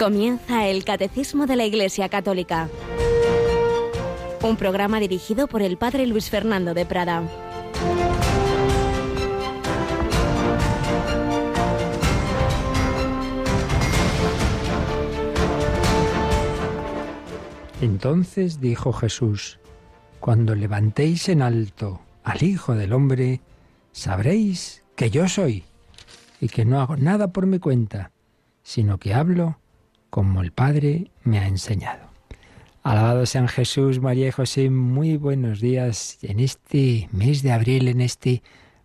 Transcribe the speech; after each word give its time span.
Comienza 0.00 0.66
el 0.66 0.82
Catecismo 0.82 1.46
de 1.46 1.56
la 1.56 1.66
Iglesia 1.66 2.08
Católica, 2.08 2.70
un 4.42 4.56
programa 4.56 4.98
dirigido 4.98 5.46
por 5.46 5.60
el 5.60 5.76
Padre 5.76 6.06
Luis 6.06 6.30
Fernando 6.30 6.72
de 6.72 6.86
Prada. 6.86 7.22
Entonces 17.82 18.58
dijo 18.58 18.94
Jesús, 18.94 19.60
Cuando 20.18 20.54
levantéis 20.54 21.28
en 21.28 21.42
alto 21.42 22.00
al 22.24 22.42
Hijo 22.42 22.74
del 22.74 22.94
Hombre, 22.94 23.42
sabréis 23.92 24.82
que 24.96 25.10
yo 25.10 25.28
soy 25.28 25.64
y 26.40 26.48
que 26.48 26.64
no 26.64 26.80
hago 26.80 26.96
nada 26.96 27.34
por 27.34 27.44
mi 27.44 27.58
cuenta, 27.58 28.12
sino 28.62 28.96
que 28.96 29.12
hablo 29.12 29.59
como 30.10 30.42
el 30.42 30.52
Padre 30.52 31.10
me 31.24 31.38
ha 31.38 31.46
enseñado. 31.46 32.10
Alabado 32.82 33.26
sean 33.26 33.48
Jesús, 33.48 34.00
María 34.00 34.28
y 34.28 34.32
José, 34.32 34.70
muy 34.70 35.16
buenos 35.16 35.60
días 35.60 36.18
en 36.22 36.40
este 36.40 37.08
mes 37.12 37.42
de 37.42 37.52
abril, 37.52 37.88
en 37.88 38.00
este 38.00 38.42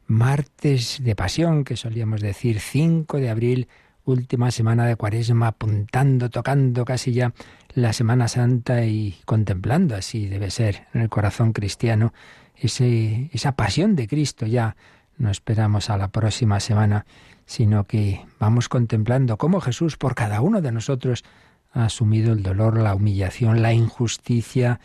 martes 0.07 0.99
de 1.01 1.15
pasión 1.15 1.63
que 1.63 1.75
solíamos 1.75 2.21
decir 2.21 2.59
5 2.59 3.17
de 3.17 3.29
abril, 3.29 3.67
última 4.03 4.51
semana 4.51 4.85
de 4.85 4.95
cuaresma, 4.95 5.47
apuntando, 5.47 6.29
tocando 6.29 6.85
casi 6.85 7.13
ya 7.13 7.33
la 7.73 7.91
Semana 7.93 8.27
Santa 8.27 8.85
y 8.85 9.17
contemplando, 9.25 9.95
así 9.95 10.27
debe 10.27 10.51
ser, 10.51 10.87
en 10.93 11.01
el 11.01 11.09
corazón 11.09 11.53
cristiano, 11.53 12.13
esa 12.55 13.51
pasión 13.53 13.95
de 13.95 14.07
Cristo 14.07 14.45
ya. 14.45 14.75
No 15.17 15.31
esperamos 15.31 15.89
a 15.89 15.97
la 15.97 16.09
próxima 16.09 16.59
semana 16.59 17.05
sino 17.45 17.85
que 17.85 18.25
vamos 18.39 18.69
contemplando 18.69 19.37
cómo 19.37 19.61
Jesús 19.61 19.97
por 19.97 20.15
cada 20.15 20.41
uno 20.41 20.61
de 20.61 20.71
nosotros 20.71 21.23
ha 21.71 21.85
asumido 21.85 22.33
el 22.33 22.43
dolor, 22.43 22.77
la 22.79 22.95
humillación, 22.95 23.61
la 23.61 23.73
injusticia 23.73 24.79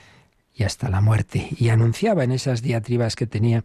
y 0.52 0.64
hasta 0.64 0.88
la 0.88 1.00
muerte. 1.00 1.48
Y 1.56 1.68
anunciaba 1.68 2.24
en 2.24 2.32
esas 2.32 2.62
diatribas 2.62 3.16
que 3.16 3.26
tenía 3.26 3.64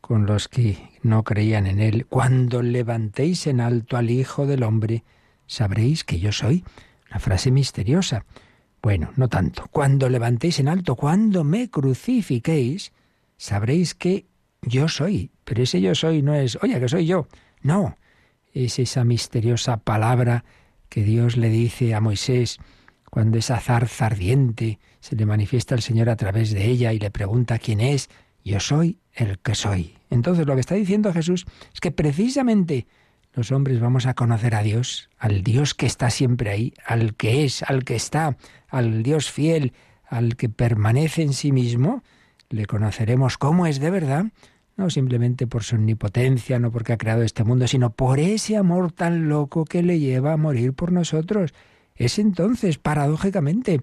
con 0.00 0.26
los 0.26 0.48
que 0.48 0.76
no 1.02 1.22
creían 1.22 1.66
en 1.66 1.80
él, 1.80 2.06
cuando 2.06 2.60
levantéis 2.60 3.46
en 3.46 3.60
alto 3.60 3.96
al 3.96 4.10
Hijo 4.10 4.46
del 4.46 4.62
Hombre, 4.62 5.02
sabréis 5.46 6.04
que 6.04 6.18
yo 6.18 6.30
soy. 6.30 6.62
Una 7.10 7.20
frase 7.20 7.50
misteriosa. 7.50 8.26
Bueno, 8.82 9.12
no 9.16 9.28
tanto. 9.28 9.66
Cuando 9.70 10.10
levantéis 10.10 10.58
en 10.58 10.68
alto, 10.68 10.94
cuando 10.94 11.42
me 11.42 11.70
crucifiquéis, 11.70 12.92
sabréis 13.38 13.94
que 13.94 14.26
yo 14.60 14.88
soy. 14.88 15.30
Pero 15.44 15.62
ese 15.62 15.80
yo 15.80 15.94
soy 15.94 16.20
no 16.20 16.34
es, 16.34 16.58
oye, 16.62 16.78
que 16.78 16.88
soy 16.88 17.06
yo. 17.06 17.26
No, 17.62 17.96
es 18.54 18.78
esa 18.78 19.04
misteriosa 19.04 19.76
palabra 19.78 20.44
que 20.88 21.02
Dios 21.02 21.36
le 21.36 21.50
dice 21.50 21.94
a 21.94 22.00
Moisés 22.00 22.58
cuando 23.10 23.38
esa 23.38 23.60
zarza 23.60 24.06
ardiente 24.06 24.78
se 25.00 25.16
le 25.16 25.26
manifiesta 25.26 25.74
al 25.74 25.82
Señor 25.82 26.08
a 26.08 26.16
través 26.16 26.52
de 26.52 26.64
ella 26.66 26.92
y 26.92 26.98
le 26.98 27.10
pregunta 27.10 27.58
quién 27.58 27.80
es, 27.80 28.08
yo 28.44 28.60
soy 28.60 28.98
el 29.12 29.38
que 29.38 29.54
soy. 29.54 29.96
Entonces 30.10 30.46
lo 30.46 30.54
que 30.54 30.60
está 30.60 30.74
diciendo 30.74 31.12
Jesús 31.12 31.46
es 31.72 31.80
que 31.80 31.90
precisamente 31.90 32.86
los 33.32 33.50
hombres 33.50 33.80
vamos 33.80 34.06
a 34.06 34.14
conocer 34.14 34.54
a 34.54 34.62
Dios, 34.62 35.10
al 35.18 35.42
Dios 35.42 35.74
que 35.74 35.86
está 35.86 36.10
siempre 36.10 36.50
ahí, 36.50 36.74
al 36.86 37.14
que 37.14 37.44
es, 37.44 37.62
al 37.62 37.84
que 37.84 37.96
está, 37.96 38.36
al 38.68 39.02
Dios 39.02 39.30
fiel, 39.30 39.72
al 40.08 40.36
que 40.36 40.48
permanece 40.48 41.22
en 41.22 41.32
sí 41.32 41.50
mismo, 41.50 42.02
le 42.48 42.66
conoceremos 42.66 43.38
cómo 43.38 43.66
es 43.66 43.80
de 43.80 43.90
verdad 43.90 44.26
no 44.76 44.90
simplemente 44.90 45.46
por 45.46 45.62
su 45.62 45.76
omnipotencia, 45.76 46.58
no 46.58 46.72
porque 46.72 46.92
ha 46.92 46.98
creado 46.98 47.22
este 47.22 47.44
mundo, 47.44 47.66
sino 47.68 47.90
por 47.90 48.18
ese 48.18 48.56
amor 48.56 48.92
tan 48.92 49.28
loco 49.28 49.64
que 49.64 49.82
le 49.82 49.98
lleva 49.98 50.32
a 50.32 50.36
morir 50.36 50.72
por 50.72 50.92
nosotros. 50.92 51.54
Es 51.94 52.18
entonces, 52.18 52.78
paradójicamente, 52.78 53.82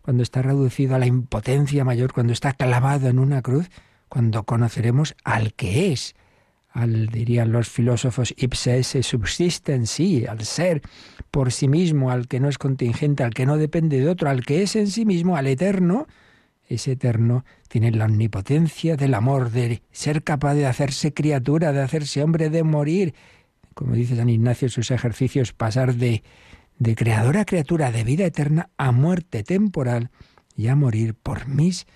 cuando 0.00 0.22
está 0.22 0.42
reducido 0.42 0.96
a 0.96 0.98
la 0.98 1.06
impotencia 1.06 1.84
mayor, 1.84 2.12
cuando 2.12 2.32
está 2.32 2.52
clavado 2.52 3.08
en 3.08 3.18
una 3.18 3.40
cruz, 3.40 3.70
cuando 4.08 4.42
conoceremos 4.42 5.14
al 5.24 5.54
que 5.54 5.92
es, 5.92 6.14
al, 6.70 7.06
dirían 7.06 7.52
los 7.52 7.68
filósofos, 7.68 8.34
ipse 8.36 8.78
esse 8.78 9.02
subsiste 9.02 9.74
en 9.74 9.86
sí, 9.86 10.26
al 10.26 10.40
ser 10.40 10.82
por 11.30 11.52
sí 11.52 11.68
mismo, 11.68 12.10
al 12.10 12.26
que 12.26 12.40
no 12.40 12.48
es 12.48 12.58
contingente, 12.58 13.22
al 13.22 13.32
que 13.32 13.46
no 13.46 13.56
depende 13.58 14.00
de 14.00 14.08
otro, 14.08 14.28
al 14.28 14.44
que 14.44 14.62
es 14.62 14.74
en 14.74 14.88
sí 14.88 15.06
mismo, 15.06 15.36
al 15.36 15.46
eterno, 15.46 16.08
es 16.74 16.88
eterno, 16.88 17.44
tiene 17.68 17.90
la 17.90 18.06
omnipotencia 18.06 18.96
del 18.96 19.14
amor, 19.14 19.50
de 19.50 19.82
ser 19.90 20.22
capaz 20.22 20.54
de 20.54 20.66
hacerse 20.66 21.12
criatura, 21.12 21.72
de 21.72 21.82
hacerse 21.82 22.22
hombre, 22.22 22.50
de 22.50 22.62
morir. 22.62 23.14
Como 23.74 23.94
dice 23.94 24.16
San 24.16 24.28
Ignacio 24.28 24.66
en 24.66 24.70
sus 24.70 24.90
ejercicios, 24.90 25.52
pasar 25.52 25.94
de, 25.94 26.22
de 26.78 26.94
creador 26.94 27.36
a 27.36 27.44
criatura, 27.44 27.92
de 27.92 28.04
vida 28.04 28.24
eterna 28.24 28.70
a 28.76 28.92
muerte 28.92 29.42
temporal 29.42 30.10
y 30.56 30.68
a 30.68 30.76
morir 30.76 31.14
por 31.14 31.46
mis 31.46 31.86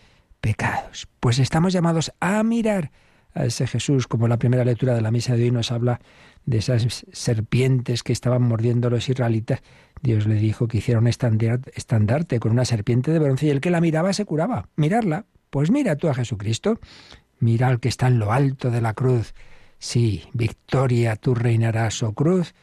pecados. 0.40 1.08
Pues 1.20 1.38
estamos 1.38 1.72
llamados 1.72 2.12
a 2.20 2.42
mirar 2.42 2.90
a 3.34 3.44
ese 3.44 3.66
Jesús, 3.66 4.06
como 4.06 4.28
la 4.28 4.38
primera 4.38 4.64
lectura 4.64 4.94
de 4.94 5.02
la 5.02 5.10
misa 5.10 5.36
de 5.36 5.44
hoy 5.44 5.50
nos 5.50 5.70
habla 5.70 6.00
de 6.46 6.58
esas 6.58 7.04
serpientes 7.12 8.02
que 8.02 8.12
estaban 8.12 8.42
mordiendo 8.42 8.88
los 8.88 9.08
israelitas 9.08 9.60
Dios 10.02 10.26
le 10.26 10.36
dijo 10.36 10.68
que 10.68 10.78
hiciera 10.78 11.00
un 11.00 11.06
estandarte 11.06 12.40
con 12.40 12.52
una 12.52 12.64
serpiente 12.64 13.10
de 13.10 13.18
bronce 13.18 13.46
y 13.46 13.50
el 13.50 13.60
que 13.60 13.70
la 13.70 13.80
miraba 13.80 14.12
se 14.12 14.24
curaba. 14.24 14.68
Mirarla. 14.76 15.26
Pues 15.50 15.70
mira 15.70 15.96
tú 15.96 16.08
a 16.08 16.14
Jesucristo. 16.14 16.78
Mira 17.38 17.68
al 17.68 17.80
que 17.80 17.88
está 17.88 18.06
en 18.06 18.18
lo 18.18 18.32
alto 18.32 18.70
de 18.70 18.80
la 18.80 18.94
cruz. 18.94 19.34
Sí, 19.78 20.24
victoria, 20.32 21.16
tú 21.16 21.34
reinarás, 21.34 22.02
oh 22.02 22.12
cruz, 22.12 22.54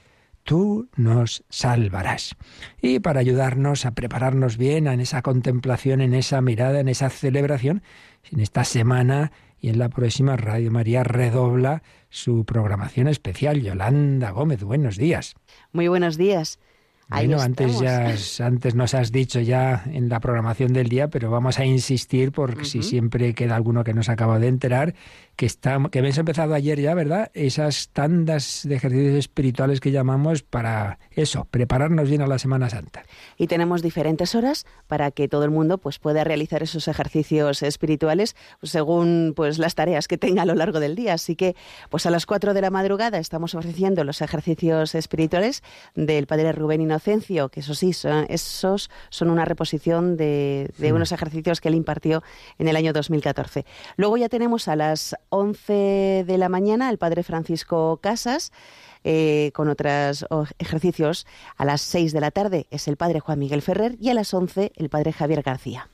tú 0.43 0.89
nos 0.95 1.43
salvarás. 1.49 2.35
Y 2.81 2.99
para 2.99 3.19
ayudarnos 3.19 3.85
a 3.85 3.91
prepararnos 3.91 4.57
bien 4.57 4.87
en 4.87 4.99
esa 4.99 5.21
contemplación, 5.21 6.01
en 6.01 6.13
esa 6.13 6.41
mirada, 6.41 6.79
en 6.79 6.87
esa 6.87 7.09
celebración, 7.09 7.83
en 8.31 8.39
esta 8.39 8.63
semana 8.63 9.31
y 9.59 9.69
en 9.69 9.79
la 9.79 9.89
próxima 9.89 10.35
Radio 10.35 10.71
María 10.71 11.03
redobla 11.03 11.83
su 12.09 12.45
programación 12.45 13.07
especial. 13.07 13.61
Yolanda 13.61 14.31
Gómez, 14.31 14.63
buenos 14.63 14.97
días. 14.97 15.35
Muy 15.71 15.87
buenos 15.87 16.17
días. 16.17 16.59
Bueno, 17.09 17.41
antes 17.41 17.79
ya 17.79 18.15
antes 18.45 18.75
nos 18.75 18.93
has 18.93 19.11
dicho 19.11 19.39
ya 19.39 19.83
en 19.85 20.09
la 20.09 20.19
programación 20.19 20.73
del 20.73 20.89
día, 20.89 21.09
pero 21.09 21.29
vamos 21.29 21.59
a 21.59 21.65
insistir 21.65 22.31
porque 22.31 22.65
si 22.65 22.81
siempre 22.81 23.33
queda 23.33 23.55
alguno 23.55 23.83
que 23.83 23.93
nos 23.93 24.09
acaba 24.09 24.39
de 24.39 24.47
enterar 24.47 24.95
que 25.35 25.45
está 25.47 25.79
que 25.91 25.99
habéis 25.99 26.17
empezado 26.17 26.53
ayer 26.53 26.79
ya, 26.79 26.93
¿verdad? 26.93 27.31
Esas 27.33 27.89
tandas 27.89 28.61
de 28.63 28.75
ejercicios 28.75 29.15
espirituales 29.15 29.79
que 29.79 29.91
llamamos 29.91 30.43
para 30.43 30.99
eso, 31.11 31.45
prepararnos 31.49 32.09
bien 32.09 32.21
a 32.21 32.27
la 32.27 32.37
Semana 32.37 32.69
Santa. 32.69 33.03
Y 33.37 33.47
tenemos 33.47 33.81
diferentes 33.81 34.35
horas 34.35 34.65
para 34.87 35.11
que 35.11 35.27
todo 35.27 35.43
el 35.43 35.51
mundo 35.51 35.79
pues 35.79 35.99
pueda 35.99 36.23
realizar 36.23 36.63
esos 36.63 36.87
ejercicios 36.87 37.63
espirituales 37.63 38.35
según 38.61 39.33
pues 39.35 39.57
las 39.57 39.75
tareas 39.75 40.07
que 40.07 40.17
tenga 40.17 40.43
a 40.43 40.45
lo 40.45 40.55
largo 40.55 40.79
del 40.79 40.95
día, 40.95 41.13
así 41.13 41.35
que 41.35 41.55
pues 41.89 42.05
a 42.05 42.11
las 42.11 42.25
4 42.25 42.53
de 42.53 42.61
la 42.61 42.69
madrugada 42.69 43.17
estamos 43.17 43.55
ofreciendo 43.55 44.03
los 44.03 44.21
ejercicios 44.21 44.95
espirituales 44.95 45.63
del 45.95 46.27
Padre 46.27 46.51
Rubén 46.51 46.81
Inocencio, 46.93 47.49
que 47.49 47.61
eso 47.61 47.73
sí, 47.73 47.91
son, 47.93 48.25
esos 48.29 48.89
son 49.09 49.29
una 49.29 49.45
reposición 49.45 50.15
de, 50.15 50.71
de 50.77 50.93
unos 50.93 51.11
ejercicios 51.11 51.59
que 51.59 51.69
él 51.69 51.75
impartió 51.75 52.23
en 52.59 52.67
el 52.67 52.75
año 52.75 52.93
2014. 52.93 53.65
Luego 53.97 54.17
ya 54.17 54.29
tenemos 54.29 54.67
a 54.67 54.75
las 54.75 55.15
11 55.29 56.23
de 56.27 56.37
la 56.37 56.49
mañana 56.49 56.89
el 56.89 56.97
padre 56.97 57.23
Francisco 57.23 57.97
Casas. 58.01 58.51
Eh, 59.05 59.51
con 59.53 59.67
otros 59.67 60.25
ejercicios. 60.59 61.27
A 61.57 61.65
las 61.65 61.81
6 61.81 62.13
de 62.13 62.21
la 62.21 62.31
tarde 62.31 62.67
es 62.71 62.87
el 62.87 62.95
padre 62.95 63.19
Juan 63.19 63.37
Miguel 63.37 63.61
Ferrer 63.61 63.97
y 63.99 64.09
a 64.09 64.13
las 64.13 64.33
11 64.33 64.71
el 64.77 64.89
padre 64.89 65.11
Javier 65.11 65.41
García. 65.41 65.89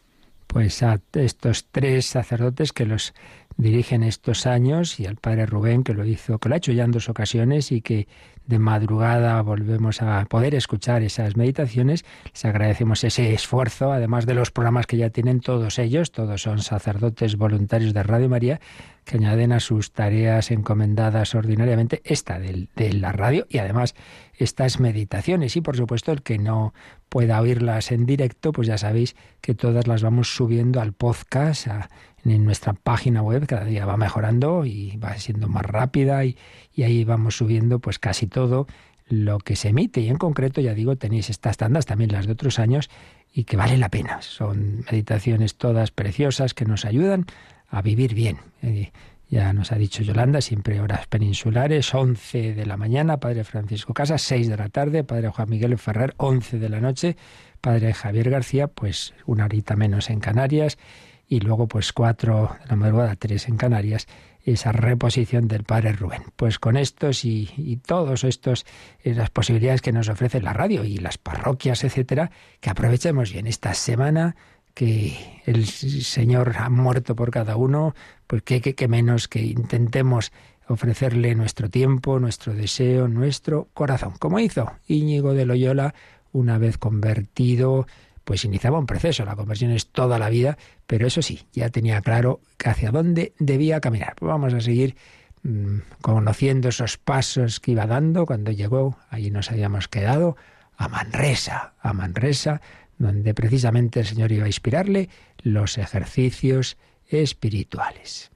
Pues 0.46 0.84
a 0.84 1.00
estos 1.14 1.66
tres 1.72 2.06
sacerdotes 2.06 2.72
que 2.72 2.86
los 2.86 3.16
dirigen 3.60 4.04
estos 4.04 4.48
años 4.48 5.00
y 5.00 5.06
al 5.06 5.18
padre 5.18 5.46
Rubén 5.46 5.84
que 5.84 5.94
lo 5.94 6.06
hizo, 6.06 6.40
que 6.40 6.48
lo 6.48 6.56
ha 6.56 6.58
hecho 6.58 6.72
ya 6.72 6.86
en 6.86 6.92
dos 6.92 7.10
ocasiones 7.10 7.72
y 7.74 7.82
que 7.82 8.08
de 8.46 8.58
madrugada 8.58 9.40
volvemos 9.42 10.02
a 10.02 10.26
poder 10.26 10.56
escuchar 10.56 11.04
esas 11.04 11.36
meditaciones. 11.36 12.06
Les 12.34 12.46
agradecemos 12.46 13.04
ese 13.04 13.34
esfuerzo, 13.34 13.92
además 13.92 14.26
de 14.26 14.34
los 14.34 14.50
programas 14.50 14.88
que 14.88 14.98
ya 14.98 15.10
tienen 15.10 15.42
todos 15.42 15.78
ellos, 15.78 16.12
todos 16.12 16.42
son 16.42 16.60
sacerdotes 16.60 17.36
voluntarios 17.36 17.94
de 17.94 18.02
Radio 18.02 18.30
María, 18.30 18.60
que 19.04 19.18
añaden 19.18 19.52
a 19.52 19.60
sus 19.60 19.92
tareas 19.92 20.52
encomendadas 20.52 21.36
ordinariamente 21.36 22.02
esta 22.06 22.40
de, 22.40 22.70
de 22.76 22.94
la 22.94 23.12
radio 23.12 23.46
y 23.50 23.58
además 23.58 23.94
estas 24.38 24.80
meditaciones. 24.80 25.56
Y 25.56 25.62
por 25.62 25.76
supuesto, 25.76 26.12
el 26.12 26.24
que 26.24 26.38
no 26.38 26.74
pueda 27.10 27.42
oírlas 27.42 27.92
en 27.92 28.06
directo, 28.06 28.52
pues 28.52 28.68
ya 28.68 28.78
sabéis 28.78 29.16
que 29.42 29.54
todas 29.54 29.86
las 29.88 30.02
vamos 30.02 30.34
subiendo 30.36 30.82
al 30.82 30.94
podcast, 30.94 31.68
a 31.68 31.90
en 32.26 32.46
nuestra 32.46 32.74
página 32.74 33.22
web 33.22 33.46
cada 33.48 33.66
día 33.66 33.86
va 33.86 33.98
mejorando 33.98 34.66
y 34.66 34.98
va 34.98 35.18
siendo 35.18 35.48
más 35.48 35.64
rápida 35.64 36.26
y, 36.26 36.38
ahí 36.78 37.04
vamos 37.04 37.36
subiendo 37.36 37.80
pues 37.80 38.00
casi 38.00 38.28
todo 38.28 38.66
lo 39.10 39.40
que 39.40 39.58
se 39.58 39.70
emite. 39.70 40.00
Y 40.00 40.10
en 40.10 40.18
concreto 40.18 40.62
ya 40.62 40.74
digo 40.74 40.96
tenéis 40.96 41.30
estas 41.30 41.58
tandas 41.58 41.86
también 41.86 42.12
las 42.12 42.26
de 42.26 42.32
otros 42.32 42.58
años 42.58 42.90
y 43.34 43.44
que 43.44 43.58
vale 43.58 43.78
la 43.78 43.90
pena. 43.90 44.22
Son 44.22 44.86
meditaciones 44.90 45.56
todas 45.56 45.92
preciosas 45.92 46.54
que 46.54 46.66
nos 46.66 46.86
ayudan 46.86 47.26
a 47.68 47.82
vivir 47.82 48.14
bien. 48.14 48.38
Eh, 48.62 48.92
Ya 49.32 49.54
nos 49.54 49.72
ha 49.72 49.76
dicho 49.76 50.02
Yolanda, 50.02 50.42
siempre 50.42 50.82
horas 50.82 51.06
peninsulares, 51.06 51.94
11 51.94 52.56
de 52.56 52.66
la 52.66 52.78
mañana, 52.78 53.20
Padre 53.20 53.44
Francisco 53.44 53.94
Casas, 53.94 54.24
6 54.24 54.50
de 54.50 54.58
la 54.58 54.70
tarde, 54.70 55.04
Padre 55.04 55.30
Juan 55.30 55.48
Miguel 55.50 55.78
Ferrer, 55.78 56.16
11 56.18 56.58
de 56.58 56.68
la 56.68 56.82
noche, 56.82 57.16
Padre 57.62 57.94
Javier 57.94 58.32
García, 58.32 58.68
pues 58.68 59.14
una 59.28 59.46
horita 59.46 59.76
menos 59.76 60.10
en 60.10 60.20
Canarias, 60.20 60.80
y 61.30 61.40
luego 61.40 61.68
pues 61.68 61.94
4 61.94 62.58
de 62.62 62.68
la 62.68 62.76
madrugada, 62.76 63.16
3 63.16 63.48
en 63.48 63.58
Canarias, 63.58 64.08
esa 64.44 64.72
reposición 64.72 65.48
del 65.48 65.64
Padre 65.64 65.94
Rubén. 65.94 66.24
Pues 66.36 66.58
con 66.58 66.76
estos 66.76 67.24
y, 67.24 67.52
y 67.56 67.78
todos 67.78 68.24
estos, 68.24 68.66
eh, 69.04 69.14
las 69.14 69.30
posibilidades 69.30 69.82
que 69.82 69.92
nos 69.92 70.10
ofrece 70.10 70.42
la 70.42 70.54
radio 70.54 70.84
y 70.84 70.98
las 70.98 71.18
parroquias, 71.20 71.84
etcétera, 71.84 72.32
que 72.60 72.72
aprovechemos 72.72 73.32
bien 73.32 73.46
esta 73.46 73.74
semana 73.76 74.36
que 74.74 75.42
el 75.46 75.66
Señor 75.66 76.56
ha 76.58 76.70
muerto 76.70 77.16
por 77.16 77.32
cada 77.32 77.58
uno, 77.58 77.94
pues 78.28 78.42
que, 78.44 78.62
que, 78.62 78.88
menos 78.88 79.28
que 79.28 79.42
intentemos 79.42 80.32
ofrecerle 80.68 81.36
nuestro 81.36 81.70
tiempo, 81.70 82.20
nuestro 82.20 82.54
deseo, 82.54 83.08
nuestro 83.08 83.68
corazón, 83.74 84.14
como 84.20 84.40
hizo 84.40 84.72
Íñigo 84.88 85.34
de 85.34 85.46
Loyola 85.46 85.94
una 86.32 86.58
vez 86.58 86.78
convertido, 86.78 87.88
pues 88.30 88.46
iniciaba 88.46 88.78
un 88.78 88.86
proceso, 88.86 89.26
la 89.26 89.36
conversión 89.36 89.72
es 89.72 89.88
toda 89.88 90.20
la 90.20 90.30
vida, 90.30 90.60
pero 90.86 91.08
eso 91.08 91.24
sí, 91.24 91.48
ya 91.52 91.70
tenía 91.70 92.00
claro 92.02 92.42
hacia 92.64 92.92
dónde 92.92 93.34
debía 93.40 93.82
caminar. 93.82 94.14
Pues 94.20 94.30
vamos 94.30 94.54
a 94.54 94.62
seguir 94.62 94.96
mmm, 95.42 95.80
conociendo 96.04 96.70
esos 96.70 97.00
pasos 97.00 97.60
que 97.60 97.72
iba 97.72 97.88
dando 97.88 98.28
cuando 98.28 98.52
llegó, 98.52 99.00
allí 99.10 99.32
nos 99.32 99.50
habíamos 99.50 99.88
quedado, 99.88 100.38
a 100.78 100.88
Manresa, 100.90 101.74
a 101.82 101.92
Manresa, 101.94 102.62
donde 103.00 103.34
precisamente 103.34 104.02
el 104.02 104.06
Señor 104.06 104.32
iba 104.32 104.44
a 104.44 104.50
inspirarle 104.50 105.10
los 105.42 105.80
ejercicios 105.80 106.78
espirituales. 107.08 108.30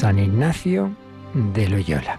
San 0.00 0.18
Ignacio 0.18 0.96
de 1.34 1.68
Loyola. 1.68 2.18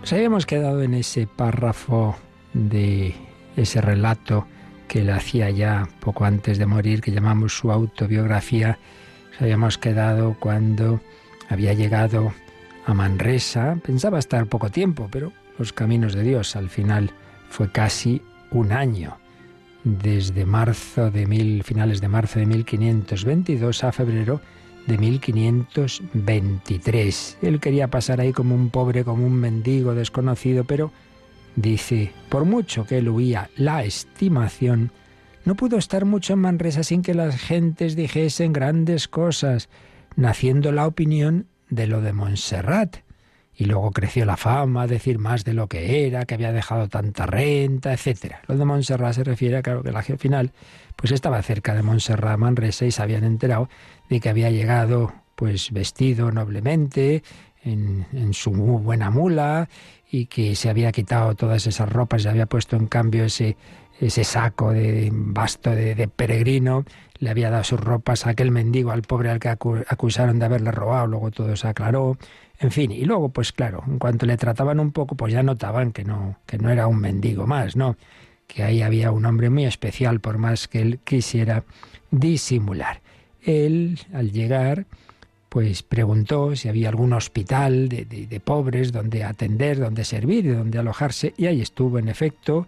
Nos 0.00 0.12
habíamos 0.12 0.46
quedado 0.46 0.82
en 0.82 0.94
ese 0.94 1.28
párrafo 1.28 2.16
de 2.54 3.14
ese 3.56 3.80
relato 3.80 4.48
que 4.88 5.02
él 5.02 5.10
hacía 5.10 5.48
ya 5.50 5.88
poco 6.00 6.24
antes 6.24 6.58
de 6.58 6.66
morir, 6.66 7.00
que 7.00 7.12
llamamos 7.12 7.56
su 7.56 7.70
autobiografía. 7.70 8.80
Nos 9.30 9.42
habíamos 9.42 9.78
quedado 9.78 10.36
cuando 10.40 11.00
había 11.48 11.72
llegado 11.72 12.32
a 12.84 12.94
Manresa. 12.94 13.78
Pensaba 13.80 14.18
estar 14.18 14.46
poco 14.46 14.70
tiempo, 14.70 15.06
pero 15.08 15.32
los 15.56 15.72
caminos 15.72 16.14
de 16.14 16.24
Dios 16.24 16.56
al 16.56 16.68
final 16.68 17.12
fue 17.48 17.70
casi 17.70 18.22
un 18.50 18.72
año. 18.72 19.18
Desde 19.84 20.46
marzo 20.46 21.12
de 21.12 21.28
mil, 21.28 21.62
finales 21.62 22.00
de 22.00 22.08
marzo 22.08 22.40
de 22.40 22.46
1522 22.46 23.84
a 23.84 23.92
febrero 23.92 24.40
de 24.90 24.98
1523. 24.98 27.38
Él 27.42 27.60
quería 27.60 27.88
pasar 27.88 28.20
ahí 28.20 28.32
como 28.32 28.56
un 28.56 28.70
pobre, 28.70 29.04
como 29.04 29.24
un 29.24 29.34
mendigo 29.34 29.94
desconocido, 29.94 30.64
pero 30.64 30.90
dice, 31.54 32.10
por 32.28 32.44
mucho 32.44 32.84
que 32.84 32.98
él 32.98 33.08
huía 33.08 33.50
la 33.56 33.84
estimación, 33.84 34.90
no 35.44 35.54
pudo 35.54 35.78
estar 35.78 36.04
mucho 36.04 36.32
en 36.32 36.40
Manresa 36.40 36.82
sin 36.82 37.02
que 37.02 37.14
las 37.14 37.36
gentes 37.36 37.94
dijesen 37.94 38.52
grandes 38.52 39.06
cosas, 39.06 39.68
naciendo 40.16 40.72
la 40.72 40.88
opinión 40.88 41.46
de 41.68 41.86
lo 41.86 42.00
de 42.00 42.12
Montserrat. 42.12 42.96
Y 43.60 43.66
luego 43.66 43.90
creció 43.90 44.24
la 44.24 44.38
fama, 44.38 44.86
decir 44.86 45.18
más 45.18 45.44
de 45.44 45.52
lo 45.52 45.66
que 45.66 46.06
era, 46.06 46.24
que 46.24 46.32
había 46.32 46.50
dejado 46.50 46.88
tanta 46.88 47.26
renta, 47.26 47.92
etc. 47.92 48.36
Lo 48.46 48.56
de 48.56 48.64
Montserrat 48.64 49.12
se 49.12 49.22
refiere 49.22 49.60
claro, 49.60 49.82
que 49.82 49.92
la 49.92 50.00
final 50.02 50.52
pues 50.96 51.12
estaba 51.12 51.42
cerca 51.42 51.74
de 51.74 51.82
Montserrat, 51.82 52.38
Manresa, 52.38 52.86
y 52.86 52.90
se 52.90 53.02
habían 53.02 53.22
enterado 53.22 53.68
de 54.08 54.18
que 54.18 54.30
había 54.30 54.50
llegado 54.50 55.12
pues 55.34 55.72
vestido 55.72 56.32
noblemente, 56.32 57.22
en, 57.62 58.32
su 58.32 58.50
muy 58.50 58.80
buena 58.80 59.10
mula, 59.10 59.68
y 60.10 60.24
que 60.24 60.56
se 60.56 60.70
había 60.70 60.90
quitado 60.90 61.34
todas 61.34 61.66
esas 61.66 61.92
ropas 61.92 62.24
y 62.24 62.28
había 62.28 62.46
puesto 62.46 62.76
en 62.76 62.86
cambio 62.86 63.24
ese, 63.24 63.58
ese 64.00 64.24
saco 64.24 64.72
de 64.72 65.10
basto 65.12 65.68
de, 65.70 66.08
peregrino, 66.08 66.86
le 67.20 67.30
había 67.30 67.50
dado 67.50 67.64
sus 67.64 67.78
ropas 67.78 68.26
a 68.26 68.30
aquel 68.30 68.50
mendigo, 68.50 68.90
al 68.90 69.02
pobre 69.02 69.30
al 69.30 69.38
que 69.38 69.48
acusaron 69.48 70.38
de 70.38 70.44
haberle 70.46 70.72
robado, 70.72 71.06
luego 71.06 71.30
todo 71.30 71.54
se 71.54 71.68
aclaró, 71.68 72.18
en 72.58 72.70
fin, 72.70 72.90
y 72.90 73.04
luego 73.04 73.28
pues 73.28 73.52
claro, 73.52 73.84
en 73.86 73.98
cuanto 73.98 74.26
le 74.26 74.36
trataban 74.36 74.80
un 74.80 74.90
poco, 74.90 75.14
pues 75.14 75.32
ya 75.32 75.42
notaban 75.42 75.92
que 75.92 76.04
no, 76.04 76.38
que 76.46 76.58
no 76.58 76.70
era 76.70 76.86
un 76.86 76.98
mendigo 76.98 77.46
más, 77.46 77.76
¿no? 77.76 77.96
que 78.52 78.64
ahí 78.64 78.82
había 78.82 79.12
un 79.12 79.24
hombre 79.26 79.48
muy 79.48 79.64
especial, 79.64 80.20
por 80.20 80.38
más 80.38 80.66
que 80.66 80.82
él 80.82 80.98
quisiera 81.04 81.64
disimular. 82.10 83.00
Él, 83.42 83.98
al 84.12 84.32
llegar, 84.32 84.86
pues 85.48 85.82
preguntó 85.82 86.56
si 86.56 86.68
había 86.68 86.88
algún 86.88 87.12
hospital 87.12 87.88
de, 87.88 88.04
de, 88.04 88.26
de 88.26 88.40
pobres 88.40 88.92
donde 88.92 89.22
atender, 89.24 89.78
donde 89.78 90.04
servir 90.04 90.46
y 90.46 90.48
donde 90.48 90.78
alojarse, 90.78 91.32
y 91.36 91.46
ahí 91.46 91.60
estuvo, 91.60 91.98
en 91.98 92.08
efecto. 92.08 92.66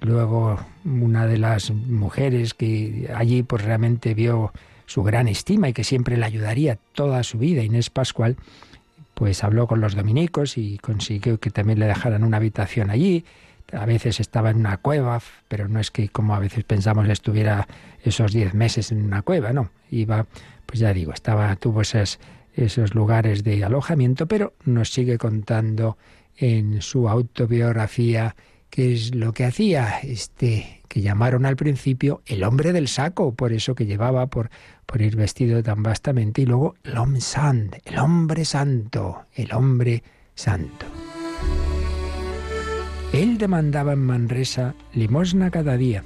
Luego, 0.00 0.58
una 0.84 1.26
de 1.26 1.38
las 1.38 1.70
mujeres 1.70 2.54
que 2.54 3.10
allí 3.14 3.42
pues 3.42 3.62
realmente 3.62 4.14
vio 4.14 4.52
su 4.86 5.02
gran 5.02 5.28
estima 5.28 5.68
y 5.68 5.72
que 5.72 5.84
siempre 5.84 6.16
le 6.16 6.24
ayudaría 6.24 6.78
toda 6.94 7.22
su 7.22 7.38
vida, 7.38 7.62
Inés 7.62 7.90
Pascual, 7.90 8.36
pues 9.14 9.44
habló 9.44 9.66
con 9.66 9.80
los 9.80 9.94
dominicos 9.94 10.56
y 10.56 10.78
consiguió 10.78 11.38
que 11.38 11.50
también 11.50 11.78
le 11.78 11.86
dejaran 11.86 12.24
una 12.24 12.38
habitación 12.38 12.90
allí 12.90 13.24
a 13.72 13.86
veces 13.86 14.20
estaba 14.20 14.50
en 14.50 14.58
una 14.58 14.76
cueva, 14.78 15.20
pero 15.48 15.68
no 15.68 15.80
es 15.80 15.90
que 15.90 16.08
como 16.08 16.34
a 16.34 16.38
veces 16.38 16.64
pensamos 16.64 17.08
estuviera 17.08 17.68
esos 18.02 18.32
diez 18.32 18.54
meses 18.54 18.92
en 18.92 19.04
una 19.04 19.22
cueva, 19.22 19.52
no. 19.52 19.70
Iba, 19.90 20.26
pues 20.66 20.78
ya 20.80 20.92
digo, 20.92 21.12
estaba, 21.12 21.54
tuvo 21.56 21.82
esos, 21.82 22.18
esos 22.54 22.94
lugares 22.94 23.44
de 23.44 23.64
alojamiento, 23.64 24.26
pero 24.26 24.54
nos 24.64 24.90
sigue 24.92 25.18
contando 25.18 25.96
en 26.36 26.82
su 26.82 27.08
autobiografía 27.08 28.34
qué 28.70 28.92
es 28.92 29.14
lo 29.14 29.32
que 29.32 29.44
hacía 29.44 29.98
este 30.02 30.80
que 30.88 31.02
llamaron 31.02 31.46
al 31.46 31.54
principio 31.54 32.20
el 32.26 32.42
hombre 32.42 32.72
del 32.72 32.88
saco, 32.88 33.32
por 33.32 33.52
eso 33.52 33.76
que 33.76 33.86
llevaba 33.86 34.26
por, 34.26 34.50
por 34.86 35.00
ir 35.02 35.14
vestido 35.14 35.62
tan 35.62 35.84
vastamente, 35.84 36.42
y 36.42 36.46
luego 36.46 36.74
l'homme 36.82 37.20
sant, 37.20 37.76
el 37.84 37.98
hombre 37.98 38.44
santo, 38.44 39.26
el 39.34 39.52
hombre 39.52 40.02
santo. 40.34 40.86
Él 43.12 43.38
demandaba 43.38 43.92
en 43.92 44.00
Manresa 44.00 44.74
limosna 44.92 45.52
cada 45.52 45.76
día. 45.76 46.02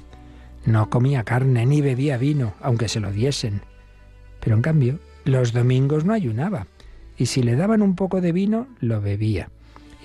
No 0.65 0.91
comía 0.91 1.23
carne 1.23 1.65
ni 1.65 1.81
bebía 1.81 2.17
vino, 2.17 2.53
aunque 2.61 2.87
se 2.87 2.99
lo 2.99 3.11
diesen. 3.11 3.61
Pero 4.39 4.55
en 4.55 4.61
cambio, 4.61 4.99
los 5.23 5.51
domingos 5.51 6.05
no 6.05 6.13
ayunaba, 6.13 6.67
y 7.17 7.25
si 7.25 7.41
le 7.41 7.55
daban 7.55 7.81
un 7.81 7.95
poco 7.95 8.21
de 8.21 8.31
vino, 8.31 8.67
lo 8.79 9.01
bebía. 9.01 9.49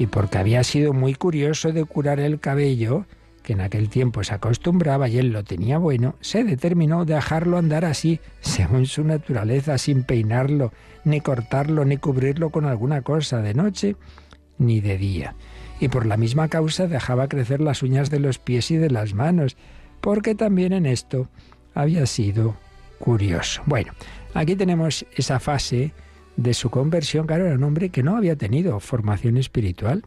Y 0.00 0.09
porque 0.09 0.38
había 0.38 0.64
sido 0.64 0.92
muy 0.92 1.14
curioso 1.14 1.71
de 1.71 1.85
curar 1.85 2.19
el 2.19 2.40
cabello, 2.40 3.07
que 3.45 3.52
en 3.52 3.61
aquel 3.61 3.88
tiempo 3.88 4.25
se 4.25 4.35
acostumbraba 4.35 5.09
y 5.09 5.19
él 5.19 5.30
lo 5.30 5.45
tenía 5.45 5.78
bueno, 5.78 6.16
se 6.21 6.42
determinó 6.42 7.04
dejarlo 7.04 7.57
andar 7.57 7.85
así, 7.85 8.19
según 8.40 8.87
su 8.87 9.04
naturaleza, 9.04 9.78
sin 9.78 10.02
peinarlo, 10.02 10.73
ni 11.04 11.21
cortarlo, 11.21 11.85
ni 11.85 11.99
cubrirlo 11.99 12.50
con 12.50 12.64
alguna 12.64 13.02
cosa 13.02 13.40
de 13.42 13.54
noche, 13.54 13.95
ni 14.59 14.80
de 14.80 14.99
día 14.99 15.37
y 15.80 15.88
por 15.88 16.07
la 16.07 16.16
misma 16.16 16.49
causa 16.49 16.87
dejaba 16.87 17.26
crecer 17.26 17.61
las 17.61 17.83
uñas 17.83 18.11
de 18.11 18.21
los 18.21 18.38
pies 18.38 18.71
y 18.71 18.76
de 18.76 18.90
las 18.90 19.14
manos, 19.14 19.57
porque 20.00 20.35
también 20.35 20.73
en 20.73 20.87
esto 20.87 21.28
había 21.75 22.07
sido 22.07 22.54
curioso. 22.99 23.62
Bueno, 23.64 23.92
aquí 24.35 24.54
tenemos 24.54 25.07
esa 25.16 25.40
fase 25.40 25.92
de 26.40 26.54
su 26.54 26.70
conversión, 26.70 27.26
claro, 27.26 27.47
era 27.47 27.54
un 27.54 27.64
hombre 27.64 27.90
que 27.90 28.02
no 28.02 28.16
había 28.16 28.35
tenido 28.35 28.80
formación 28.80 29.37
espiritual. 29.37 30.04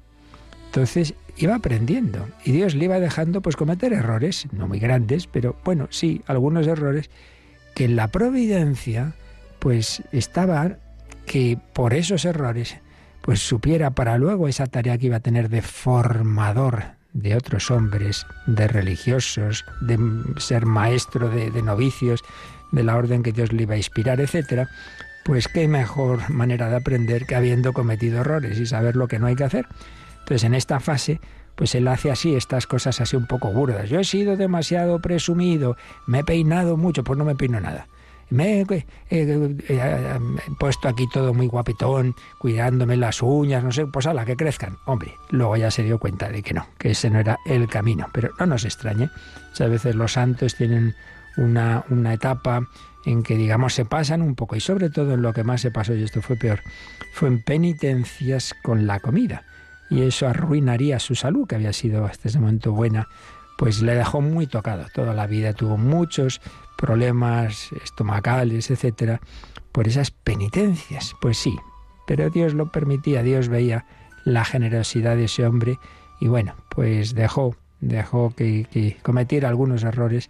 Entonces 0.66 1.14
iba 1.38 1.56
aprendiendo 1.56 2.28
y 2.44 2.52
Dios 2.52 2.74
le 2.74 2.86
iba 2.86 3.00
dejando 3.00 3.42
pues 3.42 3.56
cometer 3.56 3.94
errores, 3.94 4.48
no 4.52 4.68
muy 4.68 4.80
grandes, 4.80 5.28
pero 5.28 5.56
bueno, 5.64 5.88
sí, 5.92 6.24
algunos 6.26 6.66
errores 6.66 7.12
que 7.76 7.88
la 7.88 8.08
providencia 8.08 9.14
pues 9.60 10.02
estaban 10.12 10.80
que 11.28 11.60
por 11.74 11.94
esos 11.94 12.26
errores 12.26 12.78
pues 13.22 13.40
supiera 13.40 13.92
para 13.92 14.18
luego 14.18 14.48
esa 14.48 14.66
tarea 14.66 14.98
que 14.98 15.06
iba 15.06 15.18
a 15.18 15.22
tener 15.22 15.50
de 15.50 15.62
formador 15.62 16.84
de 17.14 17.36
otros 17.36 17.70
hombres, 17.70 18.26
de 18.48 18.68
religiosos, 18.68 19.66
de 19.82 20.00
ser 20.38 20.66
maestro 20.66 21.30
de, 21.30 21.52
de 21.52 21.62
novicios, 21.62 22.24
de 22.72 22.84
la 22.84 22.98
orden 22.98 23.22
que 23.22 23.32
Dios 23.32 23.54
le 23.54 23.64
iba 23.64 23.76
a 23.76 23.78
inspirar, 23.78 24.20
etcétera, 24.20 24.68
pues 25.24 25.48
qué 25.48 25.68
mejor 25.68 26.30
manera 26.30 26.70
de 26.70 26.76
aprender 26.76 27.26
que 27.26 27.36
habiendo 27.36 27.74
cometido 27.74 28.22
errores 28.22 28.60
y 28.60 28.66
saber 28.66 28.96
lo 28.96 29.08
que 29.08 29.20
no 29.20 29.28
hay 29.28 29.36
que 29.36 29.46
hacer. 29.46 29.68
Entonces, 30.20 30.44
en 30.44 30.54
esta 30.54 30.80
fase, 30.80 31.20
pues 31.56 31.76
él 31.76 31.88
hace 31.88 32.12
así 32.12 32.36
estas 32.36 32.68
cosas 32.68 33.00
así 33.02 33.16
un 33.16 33.28
poco 33.28 33.52
burdas. 33.52 33.90
Yo 33.90 34.00
he 34.00 34.04
sido 34.04 34.38
demasiado 34.38 35.00
presumido, 35.00 35.78
me 36.08 36.20
he 36.20 36.24
peinado 36.24 36.78
mucho, 36.78 37.04
pues 37.04 37.18
no 37.18 37.26
me 37.26 37.36
peino 37.36 37.60
nada. 37.60 37.88
Me 38.30 38.62
he 38.62 38.66
puesto 40.58 40.88
aquí 40.88 41.08
todo 41.14 41.34
muy 41.36 41.46
guapetón, 41.48 42.16
cuidándome 42.40 42.98
las 42.98 43.22
uñas, 43.22 43.64
no 43.64 43.72
sé, 43.72 43.86
pues 43.86 44.08
a 44.08 44.14
la 44.14 44.26
que 44.26 44.36
crezcan. 44.36 44.78
Hombre, 44.86 45.14
luego 45.30 45.56
ya 45.56 45.70
se 45.70 45.84
dio 45.84 46.00
cuenta 46.00 46.30
de 46.30 46.42
que 46.42 46.54
no, 46.54 46.68
que 46.80 46.92
ese 46.92 47.12
no 47.12 47.20
era 47.20 47.38
el 47.46 47.68
camino. 47.68 48.08
Pero 48.12 48.32
no 48.40 48.48
nos 48.48 48.66
extrañe, 48.66 49.10
a 49.60 49.66
veces 49.66 49.94
los 49.94 50.14
santos 50.14 50.56
tienen 50.56 50.96
una, 51.38 51.84
una 51.90 52.14
etapa 52.14 52.68
en 53.06 53.24
que, 53.24 53.38
digamos, 53.38 53.74
se 53.74 53.86
pasan 53.86 54.22
un 54.22 54.36
poco, 54.36 54.56
y 54.56 54.60
sobre 54.60 54.90
todo 54.90 55.14
en 55.14 55.22
lo 55.22 55.34
que 55.34 55.44
más 55.44 55.62
se 55.62 55.72
pasó, 55.72 55.94
y 55.94 56.04
esto 56.04 56.22
fue 56.22 56.36
peor, 56.36 56.62
fue 57.14 57.28
en 57.30 57.44
penitencias 57.44 58.56
con 58.64 58.88
la 58.88 59.00
comida. 59.00 59.44
Y 59.90 60.02
eso 60.02 60.28
arruinaría 60.28 61.00
su 61.00 61.16
salud, 61.16 61.48
que 61.48 61.56
había 61.56 61.74
sido 61.74 62.06
hasta 62.06 62.30
ese 62.30 62.40
momento 62.40 62.72
buena, 62.72 63.08
pues 63.58 63.82
le 63.82 63.96
dejó 63.96 64.22
muy 64.22 64.48
tocado. 64.48 64.88
Toda 64.94 65.14
la 65.14 65.28
vida 65.28 65.54
tuvo 65.54 65.78
muchos 65.78 66.42
problemas 66.78 67.70
estomacales, 67.84 68.72
etcétera, 68.72 69.22
por 69.72 69.88
esas 69.88 70.12
penitencias. 70.12 71.16
Pues 71.22 71.38
sí, 71.38 71.56
pero 72.08 72.30
Dios 72.30 72.54
lo 72.54 72.72
permitía, 72.72 73.24
Dios 73.24 73.50
veía 73.50 73.86
la 74.26 74.46
generosidad 74.46 75.16
de 75.16 75.26
ese 75.26 75.46
hombre 75.46 75.78
y 76.20 76.28
bueno, 76.28 76.56
pues 76.70 77.14
dejó, 77.14 77.56
dejó 77.82 78.34
que, 78.36 78.66
que 78.72 78.98
cometiera 79.04 79.50
algunos 79.50 79.84
errores, 79.84 80.30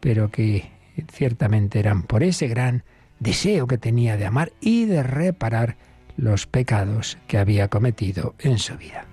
pero 0.00 0.30
que 0.30 0.70
ciertamente 1.10 1.78
eran 1.78 2.02
por 2.02 2.22
ese 2.22 2.48
gran 2.48 2.84
deseo 3.20 3.66
que 3.66 3.78
tenía 3.78 4.16
de 4.16 4.26
amar 4.26 4.52
y 4.60 4.84
de 4.86 5.02
reparar 5.02 5.76
los 6.16 6.46
pecados 6.46 7.18
que 7.26 7.38
había 7.38 7.68
cometido 7.68 8.34
en 8.38 8.58
su 8.58 8.76
vida. 8.76 9.06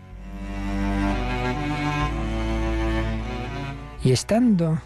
Y 4.03 4.11
estando 4.11 4.81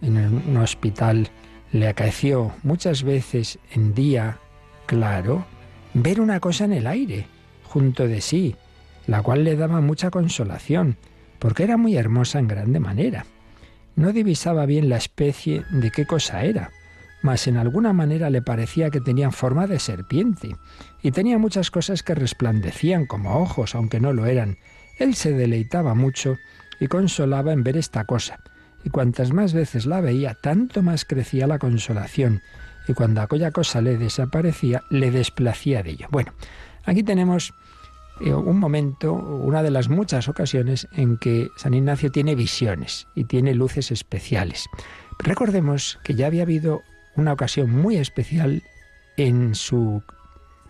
en 0.00 0.16
un 0.16 0.56
hospital 0.56 1.28
le 1.72 1.88
acaeció 1.88 2.52
muchas 2.62 3.02
veces 3.02 3.58
en 3.72 3.94
día 3.94 4.38
claro 4.86 5.44
ver 5.94 6.20
una 6.20 6.40
cosa 6.40 6.64
en 6.64 6.72
el 6.72 6.86
aire, 6.86 7.26
junto 7.64 8.06
de 8.06 8.20
sí, 8.20 8.56
la 9.06 9.22
cual 9.22 9.44
le 9.44 9.56
daba 9.56 9.80
mucha 9.80 10.10
consolación, 10.10 10.96
porque 11.38 11.64
era 11.64 11.76
muy 11.76 11.96
hermosa 11.96 12.38
en 12.38 12.48
grande 12.48 12.80
manera. 12.80 13.24
No 14.00 14.14
divisaba 14.14 14.64
bien 14.64 14.88
la 14.88 14.96
especie 14.96 15.62
de 15.70 15.90
qué 15.90 16.06
cosa 16.06 16.42
era, 16.44 16.70
mas 17.20 17.46
en 17.46 17.58
alguna 17.58 17.92
manera 17.92 18.30
le 18.30 18.40
parecía 18.40 18.88
que 18.88 19.02
tenía 19.02 19.30
forma 19.30 19.66
de 19.66 19.78
serpiente, 19.78 20.56
y 21.02 21.10
tenía 21.10 21.36
muchas 21.36 21.70
cosas 21.70 22.02
que 22.02 22.14
resplandecían 22.14 23.04
como 23.04 23.42
ojos, 23.42 23.74
aunque 23.74 24.00
no 24.00 24.14
lo 24.14 24.24
eran. 24.24 24.56
Él 24.98 25.14
se 25.14 25.32
deleitaba 25.32 25.92
mucho 25.92 26.38
y 26.80 26.86
consolaba 26.86 27.52
en 27.52 27.62
ver 27.62 27.76
esta 27.76 28.06
cosa, 28.06 28.40
y 28.84 28.88
cuantas 28.88 29.34
más 29.34 29.52
veces 29.52 29.84
la 29.84 30.00
veía, 30.00 30.32
tanto 30.32 30.82
más 30.82 31.04
crecía 31.04 31.46
la 31.46 31.58
consolación, 31.58 32.40
y 32.88 32.94
cuando 32.94 33.20
aquella 33.20 33.50
cosa 33.50 33.82
le 33.82 33.98
desaparecía, 33.98 34.82
le 34.88 35.10
desplacía 35.10 35.82
de 35.82 35.90
ello. 35.90 36.06
Bueno, 36.10 36.32
aquí 36.86 37.02
tenemos 37.02 37.52
un 38.20 38.58
momento, 38.58 39.12
una 39.12 39.62
de 39.62 39.70
las 39.70 39.88
muchas 39.88 40.28
ocasiones 40.28 40.86
en 40.92 41.16
que 41.16 41.48
San 41.56 41.74
Ignacio 41.74 42.12
tiene 42.12 42.34
visiones 42.34 43.06
y 43.14 43.24
tiene 43.24 43.54
luces 43.54 43.90
especiales. 43.90 44.66
Recordemos 45.18 45.98
que 46.04 46.14
ya 46.14 46.26
había 46.26 46.42
habido 46.42 46.82
una 47.16 47.32
ocasión 47.32 47.70
muy 47.70 47.96
especial 47.96 48.62
en 49.16 49.54
su 49.54 50.02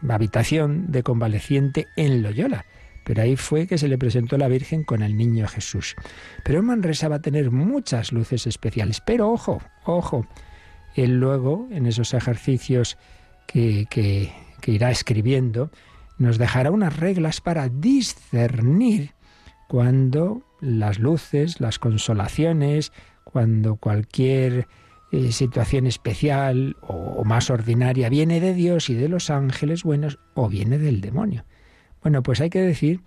habitación 0.08 0.90
de 0.90 1.02
convaleciente 1.02 1.86
en 1.96 2.22
Loyola. 2.22 2.64
Pero 3.04 3.22
ahí 3.22 3.36
fue 3.36 3.66
que 3.66 3.78
se 3.78 3.88
le 3.88 3.98
presentó 3.98 4.38
la 4.38 4.48
Virgen 4.48 4.84
con 4.84 5.02
el 5.02 5.16
niño 5.16 5.48
Jesús. 5.48 5.96
Pero 6.44 6.60
en 6.60 6.66
Manresa 6.66 7.08
va 7.08 7.16
a 7.16 7.22
tener 7.22 7.50
muchas 7.50 8.12
luces 8.12 8.46
especiales. 8.46 9.00
Pero 9.00 9.30
ojo, 9.30 9.60
ojo, 9.84 10.26
él 10.94 11.18
luego, 11.18 11.66
en 11.70 11.86
esos 11.86 12.14
ejercicios 12.14 12.98
que, 13.46 13.86
que 13.90 14.70
irá 14.70 14.90
escribiendo, 14.90 15.70
nos 16.20 16.36
dejará 16.36 16.70
unas 16.70 16.98
reglas 16.98 17.40
para 17.40 17.70
discernir 17.70 19.14
cuando 19.68 20.42
las 20.60 20.98
luces, 20.98 21.60
las 21.60 21.78
consolaciones, 21.78 22.92
cuando 23.24 23.76
cualquier 23.76 24.68
eh, 25.12 25.32
situación 25.32 25.86
especial 25.86 26.76
o, 26.82 27.24
más 27.24 27.48
ordinaria 27.48 28.10
viene 28.10 28.38
de 28.38 28.52
Dios 28.52 28.90
y 28.90 28.94
de 28.94 29.08
los 29.08 29.30
ángeles 29.30 29.82
buenos 29.82 30.18
o 30.34 30.50
viene 30.50 30.76
del 30.76 31.00
demonio. 31.00 31.46
Bueno, 32.02 32.22
pues 32.22 32.42
hay 32.42 32.50
que 32.50 32.60
decir, 32.60 33.00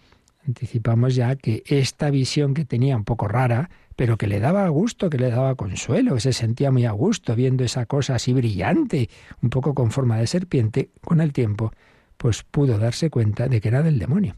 anticipamos 0.48 1.14
ya 1.14 1.36
que 1.36 1.62
esta 1.68 2.10
visión 2.10 2.56
que 2.56 2.66
tenía 2.66 2.98
un 2.98 3.04
poco 3.04 3.28
rara, 3.28 3.70
pero 3.96 4.18
que 4.18 4.26
le 4.26 4.40
daba 4.40 4.68
gusto, 4.70 5.12
que 5.12 5.20
le 5.20 5.30
daba 5.30 5.54
consuelo, 5.54 6.16
que 6.16 6.22
se 6.22 6.34
sentía 6.34 6.72
muy 6.72 6.86
a 6.86 6.92
gusto 6.92 7.36
viendo 7.36 7.64
esa 7.64 7.86
cosa 7.86 8.16
así 8.16 8.34
brillante, 8.34 9.08
un 9.44 9.52
poco 9.52 9.76
con 9.76 9.92
forma 9.92 10.18
de 10.18 10.26
serpiente, 10.26 10.90
con 11.04 11.22
el 11.22 11.32
tiempo, 11.32 11.74
pues 12.24 12.42
pudo 12.42 12.78
darse 12.78 13.10
cuenta 13.10 13.50
de 13.50 13.60
que 13.60 13.68
era 13.68 13.84
del 13.84 14.00
demonio. 14.00 14.38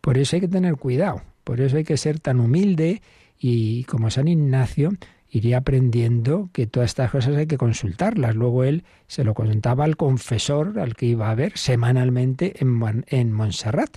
Por 0.00 0.16
eso 0.16 0.36
hay 0.36 0.42
que 0.42 0.46
tener 0.46 0.76
cuidado, 0.76 1.22
por 1.42 1.60
eso 1.60 1.76
hay 1.76 1.82
que 1.82 1.96
ser 1.96 2.20
tan 2.20 2.38
humilde 2.38 3.02
y 3.36 3.82
como 3.82 4.12
San 4.12 4.28
Ignacio, 4.28 4.92
iría 5.28 5.58
aprendiendo 5.58 6.50
que 6.52 6.68
todas 6.68 6.90
estas 6.90 7.10
cosas 7.10 7.34
hay 7.34 7.48
que 7.48 7.58
consultarlas. 7.58 8.36
Luego 8.36 8.62
él 8.62 8.84
se 9.08 9.24
lo 9.24 9.34
contaba 9.34 9.82
al 9.82 9.96
confesor 9.96 10.78
al 10.78 10.94
que 10.94 11.06
iba 11.06 11.28
a 11.28 11.34
ver 11.34 11.58
semanalmente 11.58 12.62
en, 12.62 13.04
en 13.08 13.32
Montserrat. 13.32 13.96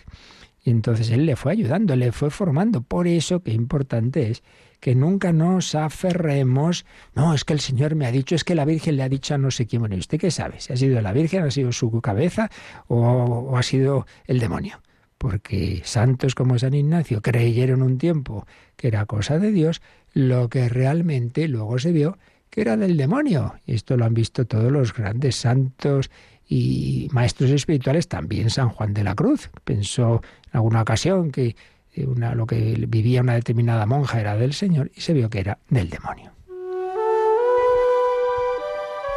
Y 0.64 0.72
entonces 0.72 1.12
él 1.12 1.28
le 1.28 1.36
fue 1.36 1.52
ayudando, 1.52 1.96
le 1.96 2.12
fue 2.12 2.32
formando. 2.32 2.82
Por 2.82 3.08
eso 3.08 3.44
que 3.44 3.52
importante 3.52 4.32
es 4.32 4.42
que 4.80 4.96
nunca 4.96 5.32
nos 5.34 5.76
aferremos. 5.76 6.86
No, 7.14 7.34
es 7.34 7.44
que 7.44 7.54
el 7.54 7.60
Señor 7.60 7.96
me 7.96 8.06
ha 8.06 8.12
dicho, 8.12 8.36
es 8.36 8.44
que 8.44 8.56
la 8.56 8.66
Virgen 8.66 8.98
le 8.98 9.04
ha 9.04 9.10
dicho 9.10 9.36
a 9.36 9.38
no 9.38 9.52
sé 9.52 9.68
quién. 9.68 9.82
Bueno, 9.82 9.96
¿y 9.96 10.00
usted 10.00 10.20
qué 10.20 10.32
sabe? 10.32 10.60
Si 10.60 10.74
ha 10.74 10.78
sido 10.78 11.02
la 11.02 11.14
Virgen, 11.14 11.44
ha 11.44 11.52
sido 11.52 11.72
su 11.72 11.90
cabeza 12.02 12.50
o 12.88 13.58
ha 13.58 13.64
sido 13.64 14.06
el 14.26 14.40
demonio 14.40 14.82
porque 15.20 15.82
santos 15.84 16.34
como 16.34 16.58
San 16.58 16.74
Ignacio 16.74 17.22
creyeron 17.22 17.82
un 17.82 17.98
tiempo 17.98 18.48
que 18.78 18.88
era 18.88 19.06
cosa 19.06 19.38
de 19.38 19.52
Dios, 19.52 19.82
lo 20.14 20.48
que 20.48 20.70
realmente 20.70 21.50
luego 21.50 21.78
se 21.78 21.92
vio 21.92 22.18
que 22.50 22.62
era 22.62 22.78
del 22.78 22.98
demonio. 22.98 23.56
Esto 23.68 23.98
lo 23.98 24.06
han 24.06 24.14
visto 24.14 24.46
todos 24.46 24.72
los 24.72 24.94
grandes 24.94 25.36
santos 25.36 26.10
y 26.48 27.08
maestros 27.12 27.52
espirituales, 27.52 28.08
también 28.08 28.50
San 28.50 28.70
Juan 28.70 28.94
de 28.94 29.04
la 29.04 29.14
Cruz. 29.14 29.52
Pensó 29.64 30.22
en 30.46 30.58
alguna 30.58 30.82
ocasión 30.82 31.32
que 31.32 31.56
una, 31.98 32.36
lo 32.36 32.46
que 32.46 32.86
vivía 32.88 33.22
una 33.22 33.34
determinada 33.34 33.86
monja 33.86 34.20
era 34.20 34.36
del 34.36 34.54
Señor 34.54 34.92
y 34.96 35.02
se 35.02 35.14
vio 35.14 35.30
que 35.30 35.40
era 35.40 35.60
del 35.70 35.90
demonio. 35.90 36.32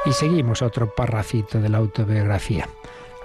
Y 0.04 0.12
seguimos 0.12 0.62
otro 0.62 0.94
parrafito 0.94 1.60
de 1.60 1.68
la 1.68 1.78
autobiografía. 1.78 2.68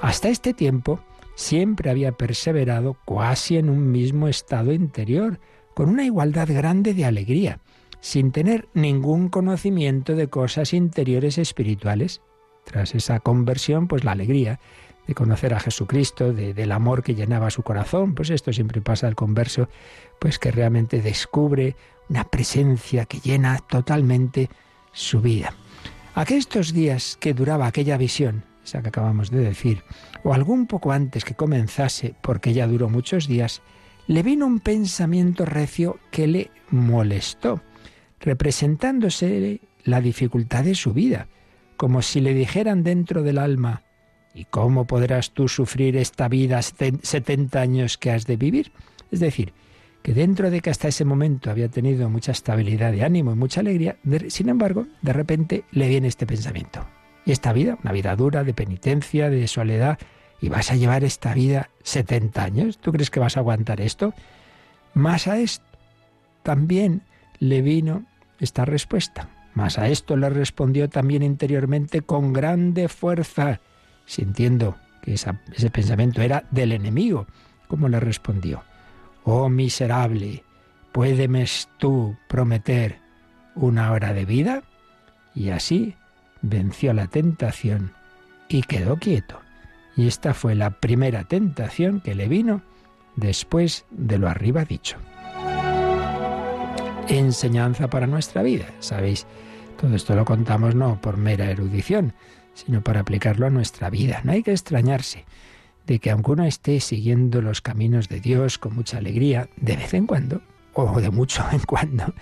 Hasta 0.01 0.29
este 0.29 0.53
tiempo, 0.53 0.99
siempre 1.33 1.89
había 1.89 2.11
perseverado 2.11 2.97
casi 3.05 3.57
en 3.57 3.69
un 3.69 3.91
mismo 3.91 4.27
estado 4.27 4.73
interior, 4.73 5.39
con 5.73 5.89
una 5.89 6.03
igualdad 6.03 6.47
grande 6.49 6.93
de 6.93 7.05
alegría, 7.05 7.59
sin 7.99 8.31
tener 8.31 8.67
ningún 8.73 9.29
conocimiento 9.29 10.15
de 10.15 10.27
cosas 10.27 10.73
interiores 10.73 11.37
espirituales. 11.37 12.21
Tras 12.63 12.95
esa 12.95 13.19
conversión, 13.19 13.87
pues 13.87 14.03
la 14.03 14.11
alegría 14.11 14.59
de 15.07 15.15
conocer 15.15 15.53
a 15.53 15.59
Jesucristo, 15.59 16.33
del 16.33 16.71
amor 16.71 17.01
que 17.01 17.15
llenaba 17.15 17.49
su 17.49 17.63
corazón, 17.63 18.13
pues 18.13 18.29
esto 18.29 18.51
siempre 18.51 18.81
pasa 18.81 19.07
al 19.07 19.15
converso, 19.15 19.69
pues 20.19 20.37
que 20.37 20.51
realmente 20.51 21.01
descubre 21.01 21.75
una 22.09 22.25
presencia 22.25 23.05
que 23.05 23.19
llena 23.19 23.57
totalmente 23.59 24.49
su 24.91 25.21
vida. 25.21 25.53
Aquellos 26.13 26.73
días 26.73 27.17
que 27.19 27.33
duraba 27.33 27.67
aquella 27.67 27.97
visión, 27.97 28.43
esa 28.63 28.81
que 28.81 28.89
acabamos 28.89 29.31
de 29.31 29.39
decir, 29.39 29.83
o 30.23 30.33
algún 30.33 30.67
poco 30.67 30.91
antes 30.91 31.23
que 31.23 31.35
comenzase, 31.35 32.15
porque 32.21 32.53
ya 32.53 32.67
duró 32.67 32.89
muchos 32.89 33.27
días, 33.27 33.61
le 34.07 34.23
vino 34.23 34.45
un 34.45 34.59
pensamiento 34.59 35.45
recio 35.45 35.99
que 36.11 36.27
le 36.27 36.51
molestó, 36.69 37.61
representándose 38.19 39.61
la 39.83 40.01
dificultad 40.01 40.63
de 40.63 40.75
su 40.75 40.91
vida, 40.93 41.27
como 41.77 42.01
si 42.01 42.19
le 42.19 42.33
dijeran 42.33 42.83
dentro 42.83 43.21
del 43.23 43.37
alma, 43.37 43.83
¿y 44.37 44.45
cómo 44.45 44.85
podrás 44.85 45.31
tú 45.31 45.47
sufrir 45.47 45.97
esta 45.97 46.27
vida 46.27 46.61
setenta 46.61 47.61
años 47.61 47.97
que 47.97 48.11
has 48.11 48.27
de 48.27 48.37
vivir? 48.37 48.71
Es 49.11 49.19
decir, 49.19 49.51
que 50.03 50.13
dentro 50.13 50.51
de 50.51 50.61
que 50.61 50.69
hasta 50.69 50.87
ese 50.87 51.05
momento 51.05 51.49
había 51.49 51.69
tenido 51.69 52.07
mucha 52.07 52.33
estabilidad 52.33 52.91
de 52.91 53.03
ánimo 53.03 53.31
y 53.31 53.35
mucha 53.35 53.61
alegría, 53.61 53.97
sin 54.27 54.49
embargo, 54.49 54.85
de 55.01 55.11
repente 55.11 55.63
le 55.71 55.89
viene 55.89 56.07
este 56.07 56.27
pensamiento. 56.27 56.85
Y 57.25 57.31
esta 57.31 57.51
vida, 57.51 57.79
una 57.83 57.91
vida 57.91 58.15
dura, 58.15 58.43
de 58.43 58.53
penitencia, 58.53 59.31
de 59.31 59.47
soledad, 59.47 59.97
y 60.39 60.49
vas 60.49 60.71
a 60.71 60.75
llevar 60.75 61.03
esta 61.03 61.33
vida 61.33 61.71
70 61.81 62.43
años. 62.43 62.77
¿Tú 62.77 62.91
crees 62.91 63.09
que 63.09 63.19
vas 63.19 63.37
a 63.37 63.39
aguantar 63.39 63.81
esto? 63.81 64.13
Más 64.93 65.27
a 65.27 65.39
esto 65.39 65.65
también 66.43 67.01
le 67.39 67.63
vino 67.63 68.05
esta 68.39 68.65
respuesta. 68.65 69.29
Más 69.55 69.79
a 69.79 69.87
esto 69.87 70.15
le 70.15 70.29
respondió 70.29 70.87
también 70.89 71.23
interiormente 71.23 72.01
con 72.01 72.33
grande 72.33 72.87
fuerza, 72.87 73.59
sintiendo 74.07 74.77
que 75.03 75.13
ese 75.13 75.69
pensamiento 75.69 76.23
era 76.23 76.45
del 76.49 76.71
enemigo. 76.71 77.27
¿Cómo 77.67 77.87
le 77.89 77.99
respondió? 77.99 78.63
Oh 79.23 79.49
miserable, 79.49 80.43
¿puédeme 80.91 81.45
tú 81.77 82.17
prometer 82.27 82.99
una 83.53 83.91
hora 83.91 84.13
de 84.13 84.25
vida? 84.25 84.63
Y 85.35 85.51
así 85.51 85.93
venció 86.41 86.93
la 86.93 87.07
tentación 87.07 87.91
y 88.49 88.63
quedó 88.63 88.97
quieto. 88.97 89.39
Y 89.95 90.07
esta 90.07 90.33
fue 90.33 90.55
la 90.55 90.71
primera 90.71 91.25
tentación 91.25 92.01
que 92.01 92.15
le 92.15 92.27
vino 92.27 92.61
después 93.15 93.85
de 93.91 94.17
lo 94.17 94.29
arriba 94.29 94.63
dicho. 94.63 94.97
Enseñanza 97.09 97.89
para 97.89 98.07
nuestra 98.07 98.43
vida, 98.43 98.65
¿sabéis? 98.79 99.25
Todo 99.79 99.95
esto 99.95 100.15
lo 100.15 100.25
contamos 100.25 100.75
no 100.75 100.99
por 101.01 101.17
mera 101.17 101.49
erudición, 101.49 102.13
sino 102.65 102.81
para 102.83 103.01
aplicarlo 103.01 103.45
a 103.45 103.49
nuestra 103.49 103.89
vida. 103.89 104.21
No 104.23 104.31
hay 104.31 104.43
que 104.43 104.51
extrañarse 104.51 105.25
de 105.85 105.99
que 105.99 106.11
aunque 106.11 106.31
uno 106.31 106.45
esté 106.45 106.79
siguiendo 106.79 107.41
los 107.41 107.61
caminos 107.61 108.09
de 108.09 108.19
Dios 108.19 108.57
con 108.57 108.75
mucha 108.75 108.97
alegría, 108.97 109.49
de 109.55 109.77
vez 109.77 109.93
en 109.93 110.07
cuando, 110.07 110.41
o 110.73 110.99
de 110.99 111.09
mucho 111.11 111.45
en 111.51 111.59
cuando, 111.59 112.13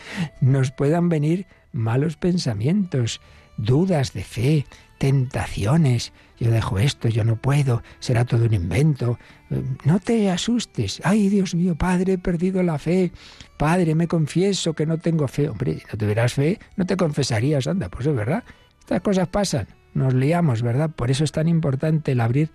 nos 0.42 0.72
puedan 0.72 1.10
venir 1.10 1.48
malos 1.72 2.16
pensamientos, 2.16 3.22
dudas 3.58 4.14
de 4.14 4.24
fe, 4.24 4.66
tentaciones. 4.98 6.14
Yo 6.38 6.52
dejo 6.52 6.80
esto, 6.80 7.08
yo 7.08 7.24
no 7.24 7.38
puedo, 7.38 7.82
será 8.00 8.26
todo 8.26 8.46
un 8.46 8.54
invento. 8.54 9.18
No 9.84 10.00
te 10.00 10.30
asustes. 10.30 11.02
Ay, 11.04 11.30
Dios 11.30 11.56
mío, 11.56 11.76
Padre, 11.76 12.14
he 12.14 12.18
perdido 12.18 12.62
la 12.62 12.78
fe. 12.78 13.12
Padre, 13.58 13.96
me 13.96 14.08
confieso 14.08 14.74
que 14.74 14.86
no 14.86 14.98
tengo 14.98 15.28
fe. 15.28 15.50
Hombre, 15.50 15.82
no 15.92 15.98
tuvieras 15.98 16.34
fe, 16.34 16.60
no 16.76 16.86
te 16.86 16.98
confesarías. 16.98 17.68
Anda, 17.68 17.90
pues 17.90 18.06
es 18.06 18.16
verdad. 18.16 18.44
Estas 18.80 19.02
cosas 19.02 19.28
pasan. 19.30 19.68
Nos 19.96 20.14
liamos, 20.14 20.62
¿verdad? 20.62 20.92
Por 20.92 21.10
eso 21.10 21.24
es 21.24 21.32
tan 21.32 21.48
importante 21.48 22.12
el 22.12 22.22
abrir 22.22 22.52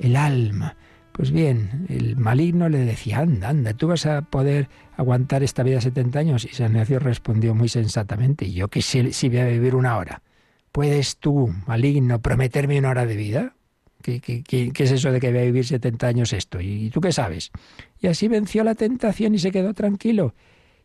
el 0.00 0.16
alma. 0.16 0.76
Pues 1.12 1.30
bien, 1.30 1.86
el 1.88 2.16
maligno 2.16 2.68
le 2.68 2.78
decía, 2.78 3.18
anda, 3.18 3.50
anda, 3.50 3.74
tú 3.74 3.88
vas 3.88 4.06
a 4.06 4.22
poder 4.22 4.68
aguantar 4.96 5.42
esta 5.42 5.62
vida 5.62 5.80
70 5.80 6.18
años. 6.18 6.44
Y 6.44 6.48
San 6.48 6.72
Ignacio 6.72 6.98
respondió 6.98 7.54
muy 7.54 7.68
sensatamente, 7.68 8.50
yo 8.50 8.68
que 8.68 8.82
si, 8.82 9.12
si 9.12 9.28
voy 9.28 9.38
a 9.38 9.46
vivir 9.46 9.74
una 9.74 9.96
hora. 9.96 10.22
¿Puedes 10.72 11.18
tú, 11.18 11.52
maligno, 11.66 12.20
prometerme 12.20 12.78
una 12.78 12.90
hora 12.90 13.06
de 13.06 13.16
vida? 13.16 13.54
¿Qué, 14.02 14.20
qué, 14.20 14.72
es 14.74 14.90
eso 14.90 15.12
de 15.12 15.20
que 15.20 15.30
voy 15.30 15.40
a 15.40 15.44
vivir 15.44 15.66
70 15.66 16.06
años 16.06 16.32
esto? 16.32 16.60
¿Y 16.60 16.90
tú 16.90 17.00
qué 17.00 17.12
sabes? 17.12 17.50
Y 18.00 18.06
así 18.06 18.28
venció 18.28 18.64
la 18.64 18.74
tentación 18.74 19.34
y 19.34 19.38
se 19.38 19.50
quedó 19.50 19.74
tranquilo. 19.74 20.34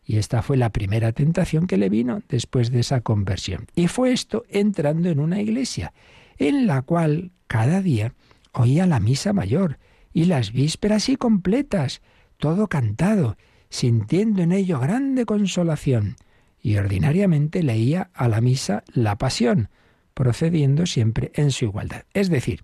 Y 0.05 0.17
esta 0.17 0.41
fue 0.41 0.57
la 0.57 0.71
primera 0.71 1.11
tentación 1.11 1.67
que 1.67 1.77
le 1.77 1.89
vino 1.89 2.21
después 2.27 2.71
de 2.71 2.81
esa 2.81 3.01
conversión. 3.01 3.67
Y 3.75 3.87
fue 3.87 4.11
esto 4.11 4.43
entrando 4.49 5.09
en 5.09 5.19
una 5.19 5.41
iglesia, 5.41 5.93
en 6.37 6.67
la 6.67 6.81
cual 6.81 7.31
cada 7.47 7.81
día 7.81 8.13
oía 8.51 8.85
la 8.85 8.99
misa 8.99 9.33
mayor 9.33 9.79
y 10.11 10.25
las 10.25 10.51
vísperas 10.51 11.09
y 11.09 11.15
completas, 11.15 12.01
todo 12.37 12.67
cantado, 12.67 13.37
sintiendo 13.69 14.41
en 14.41 14.51
ello 14.51 14.79
grande 14.79 15.25
consolación 15.25 16.15
y 16.61 16.77
ordinariamente 16.77 17.61
leía 17.61 18.09
a 18.13 18.27
la 18.27 18.39
misa 18.39 18.83
la 18.93 19.17
pasión, 19.17 19.69
procediendo 20.13 20.85
siempre 20.85 21.31
en 21.35 21.51
su 21.51 21.65
igualdad. 21.65 22.03
Es 22.13 22.29
decir, 22.29 22.63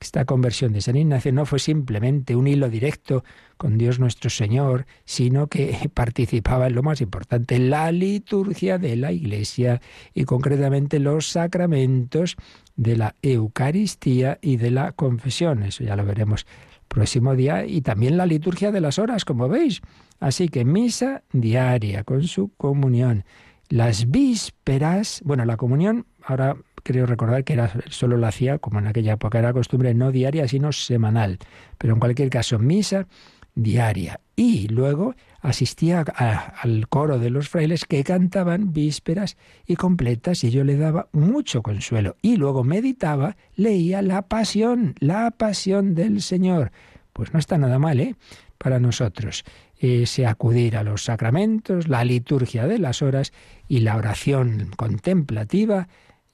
esta 0.00 0.24
conversión 0.24 0.72
de 0.72 0.80
San 0.80 0.96
Ignacio 0.96 1.32
no 1.32 1.44
fue 1.44 1.58
simplemente 1.58 2.34
un 2.34 2.46
hilo 2.46 2.70
directo 2.70 3.22
con 3.56 3.76
Dios 3.76 3.98
nuestro 3.98 4.30
Señor, 4.30 4.86
sino 5.04 5.48
que 5.48 5.90
participaba 5.94 6.68
en 6.68 6.74
lo 6.74 6.82
más 6.82 7.00
importante, 7.02 7.58
la 7.58 7.92
liturgia 7.92 8.78
de 8.78 8.96
la 8.96 9.12
Iglesia 9.12 9.80
y 10.14 10.24
concretamente 10.24 10.98
los 10.98 11.28
sacramentos 11.28 12.36
de 12.76 12.96
la 12.96 13.14
Eucaristía 13.20 14.38
y 14.40 14.56
de 14.56 14.70
la 14.70 14.92
confesión. 14.92 15.62
Eso 15.62 15.84
ya 15.84 15.96
lo 15.96 16.06
veremos 16.06 16.46
el 16.74 16.86
próximo 16.88 17.36
día. 17.36 17.66
Y 17.66 17.82
también 17.82 18.16
la 18.16 18.24
liturgia 18.24 18.72
de 18.72 18.80
las 18.80 18.98
horas, 18.98 19.26
como 19.26 19.48
veis. 19.48 19.82
Así 20.18 20.48
que 20.48 20.64
misa 20.64 21.22
diaria 21.32 22.04
con 22.04 22.22
su 22.22 22.52
comunión. 22.56 23.24
Las 23.68 24.10
vísperas, 24.10 25.20
bueno, 25.24 25.44
la 25.44 25.56
comunión, 25.56 26.06
ahora 26.24 26.56
creo 26.82 27.06
recordar 27.06 27.44
que 27.44 27.54
era, 27.54 27.72
solo 27.88 28.16
lo 28.16 28.26
hacía, 28.26 28.58
como 28.58 28.78
en 28.78 28.86
aquella 28.86 29.14
época 29.14 29.38
era 29.38 29.52
costumbre, 29.52 29.94
no 29.94 30.12
diaria, 30.12 30.46
sino 30.48 30.72
semanal. 30.72 31.38
Pero 31.78 31.94
en 31.94 32.00
cualquier 32.00 32.30
caso, 32.30 32.58
misa 32.58 33.06
diaria. 33.54 34.20
Y 34.36 34.68
luego 34.68 35.14
asistía 35.40 36.00
al 36.00 36.88
coro 36.88 37.18
de 37.18 37.30
los 37.30 37.48
frailes 37.48 37.84
que 37.84 38.04
cantaban 38.04 38.72
vísperas 38.72 39.36
y 39.66 39.76
completas 39.76 40.44
y 40.44 40.50
yo 40.50 40.64
le 40.64 40.76
daba 40.76 41.08
mucho 41.12 41.62
consuelo. 41.62 42.16
Y 42.22 42.36
luego 42.36 42.64
meditaba, 42.64 43.36
leía 43.54 44.02
la 44.02 44.22
pasión, 44.22 44.94
la 44.98 45.30
pasión 45.30 45.94
del 45.94 46.22
Señor. 46.22 46.72
Pues 47.12 47.32
no 47.32 47.38
está 47.38 47.58
nada 47.58 47.78
mal, 47.78 48.00
¿eh? 48.00 48.14
Para 48.56 48.78
nosotros 48.78 49.44
ese 49.80 50.26
acudir 50.26 50.76
a 50.76 50.84
los 50.84 51.04
sacramentos, 51.04 51.88
la 51.88 52.04
liturgia 52.04 52.66
de 52.66 52.78
las 52.78 53.00
horas 53.00 53.32
y 53.66 53.80
la 53.80 53.96
oración 53.96 54.70
contemplativa 54.76 55.88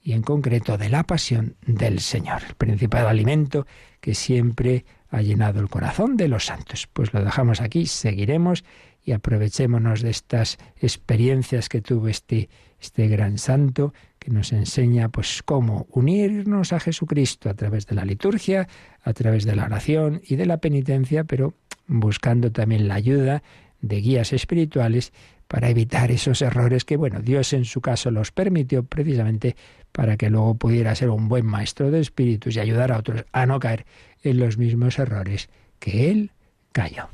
y 0.07 0.13
en 0.13 0.21
concreto 0.21 0.77
de 0.77 0.87
la 0.87 1.03
pasión 1.03 1.57
del 1.65 1.99
Señor, 1.99 2.41
el 2.47 2.55
principal 2.55 3.07
alimento 3.07 3.67
que 3.99 4.15
siempre 4.15 4.85
ha 5.09 5.21
llenado 5.21 5.59
el 5.59 5.67
corazón 5.67 6.15
de 6.15 6.29
los 6.29 6.45
santos. 6.45 6.87
Pues 6.93 7.13
lo 7.13 7.25
dejamos 7.25 7.59
aquí, 7.59 7.87
seguiremos 7.87 8.63
y 9.03 9.11
aprovechémonos 9.11 10.01
de 10.01 10.11
estas 10.11 10.59
experiencias 10.77 11.67
que 11.67 11.81
tuvo 11.81 12.07
este, 12.07 12.47
este 12.79 13.09
gran 13.09 13.37
santo 13.37 13.93
que 14.17 14.31
nos 14.31 14.53
enseña 14.53 15.09
pues 15.09 15.43
cómo 15.43 15.87
unirnos 15.91 16.71
a 16.71 16.79
Jesucristo 16.79 17.49
a 17.49 17.53
través 17.55 17.85
de 17.85 17.95
la 17.95 18.05
liturgia, 18.05 18.69
a 19.03 19.11
través 19.11 19.43
de 19.43 19.57
la 19.57 19.65
oración 19.65 20.21
y 20.25 20.37
de 20.37 20.45
la 20.45 20.59
penitencia, 20.59 21.25
pero 21.25 21.53
buscando 21.85 22.49
también 22.53 22.87
la 22.87 22.95
ayuda 22.95 23.43
de 23.81 23.97
guías 23.97 24.31
espirituales 24.31 25.11
para 25.47 25.69
evitar 25.69 26.11
esos 26.11 26.41
errores 26.41 26.83
que, 26.85 26.97
bueno, 26.97 27.21
Dios 27.21 27.53
en 27.53 27.65
su 27.65 27.81
caso 27.81 28.11
los 28.11 28.31
permitió 28.31 28.83
precisamente 28.83 29.55
para 29.97 30.15
que 30.15 30.29
luego 30.29 30.53
pudiera 30.53 30.93
ser 30.93 31.09
un 31.09 31.27
buen 31.27 31.43
maestro 31.43 31.89
de 31.89 31.99
espíritus 31.99 32.55
y 32.55 32.59
ayudar 32.59 32.91
a 32.91 32.99
otros 32.99 33.25
a 33.31 33.47
no 33.47 33.59
caer 33.59 33.87
en 34.21 34.37
los 34.37 34.59
mismos 34.59 34.99
errores 34.99 35.49
que 35.79 36.11
él 36.11 36.29
cayó. 36.71 37.09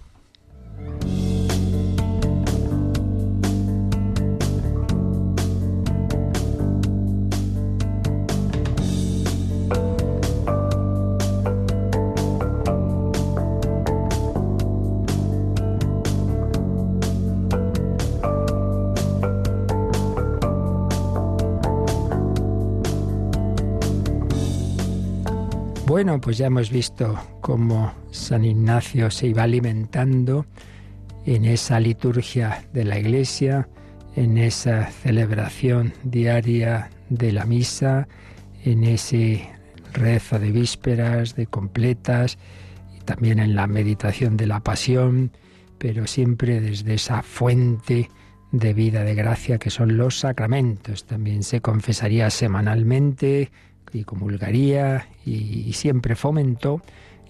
Bueno, 26.04 26.20
pues 26.20 26.38
ya 26.38 26.48
hemos 26.48 26.70
visto 26.70 27.18
cómo 27.40 27.94
San 28.12 28.44
Ignacio 28.44 29.10
se 29.10 29.28
iba 29.28 29.44
alimentando 29.44 30.46
en 31.26 31.46
esa 31.46 31.80
liturgia 31.80 32.68
de 32.74 32.84
la 32.84 33.00
Iglesia, 33.00 33.70
en 34.18 34.38
esa 34.38 34.88
celebración 34.88 35.94
diaria 36.04 36.90
de 37.08 37.32
la 37.32 37.46
misa, 37.46 38.10
en 38.66 38.84
ese 38.84 39.50
rezo 39.94 40.40
de 40.40 40.52
vísperas, 40.52 41.38
de 41.38 41.48
completas, 41.48 42.38
y 42.94 43.00
también 43.06 43.40
en 43.40 43.56
la 43.56 43.68
meditación 43.68 44.36
de 44.36 44.48
la 44.48 44.60
pasión, 44.60 45.32
pero 45.78 46.06
siempre 46.06 46.60
desde 46.60 46.96
esa 46.96 47.24
fuente 47.24 48.10
de 48.52 48.74
vida 48.74 49.06
de 49.06 49.16
gracia 49.16 49.58
que 49.58 49.70
son 49.70 49.96
los 49.96 50.20
sacramentos. 50.20 51.06
También 51.06 51.44
se 51.44 51.62
confesaría 51.62 52.30
semanalmente, 52.30 53.52
y 53.94 54.04
comulgaría 54.04 55.08
y, 55.26 55.72
siempre 55.74 56.16
fomentó 56.16 56.82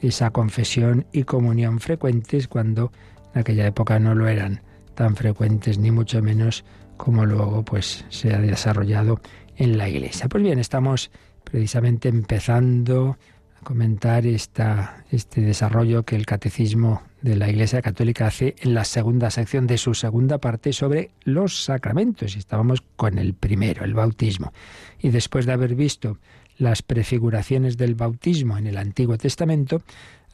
esa 0.02 0.32
confesión 0.32 1.06
y 1.12 1.24
comunión 1.24 1.80
frecuentes 1.80 2.48
cuando 2.48 2.92
en 3.34 3.42
aquella 3.42 3.68
época 3.68 4.00
no 4.00 4.16
lo 4.16 4.28
eran 4.28 4.62
tan 4.96 5.16
frecuentes 5.16 5.78
ni 5.78 5.92
mucho 5.92 6.22
menos 6.22 6.66
como 6.98 7.26
luego 7.26 7.64
pues 7.64 8.06
se 8.10 8.34
ha 8.34 8.40
desarrollado 8.40 9.22
en 9.58 9.78
la 9.78 9.90
iglesia. 9.90 10.28
Pues 10.28 10.44
bien, 10.44 10.60
estamos 10.60 11.12
precisamente 11.44 12.10
empezando 12.10 13.18
a 13.60 13.64
comentar 13.64 14.26
esta, 14.26 15.04
este 15.12 15.42
desarrollo 15.42 16.04
que 16.04 16.16
el 16.16 16.26
catecismo 16.26 17.02
de 17.24 17.38
la 17.38 17.50
Iglesia 17.50 17.82
Católica 17.82 18.28
hace 18.28 18.56
en 18.60 18.74
la 18.74 18.84
segunda 18.84 19.32
sección 19.32 19.66
de 19.66 19.78
su 19.78 19.94
segunda 19.94 20.38
parte 20.40 20.74
sobre 20.74 21.12
los 21.24 21.64
sacramentos. 21.64 22.36
Y 22.36 22.40
estábamos 22.40 22.84
con 22.98 23.18
el 23.18 23.34
primero, 23.34 23.86
el 23.86 23.94
bautismo. 23.94 24.52
Y 25.00 25.10
después 25.10 25.46
de 25.46 25.54
haber 25.54 25.74
visto 25.74 26.18
las 26.58 26.82
prefiguraciones 26.82 27.78
del 27.78 27.96
bautismo 27.96 28.58
en 28.58 28.68
el 28.68 28.78
Antiguo 28.78 29.18
Testamento, 29.18 29.82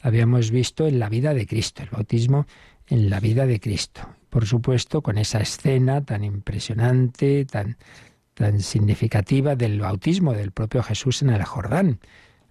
habíamos 0.02 0.50
visto 0.50 0.86
en 0.86 0.98
la 0.98 1.08
vida 1.08 1.34
de 1.34 1.46
Cristo, 1.46 1.82
el 1.82 1.90
bautismo 1.90 2.46
en 2.86 3.10
la 3.10 3.20
vida 3.20 3.46
de 3.46 3.60
Cristo. 3.60 4.02
Por 4.28 4.46
supuesto, 4.46 5.02
con 5.02 5.18
esa 5.18 5.40
escena 5.40 6.04
tan 6.04 6.24
impresionante, 6.24 7.44
tan, 7.44 7.76
tan 8.34 8.60
significativa 8.60 9.56
del 9.56 9.80
bautismo 9.80 10.32
del 10.32 10.52
propio 10.52 10.82
Jesús 10.82 11.22
en 11.22 11.30
el 11.30 11.44
Jordán, 11.44 12.00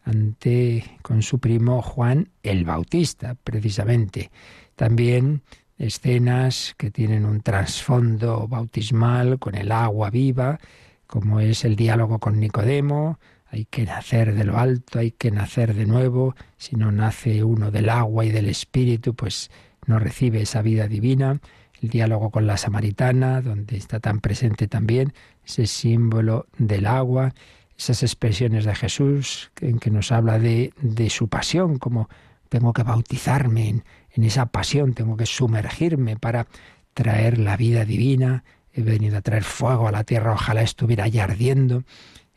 ante 0.04 0.98
con 1.02 1.22
su 1.22 1.40
primo 1.40 1.82
Juan 1.82 2.30
el 2.44 2.66
Bautista, 2.66 3.36
precisamente. 3.44 4.32
También 4.76 5.44
escenas 5.78 6.76
que 6.78 6.92
tienen 6.92 7.26
un 7.26 7.42
trasfondo 7.42 8.48
bautismal 8.48 9.40
con 9.40 9.56
el 9.56 9.72
agua 9.72 10.10
viva, 10.10 10.60
como 11.08 11.40
es 11.40 11.66
el 11.66 11.76
diálogo 11.76 12.20
con 12.20 12.40
Nicodemo, 12.40 13.20
hay 13.52 13.66
que 13.66 13.86
nacer 13.86 14.36
de 14.36 14.44
lo 14.44 14.58
alto, 14.58 15.00
hay 15.00 15.12
que 15.12 15.32
nacer 15.32 15.74
de 15.74 15.86
nuevo, 15.86 16.36
si 16.58 16.76
no 16.76 16.92
nace 16.92 17.44
uno 17.44 17.72
del 17.72 17.90
agua 17.90 18.26
y 18.26 18.32
del 18.32 18.48
espíritu, 18.48 19.16
pues 19.16 19.50
no 19.86 20.00
recibe 20.00 20.42
esa 20.42 20.62
vida 20.62 20.88
divina, 20.88 21.40
el 21.82 21.90
diálogo 21.90 22.30
con 22.30 22.46
la 22.46 22.58
samaritana, 22.58 23.42
donde 23.42 23.78
está 23.78 24.00
tan 24.00 24.20
presente 24.20 24.68
también 24.68 25.14
ese 25.46 25.66
símbolo 25.66 26.48
del 26.58 26.86
agua, 26.86 27.34
esas 27.78 28.04
expresiones 28.04 28.66
de 28.66 28.76
Jesús 28.76 29.52
en 29.62 29.80
que 29.80 29.90
nos 29.90 30.12
habla 30.12 30.38
de, 30.38 30.74
su 31.10 31.28
pasión, 31.30 31.80
como 31.80 32.10
tengo 32.50 32.74
que 32.74 32.84
bautizarme 32.84 33.70
en, 33.70 33.84
en 34.12 34.24
esa 34.26 34.48
pasión, 34.48 34.94
tengo 34.94 35.18
que 35.18 35.26
sumergirme 35.26 36.18
para 36.18 36.48
traer 36.94 37.40
la 37.40 37.58
vida 37.58 37.86
divina, 37.86 38.44
he 38.74 38.82
venido 38.84 39.18
a 39.18 39.22
traer 39.22 39.44
fuego 39.44 39.88
a 39.88 39.92
la 39.92 40.04
tierra, 40.04 40.34
ojalá 40.34 40.62
estuviera 40.62 41.08
ya 41.08 41.24
ardiendo. 41.24 41.84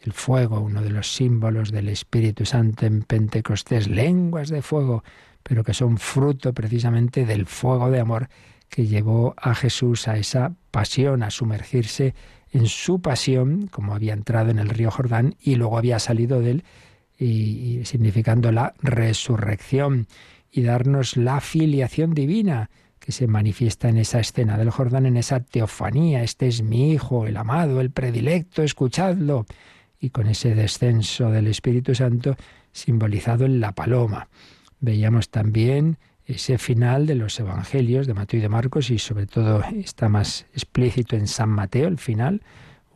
El 0.02 0.12
fuego, 0.12 0.60
uno 0.60 0.82
de 0.82 0.90
los 0.90 1.14
símbolos 1.14 1.70
del 1.70 1.88
Espíritu 1.88 2.44
Santo 2.44 2.86
en 2.86 3.02
Pentecostés, 3.02 3.86
lenguas 3.86 4.48
de 4.48 4.60
fuego, 4.60 5.04
pero 5.44 5.62
que 5.62 5.74
son 5.74 5.96
fruto 5.96 6.52
precisamente 6.52 7.24
del 7.24 7.46
fuego 7.46 7.88
de 7.90 8.00
amor 8.00 8.28
que 8.68 8.86
llevó 8.86 9.34
a 9.36 9.54
Jesús 9.54 10.08
a 10.08 10.16
esa 10.16 10.54
pasión, 10.72 11.22
a 11.22 11.30
sumergirse 11.30 12.14
en 12.50 12.66
su 12.66 13.00
pasión, 13.00 13.68
como 13.68 13.94
había 13.94 14.12
entrado 14.12 14.50
en 14.50 14.58
el 14.58 14.70
río 14.70 14.90
Jordán 14.90 15.36
y 15.40 15.54
luego 15.54 15.78
había 15.78 15.98
salido 15.98 16.40
de 16.40 16.50
él, 16.50 16.64
y, 17.18 17.84
significando 17.84 18.50
la 18.50 18.74
resurrección 18.82 20.08
y 20.50 20.62
darnos 20.62 21.16
la 21.16 21.40
filiación 21.40 22.14
divina 22.14 22.70
que 22.98 23.12
se 23.12 23.26
manifiesta 23.26 23.88
en 23.88 23.98
esa 23.98 24.20
escena 24.20 24.56
del 24.56 24.70
Jordán, 24.70 25.06
en 25.06 25.16
esa 25.16 25.40
teofanía, 25.40 26.22
este 26.22 26.48
es 26.48 26.62
mi 26.62 26.92
Hijo, 26.92 27.26
el 27.26 27.36
amado, 27.36 27.80
el 27.80 27.90
predilecto, 27.90 28.62
escuchadlo, 28.62 29.46
y 30.02 30.10
con 30.10 30.26
ese 30.26 30.54
descenso 30.54 31.30
del 31.30 31.46
Espíritu 31.46 31.94
Santo 31.94 32.36
simbolizado 32.72 33.46
en 33.46 33.60
la 33.60 33.72
paloma. 33.72 34.28
Veíamos 34.80 35.30
también 35.30 35.96
ese 36.26 36.58
final 36.58 37.06
de 37.06 37.14
los 37.14 37.38
Evangelios 37.38 38.08
de 38.08 38.14
Mateo 38.14 38.38
y 38.38 38.42
de 38.42 38.48
Marcos 38.48 38.90
y 38.90 38.98
sobre 38.98 39.26
todo 39.26 39.62
está 39.76 40.08
más 40.08 40.44
explícito 40.52 41.14
en 41.14 41.28
San 41.28 41.50
Mateo, 41.50 41.86
el 41.86 41.98
final, 41.98 42.42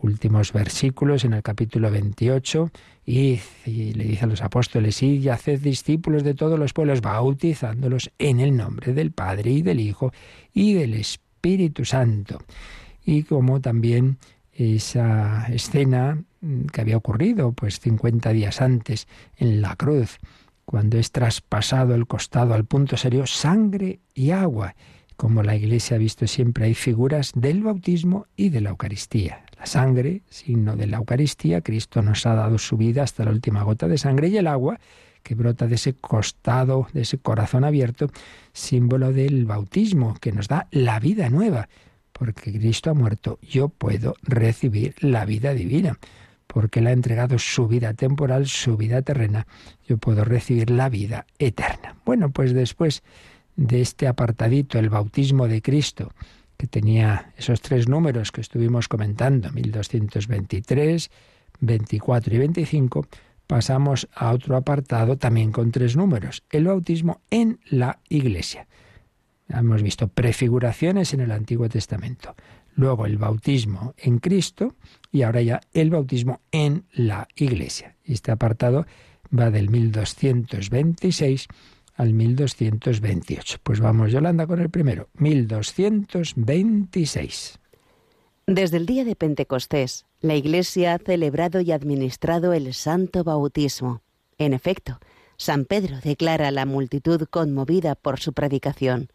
últimos 0.03 0.53
versículos 0.53 1.25
en 1.25 1.35
el 1.35 1.43
capítulo 1.45 1.93
28, 1.93 2.71
y, 3.07 3.41
le 3.67 4.05
dice 4.05 4.25
a 4.25 4.29
los 4.29 4.43
apóstoles, 4.43 5.01
y 5.01 5.29
haced 5.29 5.61
discípulos 5.61 6.25
de 6.25 6.35
todos 6.35 6.59
los 6.59 6.73
pueblos, 6.73 7.03
bautizándolos 7.03 8.11
en 8.19 8.41
el 8.41 8.57
nombre 8.57 8.95
del 8.95 9.13
Padre 9.13 9.53
y 9.53 9.63
del 9.63 9.79
Hijo 9.79 10.13
y 10.53 10.75
del 10.75 10.95
Espíritu 10.95 11.85
Santo. 11.85 12.43
Y 13.05 13.23
como 13.23 13.61
también 13.61 14.19
esa 14.57 15.47
escena 15.49 16.23
que 16.73 16.81
había 16.81 16.97
ocurrido 16.97 17.53
pues 17.53 17.81
50 17.81 18.33
días 18.33 18.61
antes 18.61 19.07
en 19.37 19.61
la 19.61 19.77
cruz, 19.77 20.19
cuando 20.65 20.99
es 20.99 21.13
traspasado 21.13 21.95
el 21.95 22.07
costado 22.07 22.55
al 22.55 22.65
punto 22.65 22.97
serio 22.97 23.27
sangre 23.27 24.01
y 24.15 24.31
agua. 24.31 24.75
Como 25.17 25.43
la 25.43 25.57
Iglesia 25.57 25.97
ha 25.97 25.99
visto 25.99 26.27
siempre 26.27 26.67
hay 26.67 26.75
figuras 26.75 27.33
del 27.35 27.63
bautismo 27.63 28.27
y 28.37 28.51
de 28.51 28.61
la 28.61 28.71
Eucaristía. 28.71 29.45
La 29.59 29.67
sangre, 29.67 30.23
signo 30.29 30.77
de 30.77 30.87
la 30.87 30.99
Eucaristía, 30.99 31.63
Cristo 31.63 32.03
nos 32.03 32.27
ha 32.27 32.35
dado 32.35 32.59
su 32.59 32.77
vida 32.77 33.03
hasta 33.03 33.25
la 33.25 33.31
última 33.31 33.63
gota 33.63 33.89
de 33.89 33.97
sangre 33.97 34.29
y 34.29 34.37
el 34.37 34.47
agua, 34.47 34.79
que 35.23 35.35
brota 35.35 35.67
de 35.67 35.77
ese 35.77 35.95
costado, 35.95 36.87
de 36.93 37.03
ese 37.03 37.19
corazón 37.19 37.65
abierto, 37.65 38.11
símbolo 38.53 39.13
del 39.13 39.47
bautismo, 39.47 40.15
que 40.21 40.33
nos 40.33 40.49
da 40.49 40.69
la 40.71 41.01
vida 41.01 41.31
nueva. 41.31 41.69
Porque 42.19 42.53
Cristo 42.53 42.91
ha 42.91 42.95
muerto, 42.95 43.39
yo 43.43 43.69
puedo 43.69 44.15
recibir 44.23 44.95
la 45.01 45.25
vida 45.25 45.53
divina 45.53 45.99
porque 46.47 46.81
Él 46.81 46.87
ha 46.87 46.93
entregado 46.93 47.39
su 47.39 47.69
vida 47.69 47.95
temporal, 47.95 48.47
su 48.47 48.77
vida 48.77 49.03
terrena, 49.03 49.47
yo 49.87 49.99
puedo 49.99 50.25
recibir 50.25 50.71
la 50.71 50.89
vida 50.89 51.27
eterna. 51.39 51.97
Bueno, 52.05 52.31
pues 52.31 52.55
después 52.55 53.03
de 53.57 53.81
este 53.81 54.07
apartadito, 54.07 54.79
el 54.79 54.89
bautismo 54.89 55.49
de 55.49 55.61
Cristo, 55.61 56.13
que 56.57 56.67
tenía 56.67 57.33
esos 57.37 57.61
tres 57.61 57.89
números 57.89 58.33
que 58.33 58.41
estuvimos 58.41 58.89
comentando, 58.89 59.51
1223, 59.53 61.11
24 61.61 62.35
y 62.35 62.39
25, 62.39 63.07
pasamos 63.47 64.09
a 64.15 64.33
otro 64.33 64.57
apartado 64.57 65.17
también 65.17 65.53
con 65.53 65.71
tres 65.73 65.97
números, 65.97 66.43
el 66.51 66.65
bautismo 66.65 67.21
en 67.31 67.61
la 67.69 67.99
iglesia. 68.09 68.67
Hemos 69.49 69.83
visto 69.83 70.09
prefiguraciones 70.09 71.15
en 71.15 71.21
el 71.21 71.31
Antiguo 71.31 71.69
Testamento, 71.69 72.35
luego 72.75 73.07
el 73.07 73.19
bautismo 73.19 73.95
en 73.97 74.19
Cristo 74.19 74.75
y 75.13 75.23
ahora 75.23 75.43
ya 75.43 75.61
el 75.73 75.91
bautismo 75.91 76.41
en 76.51 76.87
la 76.93 77.29
Iglesia. 77.37 77.95
Este 78.05 78.33
apartado 78.33 78.87
va 79.37 79.51
del 79.51 79.69
1226 79.71 81.49
al 81.95 82.13
1228. 82.13 83.59
Pues 83.63 83.81
vamos, 83.81 84.13
Yolanda, 84.13 84.47
con 84.47 84.61
el 84.61 84.69
primero, 84.71 85.09
1226. 85.15 87.59
Desde 88.47 88.77
el 88.77 88.87
día 88.87 89.05
de 89.05 89.17
Pentecostés, 89.17 90.07
la 90.21 90.37
Iglesia 90.37 90.95
ha 90.95 90.99
celebrado 90.99 91.61
y 91.61 91.73
administrado 91.73 92.53
el 92.53 92.73
santo 92.75 93.25
bautismo. 93.25 94.03
En 94.39 94.53
efecto, 94.53 95.01
San 95.37 95.65
Pedro 95.65 95.99
declara 96.03 96.49
a 96.49 96.53
la 96.53 96.67
multitud 96.67 97.23
conmovida 97.29 97.95
por 97.95 98.21
su 98.21 98.33
predicación, 98.33 99.09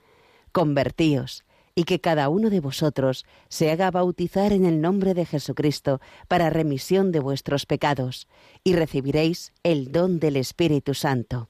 Convertíos, 0.51 1.43
y 1.75 1.83
que 1.85 2.01
cada 2.01 2.29
uno 2.29 2.49
de 2.49 2.59
vosotros 2.59 3.25
se 3.49 3.71
haga 3.71 3.91
bautizar 3.91 4.51
en 4.53 4.65
el 4.65 4.81
nombre 4.81 5.13
de 5.13 5.25
Jesucristo 5.25 6.01
para 6.27 6.49
remisión 6.49 7.11
de 7.11 7.19
vuestros 7.19 7.65
pecados, 7.65 8.27
y 8.63 8.75
recibiréis 8.75 9.53
el 9.63 9.91
don 9.91 10.19
del 10.19 10.35
Espíritu 10.35 10.93
Santo. 10.93 11.49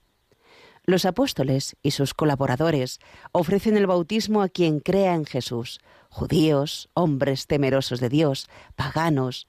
Los 0.84 1.06
apóstoles 1.06 1.76
y 1.84 1.92
sus 1.92 2.14
colaboradores 2.14 3.00
ofrecen 3.32 3.78
el 3.78 3.86
bautismo 3.86 4.42
a 4.42 4.50
quien 4.50 4.80
crea 4.80 5.14
en 5.14 5.26
Jesús, 5.26 5.80
judíos, 6.10 6.90
hombres 6.94 7.46
temerosos 7.48 8.00
de 8.00 8.10
Dios, 8.10 8.50
paganos. 8.76 9.48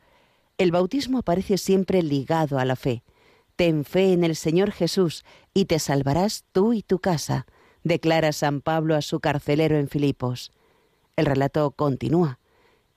El 0.58 0.70
bautismo 0.72 1.18
aparece 1.18 1.56
siempre 1.56 2.02
ligado 2.02 2.58
a 2.58 2.64
la 2.64 2.76
fe. 2.76 3.02
Ten 3.56 3.84
fe 3.84 4.12
en 4.12 4.24
el 4.24 4.36
Señor 4.36 4.72
Jesús 4.72 5.24
y 5.54 5.64
te 5.64 5.78
salvarás 5.78 6.44
tú 6.52 6.74
y 6.74 6.82
tu 6.82 6.98
casa, 6.98 7.46
declara 7.84 8.32
San 8.32 8.60
Pablo 8.60 8.94
a 8.94 9.02
su 9.02 9.20
carcelero 9.20 9.76
en 9.76 9.88
Filipos. 9.88 10.52
El 11.16 11.26
relato 11.26 11.70
continúa. 11.72 12.38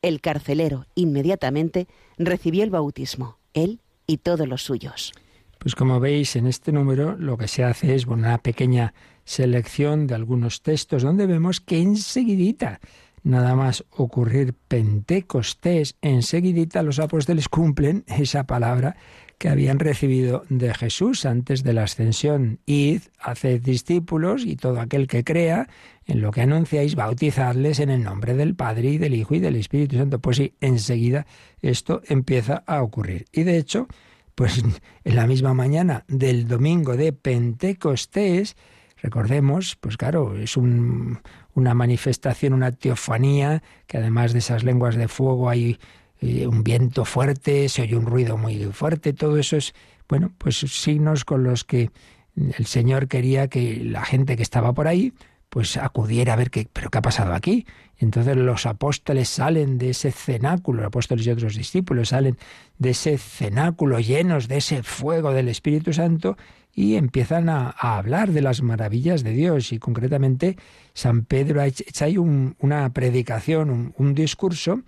El 0.02 0.22
carcelero 0.22 0.86
inmediatamente 0.96 1.88
recibió 2.18 2.64
el 2.64 2.70
bautismo, 2.70 3.40
él 3.54 3.82
y 4.08 4.18
todos 4.18 4.48
los 4.48 4.64
suyos. 4.64 5.14
Pues 5.60 5.76
como 5.76 6.00
veis 6.00 6.36
en 6.36 6.48
este 6.48 6.72
número 6.72 7.16
lo 7.18 7.38
que 7.38 7.48
se 7.48 7.64
hace 7.64 7.96
es 7.96 8.06
una 8.06 8.38
pequeña 8.38 8.94
selección 9.24 10.06
de 10.06 10.16
algunos 10.16 10.62
textos 10.62 11.02
donde 11.02 11.26
vemos 11.26 11.60
que 11.60 11.82
enseguidita, 11.82 12.80
nada 13.24 13.56
más 13.56 13.84
ocurrir 13.90 14.54
Pentecostés, 14.68 15.96
enseguidita 16.02 16.84
los 16.84 17.00
apóstoles 17.00 17.50
cumplen 17.50 18.04
esa 18.08 18.46
palabra 18.46 18.96
que 19.38 19.50
habían 19.50 19.80
recibido 19.80 20.44
de 20.50 20.74
Jesús 20.74 21.26
antes 21.26 21.64
de 21.64 21.74
la 21.74 21.84
ascensión. 21.84 22.60
Id, 22.66 23.02
haced 23.20 23.62
discípulos 23.62 24.46
y 24.46 24.56
todo 24.56 24.80
aquel 24.80 25.08
que 25.08 25.24
crea 25.24 25.68
en 26.06 26.22
lo 26.22 26.32
que 26.32 26.42
anunciáis, 26.42 26.96
bautizadles 26.96 27.80
en 27.80 27.90
el 27.90 28.04
nombre 28.04 28.36
del 28.36 28.56
Padre 28.56 28.92
y 28.92 28.98
del 28.98 29.16
Hijo 29.16 29.36
y 29.36 29.40
del 29.40 29.56
Espíritu 29.56 29.98
Santo. 29.98 30.20
Pues 30.20 30.38
sí, 30.38 30.54
enseguida 30.62 31.26
esto 31.62 32.02
empieza 32.08 32.64
a 32.66 32.82
ocurrir. 32.82 33.26
Y 33.32 33.44
de 33.44 33.58
hecho, 33.58 33.88
pues 34.36 34.64
en 35.04 35.16
la 35.16 35.28
misma 35.28 35.54
mañana 35.54 36.06
del 36.08 36.48
domingo 36.48 36.96
de 36.96 37.12
Pentecostés, 37.12 38.56
recordemos, 39.02 39.76
pues 39.76 39.98
claro, 39.98 40.38
es 40.38 40.58
una 40.58 41.74
manifestación, 41.74 42.54
una 42.54 42.72
teofanía, 42.72 43.64
que 43.88 43.98
además 43.98 44.34
de 44.34 44.40
esas 44.40 44.64
lenguas 44.64 44.96
de 44.96 45.08
fuego 45.08 45.50
hay 45.50 45.78
eh, 46.26 46.48
un 46.48 46.64
viento 46.64 47.06
fuerte, 47.06 47.70
se 47.70 47.84
oye 47.84 47.96
un 47.96 48.08
ruido 48.08 48.38
muy 48.38 48.64
fuerte, 48.66 49.14
todo 49.14 49.38
eso 49.38 49.58
es, 49.58 49.76
bueno, 50.10 50.32
pues 50.38 50.58
signos 50.58 51.24
con 51.24 51.44
los 51.44 51.64
que 51.64 51.92
el 52.36 52.66
Señor 52.66 53.08
quería 53.08 53.48
que 53.48 53.84
la 53.84 54.04
gente 54.04 54.36
que 54.36 54.44
estaba 54.44 54.74
por 54.74 54.88
ahí, 54.88 55.14
pues 55.50 55.78
acudiera 55.78 56.34
a 56.34 56.36
ver 56.36 56.50
qué, 56.50 56.68
pero 56.72 56.90
qué 56.90 56.98
ha 56.98 57.02
pasado 57.02 57.34
aquí. 57.34 57.66
Entonces 57.98 58.36
los 58.36 58.66
apóstoles 58.66 59.30
salen 59.30 59.78
de 59.78 59.92
ese 59.92 60.12
cenáculo, 60.12 60.86
apóstoles 60.86 61.26
y 61.26 61.30
otros 61.30 61.56
discípulos 61.56 62.10
salen 62.10 62.38
de 62.78 62.90
ese 62.90 63.18
cenáculo 63.18 64.00
llenos 64.00 64.48
de 64.48 64.58
ese 64.58 64.84
fuego 64.84 65.32
del 65.32 65.48
Espíritu 65.48 65.94
Santo 65.94 66.38
y 66.74 66.96
empiezan 66.96 67.48
a, 67.48 67.70
hablar 67.70 68.32
de 68.32 68.42
las 68.42 68.62
maravillas 68.62 69.24
de 69.24 69.32
Dios. 69.32 69.72
Y 69.72 69.80
concretamente 69.80 70.58
San 70.94 71.24
Pedro 71.24 71.62
ha 71.62 71.68
hecho 71.68 72.04
ahí 72.04 72.18
una 72.18 72.92
predicación, 72.92 73.94
un 73.96 74.14
discurso 74.14 74.82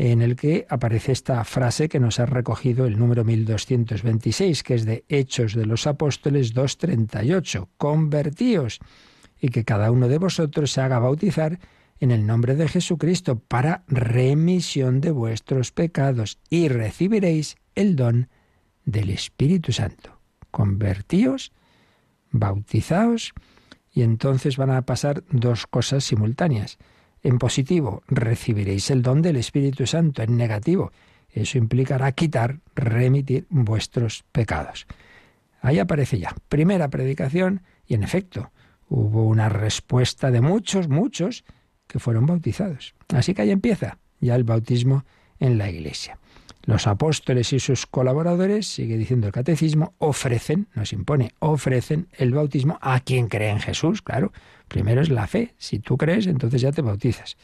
en 0.00 0.22
el 0.22 0.36
que 0.36 0.64
aparece 0.68 1.10
esta 1.10 1.42
frase 1.42 1.88
que 1.88 1.98
nos 1.98 2.20
ha 2.20 2.26
recogido 2.26 2.86
el 2.86 3.00
número 3.00 3.24
1226, 3.24 4.62
que 4.62 4.74
es 4.76 4.84
de 4.84 5.04
Hechos 5.08 5.54
de 5.54 5.66
los 5.66 5.88
Apóstoles 5.88 6.54
2.38. 6.54 7.66
Convertíos 7.76 8.78
y 9.40 9.48
que 9.48 9.64
cada 9.64 9.90
uno 9.90 10.06
de 10.06 10.18
vosotros 10.18 10.70
se 10.70 10.82
haga 10.82 11.00
bautizar 11.00 11.58
en 11.98 12.12
el 12.12 12.26
nombre 12.26 12.54
de 12.54 12.68
Jesucristo 12.68 13.40
para 13.40 13.82
remisión 13.88 15.00
de 15.00 15.10
vuestros 15.10 15.72
pecados 15.72 16.38
y 16.48 16.68
recibiréis 16.68 17.56
el 17.74 17.96
don 17.96 18.28
del 18.84 19.10
Espíritu 19.10 19.72
Santo. 19.72 20.20
Convertíos, 20.52 21.50
bautizaos 22.30 23.32
y 23.90 24.02
entonces 24.02 24.58
van 24.58 24.70
a 24.70 24.82
pasar 24.82 25.24
dos 25.32 25.66
cosas 25.66 26.04
simultáneas. 26.04 26.78
En 27.22 27.38
positivo, 27.38 28.02
recibiréis 28.08 28.90
el 28.90 29.02
don 29.02 29.22
del 29.22 29.36
Espíritu 29.36 29.86
Santo. 29.86 30.22
En 30.22 30.36
negativo, 30.36 30.92
eso 31.30 31.58
implicará 31.58 32.12
quitar, 32.12 32.60
remitir 32.74 33.46
vuestros 33.50 34.24
pecados. 34.32 34.86
Ahí 35.60 35.78
aparece 35.78 36.18
ya. 36.18 36.34
Primera 36.48 36.88
predicación 36.88 37.62
y 37.86 37.94
en 37.94 38.02
efecto 38.02 38.50
hubo 38.88 39.26
una 39.26 39.48
respuesta 39.48 40.30
de 40.30 40.40
muchos, 40.40 40.88
muchos 40.88 41.44
que 41.86 41.98
fueron 41.98 42.26
bautizados. 42.26 42.94
Así 43.08 43.34
que 43.34 43.42
ahí 43.42 43.50
empieza 43.50 43.98
ya 44.20 44.34
el 44.36 44.44
bautismo 44.44 45.04
en 45.40 45.58
la 45.58 45.70
iglesia. 45.70 46.18
Los 46.68 46.86
apóstoles 46.86 47.54
y 47.54 47.60
sus 47.60 47.86
colaboradores, 47.86 48.66
sigue 48.66 48.98
diciendo 48.98 49.26
el 49.26 49.32
catecismo, 49.32 49.94
ofrecen, 49.96 50.68
nos 50.74 50.92
impone, 50.92 51.32
ofrecen 51.38 52.08
el 52.12 52.34
bautismo 52.34 52.78
a 52.82 53.00
quien 53.00 53.28
cree 53.28 53.48
en 53.48 53.58
Jesús, 53.58 54.02
claro. 54.02 54.34
Primero 54.68 55.00
es 55.00 55.08
la 55.08 55.26
fe. 55.26 55.54
Si 55.56 55.78
tú 55.78 55.96
crees, 55.96 56.26
entonces 56.26 56.60
ya 56.60 56.70
te 56.70 56.82
bautizas. 56.82 57.38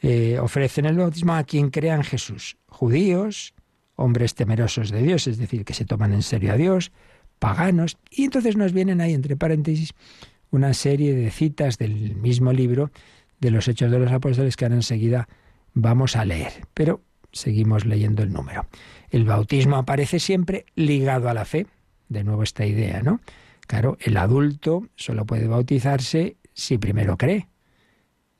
Eh, 0.00 0.38
ofrecen 0.40 0.86
el 0.86 0.96
bautismo 0.96 1.34
a 1.34 1.42
quien 1.42 1.70
crea 1.70 1.96
en 1.96 2.04
Jesús. 2.04 2.56
Judíos, 2.68 3.52
hombres 3.96 4.36
temerosos 4.36 4.92
de 4.92 5.02
Dios, 5.02 5.26
es 5.26 5.36
decir, 5.36 5.64
que 5.64 5.74
se 5.74 5.84
toman 5.84 6.12
en 6.12 6.22
serio 6.22 6.52
a 6.52 6.56
Dios, 6.56 6.92
paganos, 7.40 7.98
y 8.12 8.26
entonces 8.26 8.56
nos 8.56 8.72
vienen 8.72 9.00
ahí, 9.00 9.12
entre 9.12 9.34
paréntesis, 9.34 9.90
una 10.52 10.72
serie 10.72 11.16
de 11.16 11.32
citas 11.32 11.78
del 11.78 12.14
mismo 12.14 12.52
libro 12.52 12.92
de 13.40 13.50
los 13.50 13.66
Hechos 13.66 13.90
de 13.90 13.98
los 13.98 14.12
Apóstoles 14.12 14.54
que 14.54 14.66
ahora 14.66 14.76
enseguida 14.76 15.28
vamos 15.72 16.14
a 16.14 16.24
leer. 16.24 16.52
Pero 16.74 17.00
seguimos 17.34 17.84
leyendo 17.84 18.22
el 18.22 18.32
número. 18.32 18.66
El 19.10 19.24
bautismo 19.24 19.76
aparece 19.76 20.18
siempre 20.18 20.64
ligado 20.74 21.28
a 21.28 21.34
la 21.34 21.44
fe. 21.44 21.66
De 22.08 22.24
nuevo 22.24 22.42
esta 22.42 22.64
idea, 22.64 23.02
¿no? 23.02 23.20
Claro, 23.66 23.96
el 24.00 24.16
adulto 24.16 24.88
solo 24.94 25.26
puede 25.26 25.48
bautizarse 25.48 26.36
si 26.52 26.78
primero 26.78 27.16
cree. 27.16 27.48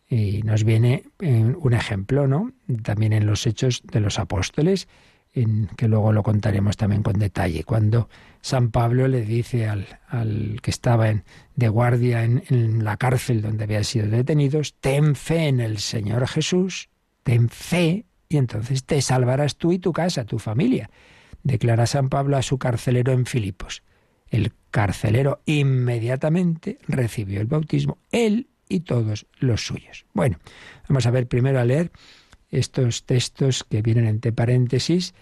Y 0.08 0.42
nos 0.42 0.64
viene 0.64 1.04
eh, 1.20 1.54
un 1.58 1.72
ejemplo, 1.72 2.26
¿no? 2.26 2.52
También 2.82 3.12
en 3.12 3.26
los 3.26 3.46
hechos 3.46 3.82
de 3.84 4.00
los 4.00 4.18
apóstoles, 4.18 4.86
en, 5.32 5.68
que 5.76 5.88
luego 5.88 6.12
lo 6.12 6.22
contaremos 6.22 6.76
también 6.76 7.02
con 7.02 7.18
detalle. 7.18 7.64
Cuando 7.64 8.08
San 8.40 8.70
Pablo 8.70 9.08
le 9.08 9.22
dice 9.22 9.66
al, 9.66 9.86
al 10.08 10.60
que 10.62 10.70
estaba 10.70 11.08
en, 11.08 11.24
de 11.56 11.68
guardia 11.68 12.22
en, 12.22 12.84
la 12.84 12.96
cárcel 12.96 13.42
donde 13.42 13.64
había 13.64 13.82
sido 13.82 14.08
detenidos, 14.08 14.74
ten 14.80 15.16
fe 15.16 15.48
en 15.48 15.60
el 15.60 15.78
Señor 15.78 16.26
Jesús, 16.28 16.90
ten 17.22 17.48
fe 17.48 18.04
y 18.28 18.36
entonces 18.36 18.84
te 18.84 19.00
salvarás 19.02 19.56
tú 19.56 19.72
y 19.72 19.78
tu 19.78 19.92
casa, 19.92 20.24
tu 20.24 20.38
familia, 20.38 20.90
declara 21.42 21.86
San 21.86 22.08
Pablo 22.08 22.36
a 22.36 22.42
su 22.42 22.58
carcelero 22.58 23.12
en 23.12 23.26
Filipos. 23.26 23.82
El 24.28 24.52
carcelero 24.70 25.42
inmediatamente 25.46 26.78
recibió 26.88 27.40
el 27.40 27.46
bautismo, 27.46 27.98
él 28.10 28.48
y 28.68 28.80
todos 28.80 29.26
los 29.38 29.66
suyos. 29.66 30.06
Bueno, 30.14 30.38
vamos 30.88 31.06
a 31.06 31.10
ver 31.10 31.28
primero 31.28 31.60
a 31.60 31.64
leer 31.64 31.92
estos 32.50 33.04
textos 33.04 33.64
que 33.64 33.82
vienen 33.82 34.06
entre 34.06 34.32
paréntesis, 34.32 35.14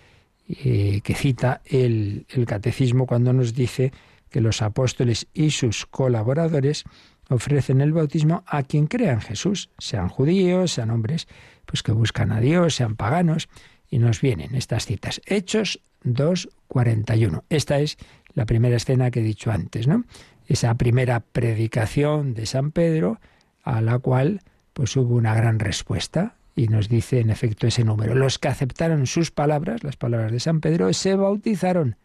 eh, 0.49 1.01
que 1.03 1.15
cita 1.15 1.63
el, 1.65 2.27
el 2.31 2.47
catecismo 2.47 3.07
cuando 3.07 3.33
nos 3.33 3.55
dice 3.55 3.93
que 4.29 4.41
los 4.41 4.63
apóstoles 4.63 5.29
y 5.35 5.51
sus 5.51 5.87
colaboradores 5.87 6.85
ofrecen 7.29 7.81
el 7.81 7.93
bautismo 7.93 8.43
a 8.47 8.63
quien 8.63 8.87
crea 8.87 9.13
en 9.13 9.21
Jesús, 9.21 9.71
sean 9.79 10.09
judíos, 10.09 10.73
sean 10.73 10.91
hombres 10.91 11.29
pues 11.67 11.83
que 11.83 11.93
buscan 11.93 12.33
a 12.33 12.41
Dios, 12.41 12.75
sean 12.75 12.97
paganos, 12.97 13.49
y 13.89 13.99
nos 13.99 14.21
vienen 14.21 14.55
estas 14.55 14.87
citas. 14.87 15.21
Hechos 15.27 15.81
2.41. 16.05 17.43
Esta 17.51 17.79
es 17.79 17.99
la 18.35 18.47
primera 18.47 18.77
escena 18.77 19.11
que 19.11 19.21
he 19.21 19.23
dicho 19.23 19.51
antes, 19.51 19.87
¿no? 19.87 20.05
Esa 20.47 20.75
primera 20.75 21.21
predicación 21.21 22.35
de 22.35 22.47
San 22.47 22.73
Pedro, 22.73 23.21
a 23.63 23.81
la 23.81 23.99
cual 23.99 24.41
pues 24.73 24.97
hubo 24.97 25.15
una 25.15 25.35
gran 25.35 25.59
respuesta. 25.59 26.37
Y 26.55 26.69
nos 26.69 26.91
dice 26.91 27.21
en 27.21 27.31
efecto 27.31 27.67
ese 27.67 27.85
número. 27.85 28.15
Los 28.15 28.39
que 28.39 28.49
aceptaron 28.49 29.07
sus 29.07 29.31
palabras, 29.31 29.83
las 29.85 29.97
palabras 29.97 30.33
de 30.33 30.41
San 30.41 30.61
Pedro, 30.61 30.93
se 30.93 31.15
bautizaron. 31.15 31.97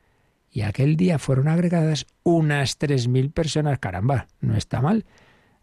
Y 0.57 0.63
aquel 0.63 0.97
día 0.97 1.19
fueron 1.19 1.49
agregadas 1.49 2.07
unas 2.23 2.79
tres 2.79 3.07
mil 3.07 3.29
personas. 3.29 3.77
Caramba, 3.77 4.25
no 4.41 4.55
está 4.55 4.81
mal. 4.81 5.05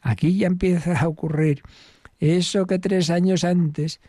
Aquí 0.01 0.39
ya 0.39 0.47
empieza 0.47 0.97
a 1.01 1.09
ocurrir 1.09 1.63
eso 2.21 2.69
que 2.69 2.79
tres 2.79 3.11
años 3.11 3.43
antes 3.43 4.01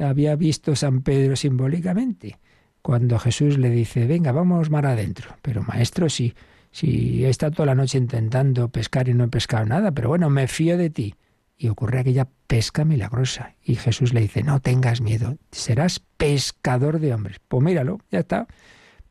había 0.00 0.36
visto 0.36 0.76
San 0.76 1.02
Pedro 1.02 1.34
simbólicamente, 1.34 2.38
cuando 2.82 3.18
Jesús 3.18 3.58
le 3.58 3.70
dice, 3.70 4.06
venga, 4.06 4.30
vamos 4.30 4.70
mar 4.70 4.86
adentro. 4.86 5.34
Pero 5.42 5.64
maestro, 5.64 6.08
si, 6.08 6.34
si 6.70 7.24
he 7.24 7.28
estado 7.28 7.50
toda 7.50 7.66
la 7.66 7.74
noche 7.74 7.98
intentando 7.98 8.68
pescar 8.68 9.08
y 9.08 9.14
no 9.14 9.24
he 9.24 9.28
pescado 9.28 9.66
nada, 9.66 9.90
pero 9.90 10.08
bueno, 10.10 10.30
me 10.30 10.46
fío 10.46 10.78
de 10.78 10.90
ti. 10.90 11.16
Y 11.58 11.66
ocurre 11.66 11.98
aquella 11.98 12.28
pesca 12.46 12.84
milagrosa. 12.84 13.56
Y 13.60 13.74
Jesús 13.74 14.14
le 14.14 14.20
dice, 14.20 14.44
no 14.44 14.60
tengas 14.60 15.00
miedo, 15.00 15.36
serás 15.50 15.98
pescador 15.98 17.00
de 17.00 17.12
hombres. 17.12 17.40
Pues 17.48 17.64
míralo, 17.64 17.98
ya 18.08 18.20
está. 18.20 18.46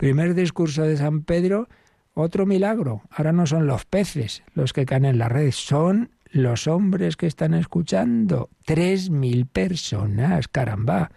Primer 0.01 0.33
discurso 0.33 0.81
de 0.81 0.97
San 0.97 1.21
Pedro, 1.21 1.69
otro 2.15 2.47
milagro. 2.47 3.03
Ahora 3.11 3.33
no 3.33 3.45
son 3.45 3.67
los 3.67 3.85
peces 3.85 4.41
los 4.55 4.73
que 4.73 4.87
caen 4.87 5.05
en 5.05 5.19
la 5.19 5.29
red, 5.29 5.51
son 5.51 6.09
los 6.31 6.65
hombres 6.65 7.17
que 7.17 7.27
están 7.27 7.53
escuchando. 7.53 8.49
Tres 8.65 9.11
mil 9.11 9.45
personas, 9.45 10.47
caramba. 10.47 11.11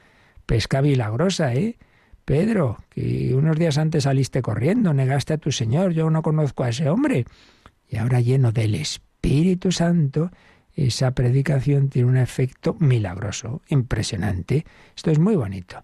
Pesca 0.44 0.82
milagrosa, 0.82 1.54
¿eh? 1.54 1.78
Pedro, 2.26 2.76
que 2.90 3.34
unos 3.34 3.58
días 3.58 3.78
antes 3.78 4.04
saliste 4.04 4.42
corriendo, 4.42 4.92
negaste 4.92 5.32
a 5.32 5.38
tu 5.38 5.50
Señor, 5.50 5.94
yo 5.94 6.10
no 6.10 6.20
conozco 6.20 6.62
a 6.62 6.68
ese 6.68 6.90
hombre. 6.90 7.24
Y 7.88 7.96
ahora 7.96 8.20
lleno 8.20 8.52
del 8.52 8.74
Espíritu 8.74 9.72
Santo, 9.72 10.30
esa 10.74 11.12
predicación 11.12 11.88
tiene 11.88 12.10
un 12.10 12.18
efecto 12.18 12.76
milagroso, 12.78 13.62
impresionante. 13.66 14.66
Esto 14.94 15.10
es 15.10 15.18
muy 15.18 15.36
bonito. 15.36 15.82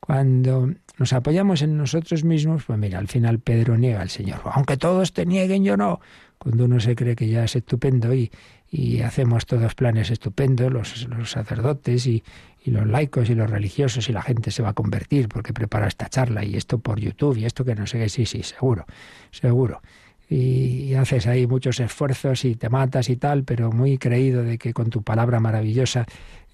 Cuando 0.00 0.74
nos 1.00 1.14
apoyamos 1.14 1.62
en 1.62 1.78
nosotros 1.78 2.24
mismos, 2.24 2.64
pues 2.66 2.78
mira, 2.78 2.98
al 2.98 3.08
final 3.08 3.38
Pedro 3.38 3.78
niega 3.78 4.02
al 4.02 4.10
Señor. 4.10 4.42
Aunque 4.44 4.76
todos 4.76 5.14
te 5.14 5.24
nieguen, 5.24 5.64
yo 5.64 5.78
no. 5.78 5.98
Cuando 6.36 6.66
uno 6.66 6.78
se 6.78 6.94
cree 6.94 7.16
que 7.16 7.26
ya 7.26 7.42
es 7.42 7.56
estupendo 7.56 8.12
y, 8.12 8.30
y 8.70 9.00
hacemos 9.00 9.46
todos 9.46 9.74
planes 9.74 10.10
estupendos, 10.10 10.70
los, 10.70 11.08
los 11.08 11.30
sacerdotes 11.30 12.06
y, 12.06 12.22
y, 12.62 12.70
los 12.70 12.86
laicos 12.86 13.30
y 13.30 13.34
los 13.34 13.48
religiosos 13.48 14.10
y 14.10 14.12
la 14.12 14.20
gente 14.20 14.50
se 14.50 14.62
va 14.62 14.68
a 14.68 14.72
convertir 14.74 15.30
porque 15.30 15.54
prepara 15.54 15.88
esta 15.88 16.10
charla 16.10 16.44
y 16.44 16.54
esto 16.54 16.80
por 16.80 17.00
YouTube 17.00 17.38
y 17.38 17.46
esto 17.46 17.64
que 17.64 17.74
no 17.74 17.86
sé 17.86 17.98
qué, 17.98 18.10
sí, 18.10 18.26
sí, 18.26 18.42
seguro, 18.42 18.84
seguro. 19.30 19.80
Y, 20.28 20.84
y 20.84 20.94
haces 20.96 21.26
ahí 21.26 21.46
muchos 21.46 21.80
esfuerzos 21.80 22.44
y 22.44 22.56
te 22.56 22.68
matas 22.68 23.08
y 23.08 23.16
tal, 23.16 23.44
pero 23.44 23.72
muy 23.72 23.96
creído 23.96 24.42
de 24.42 24.58
que 24.58 24.74
con 24.74 24.90
tu 24.90 25.02
palabra 25.02 25.40
maravillosa 25.40 26.04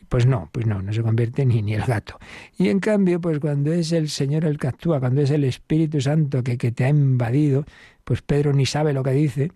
pues 0.08 0.26
no, 0.26 0.48
pues 0.52 0.66
no, 0.66 0.82
no 0.82 0.92
se 0.92 1.02
convierte 1.02 1.44
ni, 1.44 1.62
ni 1.62 1.74
el 1.74 1.82
gato. 1.82 2.18
Y 2.58 2.68
en 2.68 2.80
cambio, 2.80 3.20
pues 3.20 3.38
cuando 3.38 3.72
es 3.72 3.92
el 3.92 4.08
Señor 4.08 4.44
el 4.44 4.58
que 4.58 4.68
actúa, 4.68 5.00
cuando 5.00 5.20
es 5.20 5.30
el 5.30 5.44
Espíritu 5.44 6.00
Santo 6.00 6.42
que, 6.42 6.58
que 6.58 6.72
te 6.72 6.84
ha 6.84 6.88
invadido, 6.88 7.64
pues 8.04 8.22
Pedro 8.22 8.52
ni 8.52 8.66
sabe 8.66 8.92
lo 8.92 9.02
que 9.02 9.10
dice, 9.10 9.50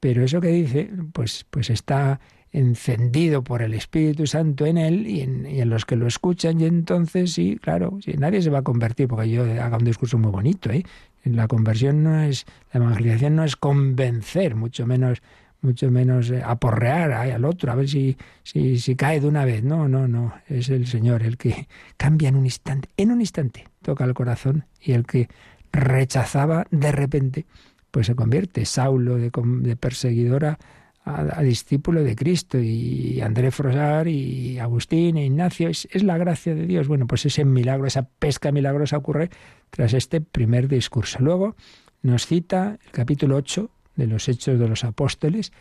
pero 0.00 0.24
eso 0.24 0.40
que 0.40 0.48
dice, 0.48 0.90
pues, 1.12 1.46
pues 1.50 1.70
está 1.70 2.20
encendido 2.52 3.44
por 3.44 3.62
el 3.62 3.74
Espíritu 3.74 4.26
Santo 4.26 4.66
en 4.66 4.76
él 4.76 5.06
y 5.06 5.20
en, 5.20 5.70
los 5.70 5.84
que 5.84 5.96
lo 5.96 6.06
escuchan 6.06 6.60
y 6.60 6.64
entonces 6.64 7.32
sí, 7.32 7.58
claro, 7.60 7.98
si 8.02 8.14
nadie 8.14 8.42
se 8.42 8.50
va 8.50 8.58
a 8.58 8.62
convertir 8.62 9.06
porque 9.06 9.30
yo 9.30 9.44
haga 9.44 9.76
un 9.76 9.84
discurso 9.84 10.18
muy 10.18 10.32
bonito, 10.32 10.70
¿eh? 10.70 10.84
La 11.22 11.46
conversión 11.46 12.02
no 12.02 12.20
es, 12.22 12.46
la 12.72 12.80
evangelización 12.80 13.36
no 13.36 13.44
es 13.44 13.54
convencer, 13.54 14.56
mucho 14.56 14.86
menos 14.86 15.22
mucho 15.62 15.90
menos 15.90 16.30
eh, 16.30 16.42
aporrear 16.44 17.12
al 17.12 17.44
otro, 17.44 17.70
a 17.72 17.74
ver 17.74 17.88
si, 17.88 18.16
si, 18.42 18.96
cae 18.96 19.20
de 19.20 19.26
una 19.26 19.44
vez. 19.44 19.62
No, 19.62 19.88
no, 19.88 20.08
no. 20.08 20.34
Es 20.48 20.68
el 20.70 20.86
Señor 20.86 21.22
el 21.22 21.36
que 21.36 21.68
cambia 21.96 22.28
en 22.28 22.36
un 22.36 22.44
instante. 22.44 22.88
En 22.96 23.10
un 23.10 23.20
instante 23.20 23.66
toca 23.82 24.04
el 24.04 24.14
corazón 24.14 24.64
y 24.80 24.92
el 24.92 25.06
que 25.06 25.28
rechazaba 25.72 26.66
de 26.70 26.92
repente 26.92 27.46
pues 27.90 28.06
se 28.06 28.14
convierte 28.14 28.64
Saulo 28.64 29.16
de, 29.16 29.30
de 29.32 29.76
perseguidora 29.76 30.58
a, 31.04 31.42
discípulo 31.42 32.04
de 32.04 32.14
Cristo 32.14 32.58
y 32.58 33.20
André 33.20 33.50
Frosar 33.50 34.06
y 34.06 34.58
Agustín 34.58 35.16
e 35.16 35.26
Ignacio. 35.26 35.68
Es, 35.68 35.88
es, 35.90 36.02
la 36.02 36.18
gracia 36.18 36.54
de 36.54 36.66
Dios. 36.66 36.88
Bueno, 36.88 37.06
pues 37.06 37.26
ese 37.26 37.44
milagro, 37.44 37.86
esa 37.86 38.02
pesca 38.02 38.52
milagrosa 38.52 38.96
ocurre 38.96 39.30
tras 39.70 39.92
este 39.94 40.20
primer 40.20 40.68
discurso. 40.68 41.18
Luego 41.20 41.56
nos 42.02 42.26
cita 42.26 42.78
el 42.84 42.90
capítulo 42.92 43.36
8 43.36 43.70
de 43.96 44.06
los 44.06 44.28
Hechos 44.28 44.58
de 44.58 44.68
los 44.68 44.84
Apóstoles 44.84 45.52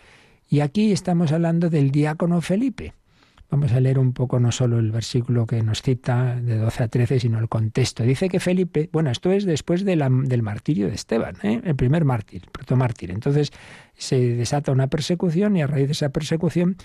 y 0.50 0.62
aquí 0.62 0.92
estamos 0.92 1.32
hablando 1.32 1.70
del 1.70 1.92
diácono 1.92 2.42
Felipe. 2.42 2.94
Vamos 3.52 3.72
a 3.72 3.80
leer 3.80 3.98
un 3.98 4.14
poco 4.14 4.40
no 4.40 4.52
solo 4.52 4.78
el 4.78 4.92
versículo 4.92 5.48
que 5.48 5.64
nos 5.64 5.82
cita 5.82 6.40
de 6.40 6.58
12 6.58 6.84
a 6.84 6.88
13, 6.88 7.20
sino 7.20 7.40
el 7.40 7.50
contexto. 7.50 8.04
Dice 8.04 8.30
que 8.30 8.40
Felipe, 8.40 8.90
bueno, 8.92 9.10
esto 9.10 9.32
es 9.32 9.46
después 9.46 9.84
de 9.86 9.96
del 9.96 10.44
martirio 10.44 10.88
de 10.88 10.94
Esteban, 10.94 11.36
¿eh? 11.42 11.62
el 11.64 11.76
primer 11.76 12.06
mártir, 12.06 12.44
protomártir. 12.52 13.10
Entonces 13.10 13.52
se 13.96 14.20
desata 14.36 14.72
una 14.72 14.88
persecución 14.88 15.56
y 15.56 15.64
a 15.64 15.68
raíz 15.68 15.88
de 15.88 15.94
esa 15.94 16.10
persecución 16.10 16.78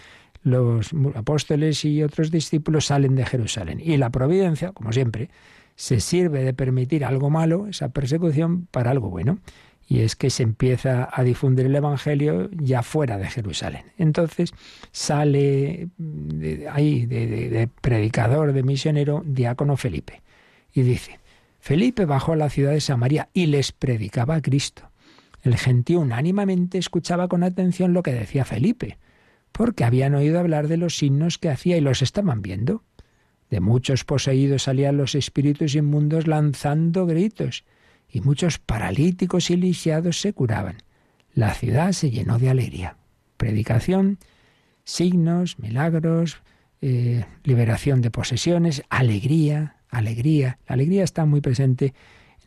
los 0.42 0.92
apóstoles 1.14 1.84
y 1.84 2.02
otros 2.02 2.30
discípulos 2.30 2.86
salen 2.86 3.14
de 3.14 3.26
Jerusalén. 3.26 3.80
Y 3.82 3.96
la 3.96 4.10
providencia, 4.10 4.72
como 4.72 4.92
siempre, 4.92 5.30
se 5.76 6.00
sirve 6.00 6.44
de 6.44 6.54
permitir 6.54 7.04
algo 7.04 7.30
malo, 7.30 7.66
esa 7.66 7.88
persecución, 7.90 8.66
para 8.70 8.90
algo 8.90 9.10
bueno. 9.10 9.38
Y 9.86 10.00
es 10.00 10.16
que 10.16 10.30
se 10.30 10.42
empieza 10.42 11.08
a 11.12 11.22
difundir 11.22 11.66
el 11.66 11.76
Evangelio 11.76 12.48
ya 12.52 12.82
fuera 12.82 13.18
de 13.18 13.26
Jerusalén. 13.26 13.84
Entonces 13.98 14.52
sale 14.92 15.88
de 15.98 16.68
ahí 16.70 17.06
de, 17.06 17.26
de 17.50 17.68
predicador, 17.68 18.52
de 18.52 18.62
misionero, 18.62 19.22
diácono 19.26 19.76
Felipe. 19.76 20.22
Y 20.72 20.82
dice, 20.82 21.20
Felipe 21.60 22.06
bajó 22.06 22.32
a 22.32 22.36
la 22.36 22.50
ciudad 22.50 22.72
de 22.72 22.80
Samaria 22.80 23.28
y 23.32 23.46
les 23.46 23.72
predicaba 23.72 24.36
a 24.36 24.42
Cristo. 24.42 24.90
El 25.42 25.56
gentío 25.56 26.00
unánimemente 26.00 26.78
escuchaba 26.78 27.28
con 27.28 27.42
atención 27.42 27.92
lo 27.92 28.02
que 28.02 28.12
decía 28.12 28.44
Felipe 28.44 28.98
porque 29.54 29.84
habían 29.84 30.16
oído 30.16 30.40
hablar 30.40 30.66
de 30.66 30.76
los 30.76 30.96
signos 30.96 31.38
que 31.38 31.48
hacía 31.48 31.76
y 31.76 31.80
los 31.80 32.02
estaban 32.02 32.42
viendo. 32.42 32.82
De 33.50 33.60
muchos 33.60 34.02
poseídos 34.02 34.64
salían 34.64 34.96
los 34.96 35.14
espíritus 35.14 35.76
inmundos 35.76 36.26
lanzando 36.26 37.06
gritos, 37.06 37.64
y 38.14 38.20
muchos 38.20 38.58
paralíticos 38.58 39.50
y 39.50 39.56
lisiados 39.56 40.20
se 40.20 40.32
curaban. 40.32 40.76
La 41.34 41.52
ciudad 41.52 41.90
se 41.90 42.12
llenó 42.12 42.38
de 42.38 42.48
alegría. 42.48 42.96
Predicación, 43.36 44.18
signos, 44.84 45.58
milagros, 45.58 46.38
eh, 46.80 47.24
liberación 47.42 48.02
de 48.02 48.12
posesiones, 48.12 48.84
alegría, 48.88 49.78
alegría. 49.90 50.58
La 50.68 50.74
alegría 50.74 51.02
está 51.02 51.26
muy 51.26 51.40
presente 51.40 51.92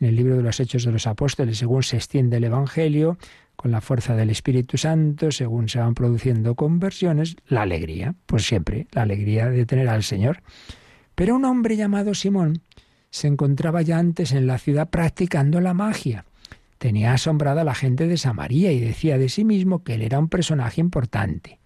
en 0.00 0.08
el 0.08 0.16
libro 0.16 0.38
de 0.38 0.42
los 0.42 0.58
Hechos 0.58 0.84
de 0.84 0.92
los 0.92 1.06
Apóstoles, 1.06 1.58
según 1.58 1.82
se 1.82 1.96
extiende 1.96 2.38
el 2.38 2.44
Evangelio, 2.44 3.18
con 3.54 3.70
la 3.70 3.82
fuerza 3.82 4.16
del 4.16 4.30
Espíritu 4.30 4.78
Santo, 4.78 5.30
según 5.32 5.68
se 5.68 5.80
van 5.80 5.94
produciendo 5.94 6.54
conversiones, 6.54 7.36
la 7.46 7.62
alegría, 7.62 8.14
pues 8.24 8.46
siempre, 8.46 8.86
la 8.92 9.02
alegría 9.02 9.50
de 9.50 9.66
tener 9.66 9.88
al 9.90 10.02
Señor. 10.02 10.42
Pero 11.14 11.34
un 11.34 11.44
hombre 11.44 11.76
llamado 11.76 12.14
Simón 12.14 12.62
se 13.10 13.28
encontraba 13.28 13.82
ya 13.82 13.98
antes 13.98 14.32
en 14.32 14.46
la 14.46 14.58
ciudad 14.58 14.88
practicando 14.88 15.60
la 15.60 15.74
magia. 15.74 16.24
Tenía 16.78 17.12
asombrada 17.12 17.62
a 17.62 17.64
la 17.64 17.74
gente 17.74 18.06
de 18.06 18.16
Samaria 18.16 18.70
y 18.72 18.80
decía 18.80 19.18
de 19.18 19.28
sí 19.28 19.44
mismo 19.44 19.82
que 19.82 19.94
él 19.94 20.02
era 20.02 20.18
un 20.18 20.28
personaje 20.28 20.80
importante. 20.80 21.58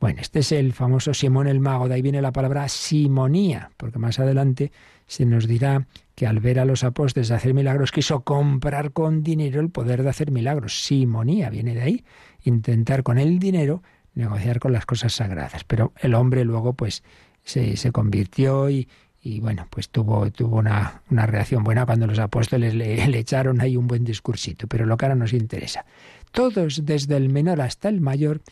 Bueno, 0.00 0.20
este 0.20 0.40
es 0.40 0.52
el 0.52 0.72
famoso 0.72 1.14
Simón 1.14 1.46
el 1.46 1.60
Mago, 1.60 1.88
de 1.88 1.94
ahí 1.94 2.02
viene 2.02 2.20
la 2.20 2.32
palabra 2.32 2.68
simonía, 2.68 3.70
porque 3.78 3.98
más 3.98 4.18
adelante 4.18 4.70
se 5.06 5.24
nos 5.24 5.46
dirá 5.46 5.86
que 6.14 6.26
al 6.26 6.40
ver 6.40 6.58
a 6.58 6.64
los 6.64 6.84
apóstoles 6.84 7.30
hacer 7.30 7.54
milagros 7.54 7.92
quiso 7.92 8.20
comprar 8.20 8.92
con 8.92 9.22
dinero 9.22 9.60
el 9.60 9.70
poder 9.70 10.02
de 10.02 10.10
hacer 10.10 10.30
milagros. 10.30 10.84
Simonía 10.84 11.48
viene 11.48 11.74
de 11.74 11.82
ahí, 11.82 12.04
intentar 12.44 13.02
con 13.02 13.18
el 13.18 13.38
dinero 13.38 13.82
negociar 14.14 14.58
con 14.60 14.72
las 14.72 14.86
cosas 14.86 15.14
sagradas. 15.14 15.64
Pero 15.64 15.92
el 16.00 16.14
hombre 16.14 16.44
luego 16.44 16.74
pues 16.74 17.02
se, 17.44 17.76
se 17.76 17.92
convirtió 17.92 18.68
y, 18.68 18.88
y, 19.26 19.40
bueno, 19.40 19.66
pues 19.68 19.88
tuvo, 19.88 20.30
tuvo 20.30 20.58
una, 20.58 21.02
una, 21.10 21.26
reacción 21.26 21.64
buena 21.64 21.84
cuando 21.84 22.06
los 22.06 22.18
apóstoles 22.20 22.74
le, 22.74 23.06
le 23.08 23.18
echaron 23.18 23.60
ahí 23.60 23.76
un 23.76 23.88
buen 23.88 24.04
discursito. 24.04 24.68
Pero 24.68 24.86
lo 24.86 24.96
que 24.96 25.04
ahora 25.04 25.16
nos 25.16 25.32
interesa. 25.32 25.84
Todos, 26.30 26.84
desde 26.84 27.16
el 27.16 27.28
menor 27.28 27.60
hasta 27.60 27.88
el 27.88 28.00
mayor, 28.00 28.42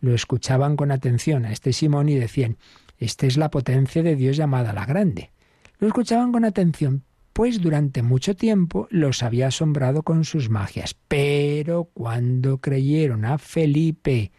lo 0.00 0.12
escuchaban 0.12 0.76
con 0.76 0.90
atención 0.90 1.44
a 1.44 1.52
este 1.52 1.72
Simón 1.72 2.08
y 2.08 2.16
decían, 2.16 2.56
esta 2.98 3.26
es 3.26 3.36
la 3.36 3.50
potencia 3.50 4.02
de 4.02 4.16
Dios 4.16 4.36
llamada 4.36 4.72
la 4.72 4.86
grande. 4.86 5.30
Lo 5.78 5.86
escuchaban 5.86 6.32
con 6.32 6.44
atención, 6.44 7.04
pues 7.32 7.60
durante 7.60 8.02
mucho 8.02 8.34
tiempo 8.34 8.88
los 8.90 9.22
había 9.22 9.48
asombrado 9.48 10.02
con 10.02 10.24
sus 10.24 10.50
magias. 10.50 10.96
Pero 11.08 11.90
cuando 11.94 12.58
creyeron 12.58 13.24
a 13.24 13.38
Felipe, 13.38 14.32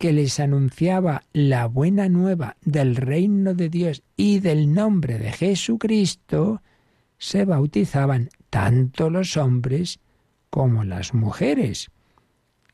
que 0.00 0.14
les 0.14 0.40
anunciaba 0.40 1.24
la 1.34 1.66
buena 1.66 2.08
nueva 2.08 2.56
del 2.62 2.96
reino 2.96 3.52
de 3.52 3.68
Dios 3.68 4.02
y 4.16 4.38
del 4.38 4.72
nombre 4.72 5.18
de 5.18 5.30
Jesucristo, 5.30 6.62
se 7.18 7.44
bautizaban 7.44 8.30
tanto 8.48 9.10
los 9.10 9.36
hombres 9.36 10.00
como 10.48 10.84
las 10.84 11.12
mujeres. 11.12 11.90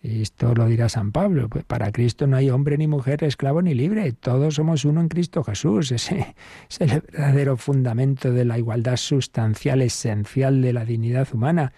Esto 0.03 0.55
lo 0.55 0.67
dirá 0.67 0.89
San 0.89 1.11
Pablo. 1.11 1.49
Pues 1.49 1.65
para 1.65 1.91
Cristo 1.91 2.29
no 2.29 2.37
hay 2.37 2.49
hombre 2.49 2.79
ni 2.79 2.87
mujer, 2.87 3.25
esclavo 3.25 3.61
ni 3.61 3.75
libre. 3.75 4.13
Todos 4.13 4.55
somos 4.55 4.85
uno 4.85 5.01
en 5.01 5.09
Cristo 5.09 5.43
Jesús. 5.43 5.91
Ese 5.91 6.37
es 6.69 6.81
el 6.81 7.01
verdadero 7.01 7.57
fundamento 7.57 8.31
de 8.31 8.45
la 8.45 8.57
igualdad 8.57 8.99
sustancial, 8.99 9.83
esencial 9.83 10.63
de 10.63 10.73
la 10.73 10.85
dignidad 10.85 11.27
humana, 11.33 11.73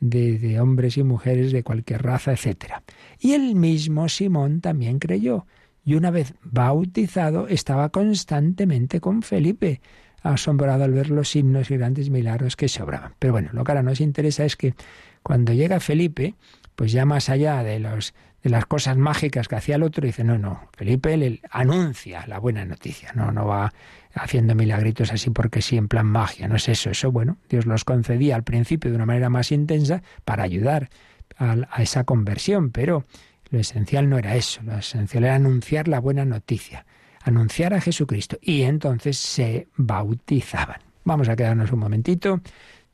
de, 0.00 0.60
hombres 0.60 0.96
y 0.96 1.02
mujeres 1.02 1.52
de 1.52 1.62
cualquier 1.62 2.02
raza, 2.02 2.32
etc. 2.32 2.74
Y 3.18 3.32
el 3.32 3.54
mismo 3.54 4.08
Simón 4.08 4.60
también 4.60 4.98
creyó. 4.98 5.46
Y 5.84 5.94
una 5.94 6.10
vez 6.10 6.34
bautizado, 6.42 7.48
estaba 7.48 7.90
constantemente 7.90 9.00
con 9.00 9.22
Felipe, 9.22 9.80
asombrado 10.22 10.84
al 10.84 10.92
ver 10.92 11.10
los 11.10 11.28
signos 11.28 11.70
y 11.70 11.76
grandes 11.76 12.10
milagros 12.10 12.56
que 12.56 12.68
se 12.68 12.82
obraban. 12.82 13.14
Pero 13.18 13.32
bueno, 13.32 13.50
lo 13.52 13.62
que 13.62 13.72
ahora 13.72 13.82
nos 13.82 14.00
interesa 14.00 14.44
es 14.44 14.56
que 14.56 14.74
cuando 15.22 15.52
llega 15.52 15.78
Felipe, 15.78 16.34
pues 16.74 16.92
ya 16.92 17.04
más 17.04 17.28
allá 17.28 17.62
de 17.62 17.78
los 17.78 18.14
de 18.46 18.50
las 18.50 18.66
cosas 18.66 18.96
mágicas 18.96 19.48
que 19.48 19.56
hacía 19.56 19.74
el 19.74 19.82
otro, 19.82 20.06
dice, 20.06 20.22
no, 20.22 20.38
no, 20.38 20.68
Felipe 20.76 21.16
le 21.16 21.40
anuncia 21.50 22.24
la 22.28 22.38
buena 22.38 22.64
noticia, 22.64 23.10
no, 23.12 23.32
no 23.32 23.44
va 23.44 23.72
haciendo 24.16 24.54
milagritos 24.54 25.12
así 25.12 25.30
porque 25.30 25.62
sí, 25.62 25.76
en 25.76 25.88
plan 25.88 26.06
magia, 26.06 26.48
no 26.48 26.56
es 26.56 26.68
eso, 26.68 26.90
eso, 26.90 27.12
bueno, 27.12 27.36
Dios 27.48 27.66
los 27.66 27.84
concedía 27.84 28.34
al 28.34 28.44
principio 28.44 28.90
de 28.90 28.96
una 28.96 29.06
manera 29.06 29.28
más 29.28 29.52
intensa 29.52 30.02
para 30.24 30.42
ayudar 30.42 30.88
a, 31.36 31.56
a 31.70 31.82
esa 31.82 32.04
conversión, 32.04 32.70
pero 32.70 33.04
lo 33.50 33.58
esencial 33.58 34.08
no 34.08 34.18
era 34.18 34.34
eso, 34.36 34.60
lo 34.64 34.76
esencial 34.78 35.24
era 35.24 35.34
anunciar 35.36 35.86
la 35.86 36.00
buena 36.00 36.24
noticia, 36.24 36.86
anunciar 37.22 37.74
a 37.74 37.80
Jesucristo, 37.80 38.38
y 38.40 38.62
entonces 38.62 39.18
se 39.18 39.68
bautizaban. 39.76 40.80
Vamos 41.04 41.28
a 41.28 41.36
quedarnos 41.36 41.70
un 41.70 41.78
momentito 41.78 42.40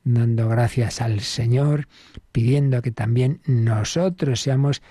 dando 0.05 0.49
gracias 0.49 1.01
al 1.01 1.21
Señor, 1.21 1.87
pidiendo 2.33 2.83
que 2.83 2.91
también 2.91 3.41
nosotros 3.47 4.41
seamos 4.41 4.83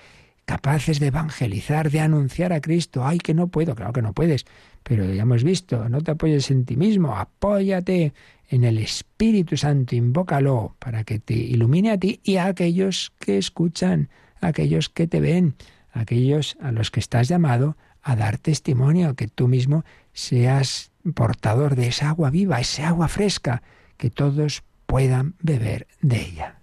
capaces 0.44 1.00
de 1.00 1.08
evangelizar, 1.08 1.90
de 1.90 2.00
anunciar 2.00 2.52
a 2.52 2.60
Cristo. 2.60 3.06
Ay, 3.06 3.18
que 3.18 3.34
no 3.34 3.48
puedo, 3.48 3.74
claro 3.74 3.92
que 3.92 4.02
no 4.02 4.12
puedes, 4.12 4.44
pero 4.82 5.04
ya 5.12 5.22
hemos 5.22 5.44
visto, 5.44 5.88
no 5.88 6.00
te 6.00 6.12
apoyes 6.12 6.50
en 6.50 6.64
ti 6.64 6.76
mismo, 6.76 7.16
apóyate 7.16 8.12
en 8.48 8.64
el 8.64 8.78
Espíritu 8.78 9.56
Santo, 9.56 9.96
invócalo 9.96 10.76
para 10.78 11.04
que 11.04 11.18
te 11.18 11.34
ilumine 11.34 11.90
a 11.90 11.98
ti 11.98 12.20
y 12.22 12.36
a 12.36 12.46
aquellos 12.46 13.12
que 13.18 13.38
escuchan, 13.38 14.10
a 14.40 14.48
aquellos 14.48 14.88
que 14.88 15.06
te 15.06 15.20
ven, 15.20 15.54
a 15.92 16.00
aquellos 16.00 16.56
a 16.60 16.72
los 16.72 16.90
que 16.90 17.00
estás 17.00 17.28
llamado 17.28 17.76
a 18.02 18.16
dar 18.16 18.36
testimonio, 18.38 19.14
que 19.14 19.28
tú 19.28 19.48
mismo 19.48 19.84
seas 20.12 20.90
portador 21.14 21.76
de 21.76 21.88
esa 21.88 22.10
agua 22.10 22.30
viva, 22.30 22.60
esa 22.60 22.88
agua 22.88 23.08
fresca, 23.08 23.62
que 23.96 24.10
todos 24.10 24.64
puedan 24.86 25.34
beber 25.40 25.86
de 26.00 26.20
ella. 26.20 26.56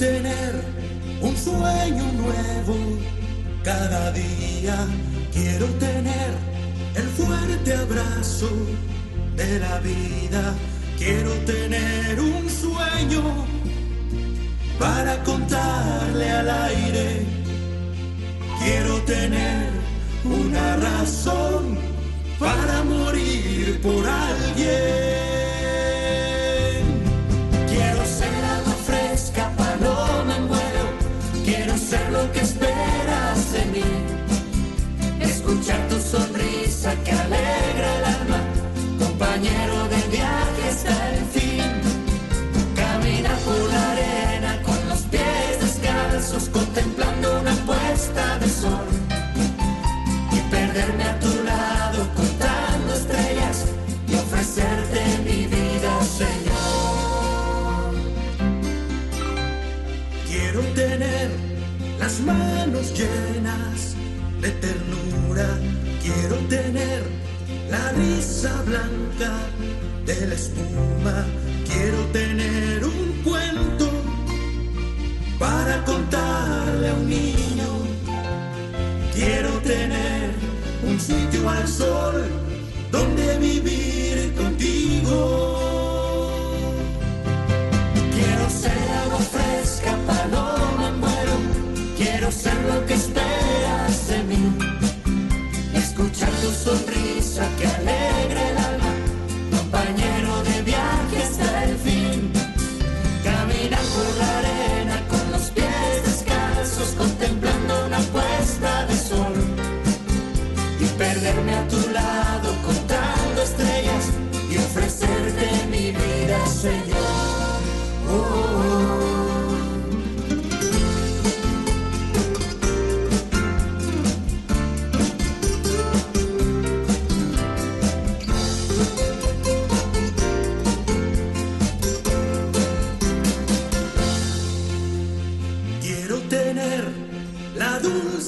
Tener 0.00 0.52
un 1.20 1.36
sueño 1.36 2.04
nuevo 2.24 2.76
cada 3.62 4.10
día. 4.10 4.76
Quiero 5.32 5.66
tener 5.86 6.30
el 6.96 7.06
fuerte 7.18 7.72
abrazo 7.74 8.50
de 9.36 9.60
la 9.60 9.78
vida 9.78 10.54
Quiero 11.00 11.32
tener 11.46 12.20
un 12.20 12.46
sueño 12.50 13.22
para 14.78 15.24
contarle 15.24 16.30
al 16.30 16.50
aire. 16.50 17.24
Quiero 18.62 19.00
tener 19.04 19.70
una 20.22 20.76
razón 20.76 21.78
para 22.38 22.84
morir 22.84 23.80
por 23.80 24.06
alguien. 24.06 25.39
Que 37.04 37.12
alegra 37.12 37.98
el 37.98 38.04
alma, 38.04 38.40
compañero 38.98 39.88
de 39.88 40.00
viaje 40.16 40.62
hasta 40.68 41.10
el 41.14 41.24
fin. 41.26 41.62
Camina 42.74 43.30
por 43.44 43.60
la 43.72 43.92
arena 43.92 44.62
con 44.62 44.88
los 44.88 45.00
pies 45.02 45.60
descalzos, 45.60 46.48
contemplando 46.48 47.40
una 47.40 47.54
puesta 47.66 48.38
de 48.38 48.48
sol. 48.48 48.86
Y 50.32 50.40
perderme 50.50 51.04
a 51.04 51.20
tu 51.20 51.32
lado 51.44 52.08
contando 52.14 52.94
estrellas 52.94 53.66
y 54.08 54.14
ofrecerte 54.14 55.00
mi 55.24 55.46
vida, 55.46 55.92
Señor. 56.02 57.94
Quiero 60.26 60.60
tener 60.74 61.30
las 62.00 62.20
manos 62.20 62.92
llenas 62.98 63.94
de 64.40 64.50
ternura 64.52 65.46
quiero 66.14 66.36
tener 66.48 67.02
la 67.70 67.92
risa 67.92 68.62
blanca 68.62 69.32
de 70.06 70.26
la 70.26 70.34
espuma. 70.34 71.49
Sonrisa 97.40 97.56
que 97.56 97.69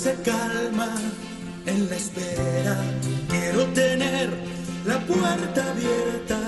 dulce 0.03 0.17
calma 0.23 0.89
en 1.65 1.89
la 1.89 1.97
espera. 1.97 2.77
Quiero 3.29 3.67
tener 3.67 4.31
la 4.85 4.99
puerta 5.01 5.71
abierta 5.71 6.39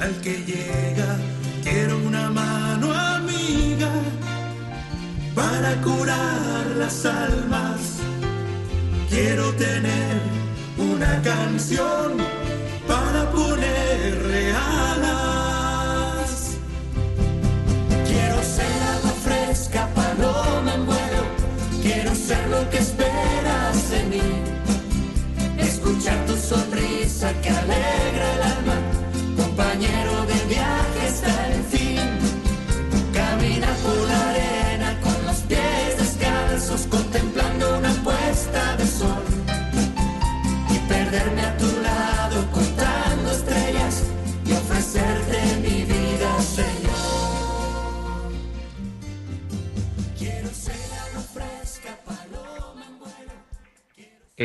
al 0.00 0.20
que 0.20 0.42
llega. 0.44 1.16
Quiero 1.62 1.98
una 1.98 2.30
mano 2.30 2.92
amiga 2.92 3.90
para 5.34 5.80
curar 5.82 6.66
las 6.76 7.06
almas. 7.06 7.98
Quiero 9.08 9.52
tener 9.54 10.20
una 10.76 11.22
canción 11.22 12.16
para 12.88 13.30
ponerle 13.30 14.21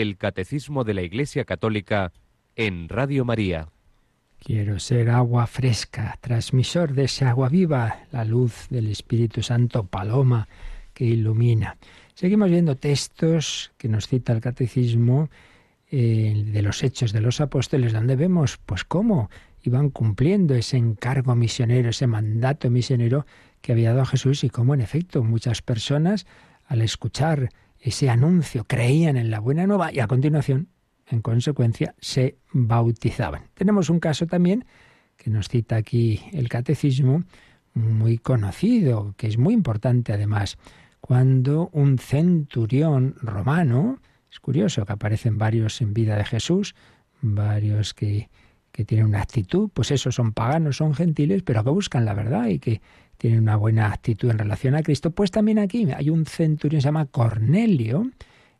El 0.01 0.17
Catecismo 0.17 0.83
de 0.83 0.93
la 0.93 1.01
Iglesia 1.01 1.43
Católica 1.43 2.13
en 2.55 2.87
Radio 2.87 3.25
María. 3.25 3.69
Quiero 4.37 4.77
ser 4.77 5.09
agua 5.09 5.47
fresca, 5.47 6.19
transmisor 6.21 6.93
de 6.93 7.05
esa 7.05 7.29
agua 7.29 7.49
viva, 7.49 8.01
la 8.11 8.23
luz 8.23 8.67
del 8.69 8.91
Espíritu 8.91 9.41
Santo, 9.41 9.85
paloma 9.87 10.47
que 10.93 11.05
ilumina. 11.05 11.77
Seguimos 12.13 12.51
viendo 12.51 12.75
textos 12.75 13.71
que 13.79 13.89
nos 13.89 14.07
cita 14.07 14.33
el 14.33 14.41
Catecismo 14.41 15.31
eh, 15.89 16.43
de 16.45 16.61
los 16.61 16.83
Hechos 16.83 17.11
de 17.11 17.21
los 17.21 17.41
Apóstoles, 17.41 17.91
donde 17.91 18.15
vemos 18.15 18.59
pues 18.67 18.83
cómo 18.83 19.31
iban 19.63 19.89
cumpliendo 19.89 20.53
ese 20.53 20.77
encargo 20.77 21.33
misionero, 21.33 21.89
ese 21.89 22.05
mandato 22.05 22.69
misionero 22.69 23.25
que 23.61 23.71
había 23.71 23.93
dado 23.93 24.05
Jesús 24.05 24.43
y 24.43 24.51
cómo 24.51 24.75
en 24.75 24.81
efecto 24.81 25.23
muchas 25.23 25.63
personas 25.63 26.27
al 26.67 26.83
escuchar 26.83 27.49
ese 27.87 28.09
anuncio 28.09 28.65
creían 28.65 29.17
en 29.17 29.31
la 29.31 29.39
buena 29.39 29.65
nueva 29.65 29.93
y 29.93 29.99
a 29.99 30.07
continuación 30.07 30.69
en 31.09 31.21
consecuencia, 31.21 31.95
se 31.99 32.37
bautizaban. 32.51 33.43
Tenemos 33.53 33.89
un 33.89 33.99
caso 33.99 34.27
también 34.27 34.65
que 35.15 35.29
nos 35.29 35.47
cita 35.47 35.77
aquí 35.77 36.21
el 36.33 36.49
catecismo, 36.49 37.23
muy 37.73 38.17
conocido, 38.17 39.13
que 39.17 39.27
es 39.27 39.37
muy 39.37 39.53
importante 39.53 40.11
además, 40.11 40.57
cuando 40.99 41.69
un 41.71 41.97
centurión 41.97 43.15
romano, 43.21 43.99
es 44.29 44.39
curioso 44.39 44.85
que 44.85 44.93
aparecen 44.93 45.37
varios 45.37 45.79
en 45.81 45.93
vida 45.93 46.17
de 46.17 46.25
Jesús, 46.25 46.75
varios 47.21 47.93
que, 47.93 48.29
que 48.73 48.83
tienen 48.83 49.07
una 49.07 49.21
actitud, 49.21 49.69
pues 49.73 49.91
esos 49.91 50.15
son 50.15 50.33
paganos, 50.33 50.77
son 50.77 50.93
gentiles, 50.93 51.43
pero 51.43 51.63
que 51.63 51.69
buscan 51.69 52.03
la 52.03 52.13
verdad 52.13 52.47
y 52.47 52.59
que 52.59 52.81
tienen 53.17 53.39
una 53.39 53.55
buena 53.55 53.91
actitud 53.91 54.29
en 54.29 54.37
relación 54.37 54.75
a 54.75 54.83
Cristo, 54.83 55.11
pues 55.11 55.31
también 55.31 55.59
aquí 55.59 55.87
hay 55.95 56.09
un 56.09 56.25
centurión, 56.25 56.81
se 56.81 56.87
llama 56.87 57.05
Cornelio, 57.05 58.09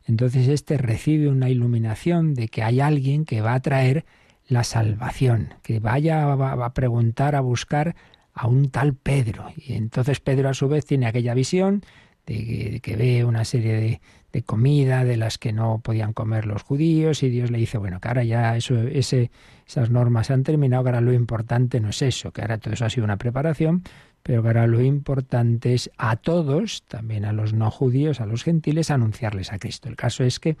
entonces 0.04 0.48
este 0.48 0.78
recibe 0.78 1.28
una 1.28 1.50
iluminación 1.50 2.34
de 2.34 2.48
que 2.48 2.62
hay 2.62 2.80
alguien 2.80 3.24
que 3.24 3.40
va 3.40 3.54
a 3.54 3.60
traer 3.60 4.04
la 4.48 4.64
salvación, 4.64 5.54
que 5.62 5.78
vaya 5.78 6.32
a 6.32 6.74
preguntar, 6.74 7.36
a 7.36 7.40
buscar 7.40 7.94
a 8.32 8.46
un 8.46 8.70
tal 8.70 8.94
Pedro. 8.94 9.52
Y 9.56 9.74
entonces 9.74 10.20
Pedro 10.20 10.48
a 10.48 10.54
su 10.54 10.68
vez 10.68 10.86
tiene 10.86 11.06
aquella 11.06 11.34
visión 11.34 11.82
de 12.24 12.80
que, 12.82 12.96
ve 12.96 13.24
una 13.24 13.44
serie 13.44 13.74
de, 13.74 14.00
de, 14.32 14.42
comida 14.42 15.04
de 15.04 15.16
las 15.16 15.38
que 15.38 15.52
no 15.52 15.80
podían 15.82 16.12
comer 16.12 16.46
los 16.46 16.62
judíos 16.62 17.22
y 17.22 17.30
Dios 17.30 17.50
le 17.50 17.58
dice, 17.58 17.78
bueno, 17.78 18.00
que 18.00 18.08
ahora 18.08 18.24
ya 18.24 18.56
eso, 18.56 18.80
ese, 18.82 19.30
esas 19.66 19.90
normas 19.90 20.30
han 20.30 20.42
terminado, 20.42 20.86
ahora 20.86 21.00
lo 21.00 21.12
importante 21.12 21.80
no 21.80 21.90
es 21.90 22.02
eso, 22.02 22.32
que 22.32 22.42
ahora 22.42 22.58
todo 22.58 22.74
eso 22.74 22.84
ha 22.84 22.90
sido 22.90 23.04
una 23.04 23.16
preparación, 23.16 23.82
pero 24.22 24.42
que 24.42 24.48
ahora 24.48 24.66
lo 24.66 24.82
importante 24.82 25.74
es 25.74 25.90
a 25.96 26.16
todos, 26.16 26.84
también 26.86 27.24
a 27.24 27.32
los 27.32 27.52
no 27.52 27.70
judíos, 27.70 28.20
a 28.20 28.26
los 28.26 28.44
gentiles, 28.44 28.90
anunciarles 28.90 29.52
a 29.52 29.58
Cristo. 29.58 29.88
El 29.88 29.96
caso 29.96 30.24
es 30.24 30.38
que 30.38 30.56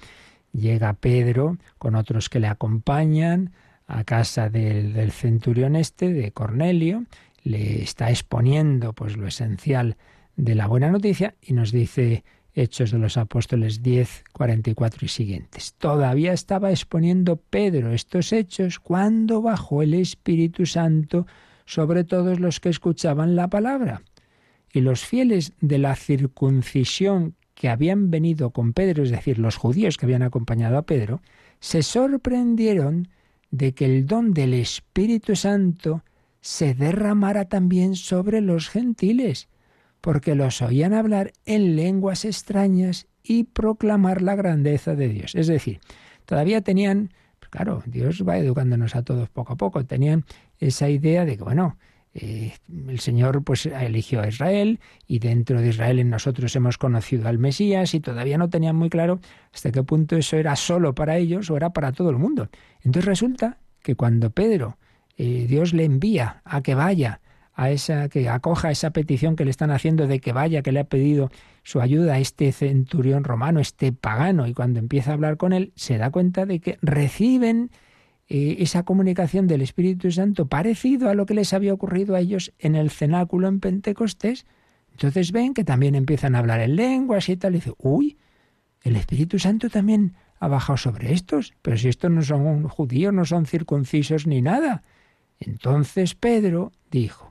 llega 0.52 0.94
Pedro 0.94 1.58
con 1.78 1.94
otros 1.94 2.28
que 2.28 2.40
le 2.40 2.46
acompañan 2.46 3.52
a 3.86 4.04
casa 4.04 4.48
del, 4.48 4.92
del 4.92 5.12
centurión 5.12 5.76
este, 5.76 6.12
de 6.12 6.32
Cornelio, 6.32 7.04
le 7.42 7.82
está 7.82 8.10
exponiendo 8.10 8.92
pues 8.92 9.16
lo 9.16 9.26
esencial 9.26 9.96
de 10.36 10.54
la 10.54 10.66
buena 10.66 10.90
noticia 10.90 11.34
y 11.42 11.52
nos 11.52 11.72
dice 11.72 12.24
Hechos 12.54 12.90
de 12.90 12.98
los 12.98 13.16
Apóstoles 13.16 13.82
10, 13.82 14.24
44 14.32 15.04
y 15.04 15.08
siguientes. 15.08 15.74
Todavía 15.74 16.32
estaba 16.32 16.70
exponiendo 16.70 17.36
Pedro 17.36 17.92
estos 17.92 18.32
hechos 18.32 18.80
cuando 18.80 19.42
bajó 19.42 19.82
el 19.82 19.94
Espíritu 19.94 20.66
Santo 20.66 21.26
sobre 21.68 22.02
todos 22.02 22.40
los 22.40 22.60
que 22.60 22.70
escuchaban 22.70 23.36
la 23.36 23.48
palabra. 23.48 24.00
Y 24.72 24.80
los 24.80 25.04
fieles 25.04 25.52
de 25.60 25.76
la 25.76 25.94
circuncisión 25.96 27.34
que 27.54 27.68
habían 27.68 28.10
venido 28.10 28.52
con 28.52 28.72
Pedro, 28.72 29.02
es 29.02 29.10
decir, 29.10 29.38
los 29.38 29.56
judíos 29.56 29.98
que 29.98 30.06
habían 30.06 30.22
acompañado 30.22 30.78
a 30.78 30.86
Pedro, 30.86 31.20
se 31.60 31.82
sorprendieron 31.82 33.08
de 33.50 33.74
que 33.74 33.84
el 33.84 34.06
don 34.06 34.32
del 34.32 34.54
Espíritu 34.54 35.36
Santo 35.36 36.04
se 36.40 36.72
derramara 36.72 37.50
también 37.50 37.96
sobre 37.96 38.40
los 38.40 38.70
gentiles, 38.70 39.48
porque 40.00 40.34
los 40.34 40.62
oían 40.62 40.94
hablar 40.94 41.32
en 41.44 41.76
lenguas 41.76 42.24
extrañas 42.24 43.08
y 43.22 43.44
proclamar 43.44 44.22
la 44.22 44.36
grandeza 44.36 44.94
de 44.94 45.08
Dios. 45.10 45.34
Es 45.34 45.48
decir, 45.48 45.80
todavía 46.24 46.62
tenían, 46.62 47.10
claro, 47.50 47.82
Dios 47.86 48.24
va 48.26 48.38
educándonos 48.38 48.96
a 48.96 49.02
todos 49.02 49.28
poco 49.28 49.54
a 49.54 49.56
poco, 49.56 49.84
tenían 49.84 50.24
esa 50.58 50.88
idea 50.88 51.24
de 51.24 51.36
que, 51.36 51.44
bueno, 51.44 51.76
eh, 52.14 52.54
el 52.88 52.98
Señor 53.00 53.44
pues 53.44 53.66
eligió 53.66 54.22
a 54.22 54.28
Israel 54.28 54.80
y 55.06 55.18
dentro 55.18 55.60
de 55.60 55.68
Israel 55.68 55.98
en 55.98 56.10
nosotros 56.10 56.54
hemos 56.56 56.78
conocido 56.78 57.28
al 57.28 57.38
Mesías 57.38 57.94
y 57.94 58.00
todavía 58.00 58.38
no 58.38 58.48
tenían 58.48 58.76
muy 58.76 58.88
claro 58.88 59.20
hasta 59.52 59.70
qué 59.70 59.82
punto 59.82 60.16
eso 60.16 60.36
era 60.36 60.56
solo 60.56 60.94
para 60.94 61.16
ellos 61.16 61.50
o 61.50 61.56
era 61.56 61.70
para 61.70 61.92
todo 61.92 62.10
el 62.10 62.16
mundo. 62.16 62.48
Entonces 62.82 63.04
resulta 63.04 63.58
que 63.82 63.94
cuando 63.94 64.30
Pedro, 64.30 64.78
eh, 65.16 65.46
Dios 65.48 65.74
le 65.74 65.84
envía 65.84 66.42
a 66.44 66.62
que 66.62 66.74
vaya 66.74 67.20
a 67.58 67.72
esa 67.72 68.08
que 68.08 68.28
acoja 68.28 68.70
esa 68.70 68.92
petición 68.92 69.34
que 69.34 69.44
le 69.44 69.50
están 69.50 69.72
haciendo 69.72 70.06
de 70.06 70.20
que 70.20 70.32
vaya, 70.32 70.62
que 70.62 70.70
le 70.70 70.78
ha 70.78 70.84
pedido 70.84 71.28
su 71.64 71.80
ayuda 71.80 72.14
a 72.14 72.18
este 72.20 72.52
centurión 72.52 73.24
romano, 73.24 73.58
este 73.58 73.92
pagano, 73.92 74.46
y 74.46 74.54
cuando 74.54 74.78
empieza 74.78 75.10
a 75.10 75.14
hablar 75.14 75.36
con 75.36 75.52
él, 75.52 75.72
se 75.74 75.98
da 75.98 76.10
cuenta 76.10 76.46
de 76.46 76.60
que 76.60 76.78
reciben 76.82 77.72
eh, 78.28 78.58
esa 78.60 78.84
comunicación 78.84 79.48
del 79.48 79.62
Espíritu 79.62 80.12
Santo 80.12 80.46
parecido 80.46 81.10
a 81.10 81.14
lo 81.14 81.26
que 81.26 81.34
les 81.34 81.52
había 81.52 81.74
ocurrido 81.74 82.14
a 82.14 82.20
ellos 82.20 82.52
en 82.60 82.76
el 82.76 82.90
cenáculo 82.90 83.48
en 83.48 83.58
Pentecostés. 83.58 84.46
Entonces 84.92 85.32
ven 85.32 85.52
que 85.52 85.64
también 85.64 85.96
empiezan 85.96 86.36
a 86.36 86.38
hablar 86.38 86.60
en 86.60 86.76
lenguas 86.76 87.28
y 87.28 87.36
tal, 87.36 87.54
y 87.54 87.58
dice, 87.58 87.72
uy, 87.78 88.18
el 88.82 88.94
Espíritu 88.94 89.40
Santo 89.40 89.68
también 89.68 90.14
ha 90.38 90.46
bajado 90.46 90.76
sobre 90.76 91.12
estos, 91.12 91.54
pero 91.60 91.76
si 91.76 91.88
estos 91.88 92.12
no 92.12 92.22
son 92.22 92.68
judíos, 92.68 93.12
no 93.12 93.24
son 93.24 93.46
circuncisos 93.46 94.28
ni 94.28 94.42
nada. 94.42 94.84
Entonces 95.40 96.14
Pedro 96.14 96.70
dijo, 96.92 97.27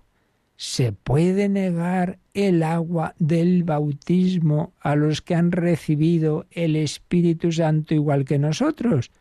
¿se 0.58 0.92
puede 0.92 1.48
negar 1.50 2.18
el 2.34 2.64
agua 2.64 3.14
del 3.20 3.64
bautismo 3.64 4.74
a 4.82 4.96
los 4.96 5.22
que 5.22 5.36
han 5.36 5.52
recibido 5.52 6.48
el 6.52 6.76
Espíritu 6.76 7.52
Santo 7.52 7.94
igual 7.94 8.26
que 8.26 8.40
nosotros? 8.40 9.12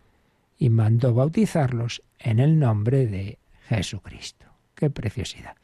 Y 0.58 0.70
mandó 0.70 1.12
bautizarlos 1.12 2.02
en 2.18 2.40
el 2.40 2.58
nombre 2.58 3.06
de 3.06 3.38
Jesucristo. 3.68 4.46
¡Qué 4.74 4.88
preciosidad! 4.88 5.56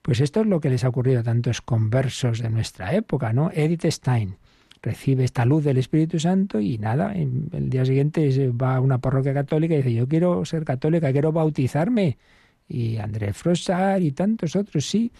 Pues 0.00 0.20
esto 0.20 0.40
es 0.40 0.46
lo 0.46 0.60
que 0.60 0.70
les 0.70 0.84
ha 0.84 0.88
ocurrido 0.88 1.20
a 1.20 1.22
tantos 1.22 1.60
conversos 1.60 2.38
de 2.38 2.48
nuestra 2.48 2.94
época, 2.94 3.34
¿no? 3.34 3.50
Edith 3.52 3.84
Stein 3.84 4.36
recibe 4.80 5.24
esta 5.24 5.44
luz 5.44 5.64
del 5.64 5.76
Espíritu 5.76 6.18
Santo 6.18 6.60
y 6.60 6.78
nada, 6.78 7.12
el 7.12 7.68
día 7.68 7.84
siguiente 7.84 8.50
va 8.50 8.76
a 8.76 8.80
una 8.80 8.98
parroquia 8.98 9.34
católica 9.34 9.74
y 9.74 9.78
dice, 9.78 9.92
yo 9.92 10.08
quiero 10.08 10.42
ser 10.46 10.64
católica, 10.64 11.12
quiero 11.12 11.32
bautizarme. 11.32 12.16
Y 12.68 12.98
Andrés 12.98 13.36
Frossard 13.36 14.02
y 14.02 14.12
tantos 14.12 14.54
otros, 14.56 14.84
sí, 14.86 15.10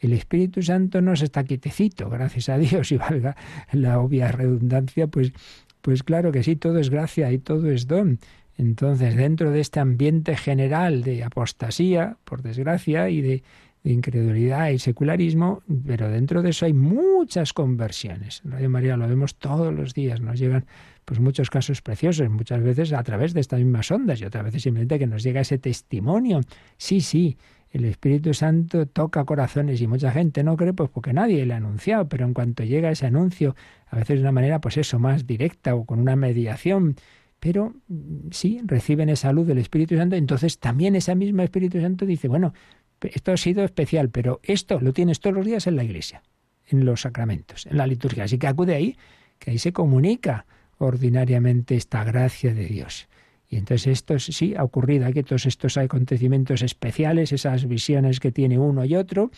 el 0.00 0.12
Espíritu 0.12 0.62
Santo 0.62 1.00
no 1.00 1.14
está 1.14 1.44
quietecito, 1.44 2.08
gracias 2.08 2.48
a 2.48 2.58
Dios, 2.58 2.92
y 2.92 2.96
valga 2.96 3.36
la 3.72 3.98
obvia 4.00 4.30
redundancia, 4.30 5.06
pues, 5.06 5.32
pues 5.80 6.02
claro 6.02 6.32
que 6.32 6.42
sí, 6.42 6.56
todo 6.56 6.78
es 6.78 6.90
gracia 6.90 7.32
y 7.32 7.38
todo 7.38 7.70
es 7.70 7.86
don. 7.86 8.18
Entonces, 8.56 9.16
dentro 9.16 9.52
de 9.52 9.60
este 9.60 9.78
ambiente 9.78 10.36
general 10.36 11.02
de 11.02 11.22
apostasía, 11.22 12.16
por 12.24 12.42
desgracia, 12.42 13.08
y 13.08 13.20
de 13.20 13.42
incredulidad 13.84 14.70
y 14.70 14.78
secularismo, 14.78 15.62
pero 15.86 16.08
dentro 16.10 16.42
de 16.42 16.50
eso 16.50 16.66
hay 16.66 16.72
muchas 16.72 17.52
conversiones. 17.52 18.42
Radio 18.44 18.68
María 18.68 18.96
lo 18.96 19.06
vemos 19.06 19.36
todos 19.36 19.72
los 19.72 19.94
días, 19.94 20.20
nos 20.20 20.38
llegan 20.38 20.66
pues 21.08 21.20
muchos 21.20 21.48
casos 21.48 21.80
preciosos, 21.80 22.28
muchas 22.28 22.62
veces 22.62 22.92
a 22.92 23.02
través 23.02 23.32
de 23.32 23.40
estas 23.40 23.60
mismas 23.60 23.90
ondas 23.90 24.20
y 24.20 24.26
otras 24.26 24.44
veces 24.44 24.62
simplemente 24.62 24.98
que 24.98 25.06
nos 25.06 25.22
llega 25.22 25.40
ese 25.40 25.56
testimonio. 25.56 26.42
Sí, 26.76 27.00
sí, 27.00 27.38
el 27.70 27.86
Espíritu 27.86 28.34
Santo 28.34 28.84
toca 28.84 29.24
corazones 29.24 29.80
y 29.80 29.86
mucha 29.86 30.10
gente 30.10 30.44
no 30.44 30.54
cree 30.58 30.74
pues 30.74 30.90
porque 30.90 31.14
nadie 31.14 31.46
le 31.46 31.54
ha 31.54 31.56
anunciado, 31.56 32.10
pero 32.10 32.26
en 32.26 32.34
cuanto 32.34 32.62
llega 32.62 32.90
ese 32.90 33.06
anuncio, 33.06 33.56
a 33.86 33.96
veces 33.96 34.16
de 34.16 34.20
una 34.20 34.32
manera 34.32 34.60
pues 34.60 34.76
eso, 34.76 34.98
más 34.98 35.26
directa 35.26 35.74
o 35.74 35.86
con 35.86 35.98
una 35.98 36.14
mediación, 36.14 36.96
pero 37.40 37.72
mm, 37.88 38.28
sí, 38.30 38.60
reciben 38.66 39.08
esa 39.08 39.32
luz 39.32 39.46
del 39.46 39.56
Espíritu 39.56 39.96
Santo, 39.96 40.14
entonces 40.14 40.58
también 40.58 40.94
ese 40.94 41.14
mismo 41.14 41.40
Espíritu 41.40 41.80
Santo 41.80 42.04
dice, 42.04 42.28
bueno, 42.28 42.52
esto 43.00 43.32
ha 43.32 43.38
sido 43.38 43.64
especial, 43.64 44.10
pero 44.10 44.40
esto 44.42 44.78
lo 44.78 44.92
tienes 44.92 45.20
todos 45.20 45.34
los 45.34 45.46
días 45.46 45.66
en 45.66 45.76
la 45.76 45.84
iglesia, 45.84 46.22
en 46.66 46.84
los 46.84 47.00
sacramentos, 47.00 47.64
en 47.64 47.78
la 47.78 47.86
liturgia. 47.86 48.24
Así 48.24 48.36
que 48.36 48.46
acude 48.46 48.74
ahí, 48.74 48.98
que 49.38 49.52
ahí 49.52 49.58
se 49.58 49.72
comunica 49.72 50.44
ordinariamente 50.78 51.76
esta 51.76 52.04
gracia 52.04 52.54
de 52.54 52.66
Dios. 52.66 53.08
Y 53.48 53.56
entonces 53.56 53.86
esto 53.86 54.18
sí 54.18 54.54
ha 54.56 54.62
ocurrido 54.62 55.06
aquí 55.06 55.22
todos 55.22 55.46
estos 55.46 55.76
acontecimientos 55.76 56.62
especiales, 56.62 57.32
esas 57.32 57.66
visiones 57.66 58.20
que 58.20 58.30
tiene 58.30 58.58
uno 58.58 58.84
y 58.84 58.94
otro, 58.94 59.30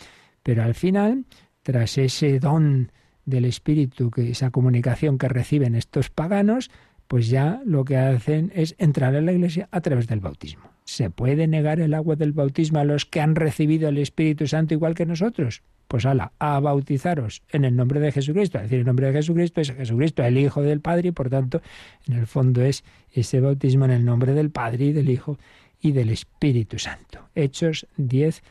pero 0.43 0.63
al 0.63 0.75
final, 0.75 1.25
tras 1.63 1.97
ese 1.97 2.39
don 2.39 2.91
del 3.25 3.45
Espíritu, 3.45 4.11
que 4.11 4.31
esa 4.31 4.51
comunicación 4.51 5.17
que 5.17 5.29
reciben 5.29 5.75
estos 5.75 6.09
paganos, 6.09 6.69
pues 7.07 7.29
ya 7.29 7.61
lo 7.65 7.85
que 7.85 7.97
hacen 7.97 8.51
es 8.55 8.75
entrar 8.77 9.15
en 9.15 9.25
la 9.25 9.33
iglesia 9.33 9.69
a 9.71 9.81
través 9.81 10.07
del 10.07 10.19
bautismo. 10.19 10.71
¿Se 10.85 11.09
puede 11.09 11.47
negar 11.47 11.79
el 11.79 11.93
agua 11.93 12.15
del 12.15 12.33
bautismo 12.33 12.79
a 12.79 12.83
los 12.83 13.05
que 13.05 13.21
han 13.21 13.35
recibido 13.35 13.89
el 13.89 13.97
Espíritu 13.97 14.47
Santo 14.47 14.73
igual 14.73 14.95
que 14.95 15.05
nosotros? 15.05 15.61
Pues 15.91 16.05
ala, 16.05 16.31
a 16.39 16.57
bautizaros 16.61 17.43
en 17.49 17.65
el 17.65 17.75
nombre 17.75 17.99
de 17.99 18.13
Jesucristo. 18.13 18.59
Es 18.59 18.63
decir, 18.63 18.79
el 18.79 18.85
nombre 18.85 19.07
de 19.07 19.11
Jesucristo 19.11 19.59
es 19.59 19.73
Jesucristo, 19.73 20.23
el 20.23 20.37
Hijo 20.37 20.61
del 20.61 20.79
Padre, 20.79 21.09
y 21.09 21.11
por 21.11 21.29
tanto, 21.29 21.61
en 22.07 22.13
el 22.13 22.27
fondo 22.27 22.61
es 22.61 22.85
ese 23.11 23.41
bautismo 23.41 23.83
en 23.83 23.91
el 23.91 24.05
nombre 24.05 24.31
del 24.33 24.51
Padre 24.51 24.85
y 24.85 24.93
del 24.93 25.09
Hijo 25.09 25.37
y 25.81 25.91
del 25.91 26.09
Espíritu 26.09 26.79
Santo. 26.79 27.27
Hechos 27.35 27.87
10, 27.97 28.41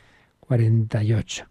48. 0.41 1.47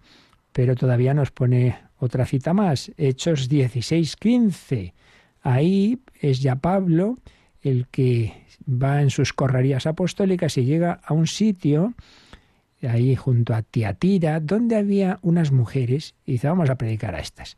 Pero 0.53 0.77
todavía 0.77 1.13
nos 1.13 1.33
pone 1.33 1.77
otra 1.99 2.25
cita 2.25 2.53
más, 2.55 2.93
Hechos 2.97 3.49
16, 3.49 4.15
15. 4.15 4.95
Ahí 5.43 5.99
es 6.21 6.41
ya 6.41 6.55
Pablo 6.55 7.19
el 7.63 7.89
que 7.89 8.45
va 8.65 9.03
en 9.03 9.11
sus 9.11 9.33
correrías 9.33 9.89
apostólicas 9.89 10.57
y 10.57 10.67
llega 10.67 11.01
a 11.05 11.15
un 11.15 11.27
sitio 11.27 11.95
ahí 12.83 13.17
junto 13.17 13.55
a 13.55 13.63
Tiatira, 13.63 14.41
donde 14.41 14.77
había 14.77 15.19
unas 15.23 15.53
mujeres, 15.53 16.15
y 16.27 16.33
dice, 16.33 16.49
vamos 16.49 16.71
a 16.71 16.77
predicar 16.77 17.15
a 17.15 17.21
estas. 17.21 17.57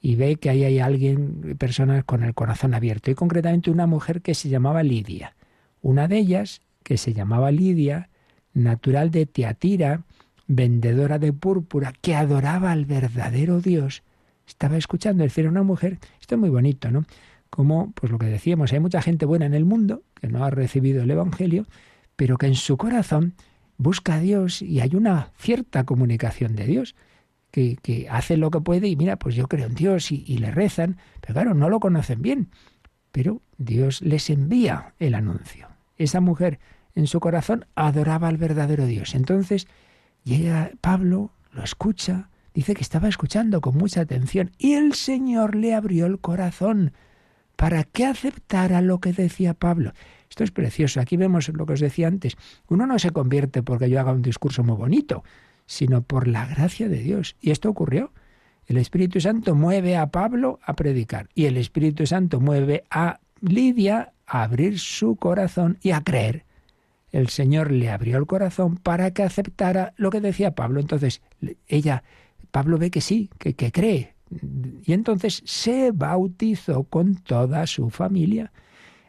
Y 0.00 0.16
ve 0.16 0.36
que 0.36 0.50
ahí 0.50 0.64
hay 0.64 0.78
alguien, 0.80 1.56
personas 1.58 2.04
con 2.04 2.22
el 2.22 2.34
corazón 2.34 2.74
abierto, 2.74 3.10
y 3.10 3.14
concretamente 3.14 3.70
una 3.70 3.86
mujer 3.86 4.22
que 4.22 4.34
se 4.34 4.48
llamaba 4.48 4.82
Lidia. 4.82 5.34
Una 5.80 6.08
de 6.08 6.18
ellas, 6.18 6.60
que 6.82 6.96
se 6.96 7.12
llamaba 7.12 7.50
Lidia, 7.50 8.08
natural 8.54 9.10
de 9.10 9.26
Tiatira, 9.26 10.02
vendedora 10.46 11.18
de 11.18 11.32
púrpura, 11.32 11.92
que 12.00 12.14
adoraba 12.14 12.72
al 12.72 12.84
verdadero 12.84 13.60
Dios, 13.60 14.02
estaba 14.46 14.76
escuchando, 14.76 15.24
es 15.24 15.30
decir, 15.30 15.48
una 15.48 15.62
mujer, 15.62 15.98
esto 16.20 16.34
es 16.34 16.40
muy 16.40 16.50
bonito, 16.50 16.90
¿no? 16.90 17.04
como, 17.52 17.92
pues 17.92 18.10
lo 18.10 18.16
que 18.16 18.26
decíamos, 18.26 18.72
hay 18.72 18.80
mucha 18.80 19.02
gente 19.02 19.26
buena 19.26 19.44
en 19.44 19.52
el 19.52 19.66
mundo 19.66 20.00
que 20.14 20.26
no 20.26 20.42
ha 20.42 20.48
recibido 20.48 21.02
el 21.02 21.10
Evangelio, 21.10 21.66
pero 22.16 22.38
que 22.38 22.46
en 22.46 22.54
su 22.54 22.78
corazón 22.78 23.34
busca 23.76 24.14
a 24.14 24.20
Dios 24.20 24.62
y 24.62 24.80
hay 24.80 24.94
una 24.94 25.30
cierta 25.38 25.84
comunicación 25.84 26.56
de 26.56 26.66
Dios, 26.66 26.94
que, 27.50 28.08
hace 28.10 28.36
lo 28.36 28.50
que 28.50 28.60
puede 28.60 28.88
y 28.88 28.96
mira, 28.96 29.16
pues 29.16 29.34
yo 29.34 29.46
creo 29.46 29.66
en 29.66 29.74
Dios 29.74 30.10
y, 30.10 30.24
y 30.26 30.38
le 30.38 30.50
rezan, 30.50 30.96
pero 31.20 31.34
claro, 31.34 31.54
no 31.54 31.68
lo 31.68 31.80
conocen 31.80 32.22
bien, 32.22 32.48
pero 33.12 33.42
Dios 33.58 34.00
les 34.00 34.30
envía 34.30 34.94
el 34.98 35.14
anuncio. 35.14 35.68
Esa 35.98 36.20
mujer 36.20 36.58
en 36.94 37.06
su 37.06 37.20
corazón 37.20 37.66
adoraba 37.74 38.28
al 38.28 38.38
verdadero 38.38 38.86
Dios. 38.86 39.14
Entonces 39.14 39.68
llega 40.24 40.70
Pablo, 40.80 41.30
lo 41.52 41.62
escucha, 41.62 42.30
dice 42.54 42.74
que 42.74 42.82
estaba 42.82 43.08
escuchando 43.08 43.60
con 43.60 43.76
mucha 43.76 44.00
atención 44.00 44.52
y 44.58 44.74
el 44.74 44.94
Señor 44.94 45.54
le 45.54 45.74
abrió 45.74 46.06
el 46.06 46.18
corazón 46.20 46.92
para 47.56 47.84
que 47.84 48.06
aceptara 48.06 48.80
lo 48.80 48.98
que 48.98 49.12
decía 49.12 49.54
Pablo. 49.54 49.92
Esto 50.32 50.44
es 50.44 50.50
precioso. 50.50 50.98
Aquí 50.98 51.18
vemos 51.18 51.50
lo 51.50 51.66
que 51.66 51.74
os 51.74 51.80
decía 51.80 52.08
antes. 52.08 52.38
Uno 52.66 52.86
no 52.86 52.98
se 52.98 53.10
convierte 53.10 53.62
porque 53.62 53.90
yo 53.90 54.00
haga 54.00 54.12
un 54.12 54.22
discurso 54.22 54.64
muy 54.64 54.76
bonito, 54.76 55.24
sino 55.66 56.00
por 56.00 56.26
la 56.26 56.46
gracia 56.46 56.88
de 56.88 57.00
Dios. 57.00 57.36
Y 57.42 57.50
esto 57.50 57.68
ocurrió. 57.68 58.12
El 58.66 58.78
Espíritu 58.78 59.20
Santo 59.20 59.54
mueve 59.54 59.94
a 59.98 60.06
Pablo 60.06 60.58
a 60.64 60.72
predicar 60.72 61.28
y 61.34 61.44
el 61.44 61.58
Espíritu 61.58 62.06
Santo 62.06 62.40
mueve 62.40 62.84
a 62.88 63.20
Lidia 63.42 64.14
a 64.26 64.44
abrir 64.44 64.78
su 64.78 65.16
corazón 65.16 65.76
y 65.82 65.90
a 65.90 66.00
creer. 66.00 66.46
El 67.10 67.28
Señor 67.28 67.70
le 67.70 67.90
abrió 67.90 68.16
el 68.16 68.26
corazón 68.26 68.78
para 68.78 69.10
que 69.10 69.24
aceptara 69.24 69.92
lo 69.98 70.08
que 70.08 70.22
decía 70.22 70.54
Pablo. 70.54 70.80
Entonces, 70.80 71.20
ella, 71.68 72.04
Pablo 72.50 72.78
ve 72.78 72.90
que 72.90 73.02
sí, 73.02 73.28
que, 73.38 73.52
que 73.52 73.70
cree, 73.70 74.14
y 74.82 74.94
entonces 74.94 75.42
se 75.44 75.90
bautizó 75.92 76.84
con 76.84 77.16
toda 77.16 77.66
su 77.66 77.90
familia. 77.90 78.50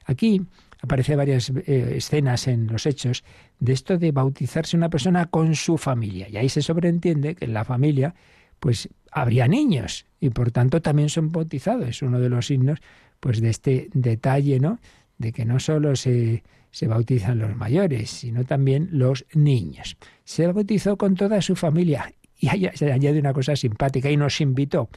Aquí 0.06 0.42
aparece 0.84 1.16
varias 1.16 1.50
eh, 1.50 1.96
escenas 1.96 2.48
en 2.48 2.68
los 2.68 2.86
hechos 2.86 3.24
de 3.60 3.72
esto 3.72 3.98
de 3.98 4.12
bautizarse 4.12 4.76
una 4.76 4.90
persona 4.90 5.28
con 5.28 5.56
su 5.56 5.78
familia. 5.78 6.28
Y 6.30 6.36
ahí 6.36 6.50
se 6.50 6.62
sobreentiende 6.62 7.36
que 7.36 7.46
en 7.46 7.54
la 7.54 7.64
familia 7.64 8.14
pues 8.60 8.90
habría 9.10 9.48
niños 9.48 10.06
y 10.20 10.30
por 10.30 10.52
tanto 10.52 10.82
también 10.82 11.08
son 11.08 11.32
bautizados. 11.32 11.88
Es 11.88 12.02
uno 12.02 12.20
de 12.20 12.30
los 12.30 12.48
signos 12.48 12.80
pues 13.22 13.40
de 13.40 13.50
este 13.50 13.90
detalle, 13.94 14.60
¿no? 14.60 14.80
De 15.18 15.32
que 15.32 15.46
no 15.46 15.60
solo 15.62 15.96
se, 15.96 16.44
se 16.70 16.88
bautizan 16.88 17.40
los 17.40 17.56
mayores, 17.56 18.10
sino 18.10 18.44
también 18.44 18.90
los 18.92 19.26
niños. 19.34 19.96
Se 20.26 20.48
bautizó 20.48 20.98
con 20.98 21.16
toda 21.16 21.42
su 21.42 21.56
familia 21.56 22.14
y 22.38 22.50
se 22.74 22.92
añade 22.92 23.20
una 23.20 23.32
cosa 23.32 23.56
simpática 23.56 24.12
y 24.12 24.18
nos 24.18 24.42
invitó 24.42 24.90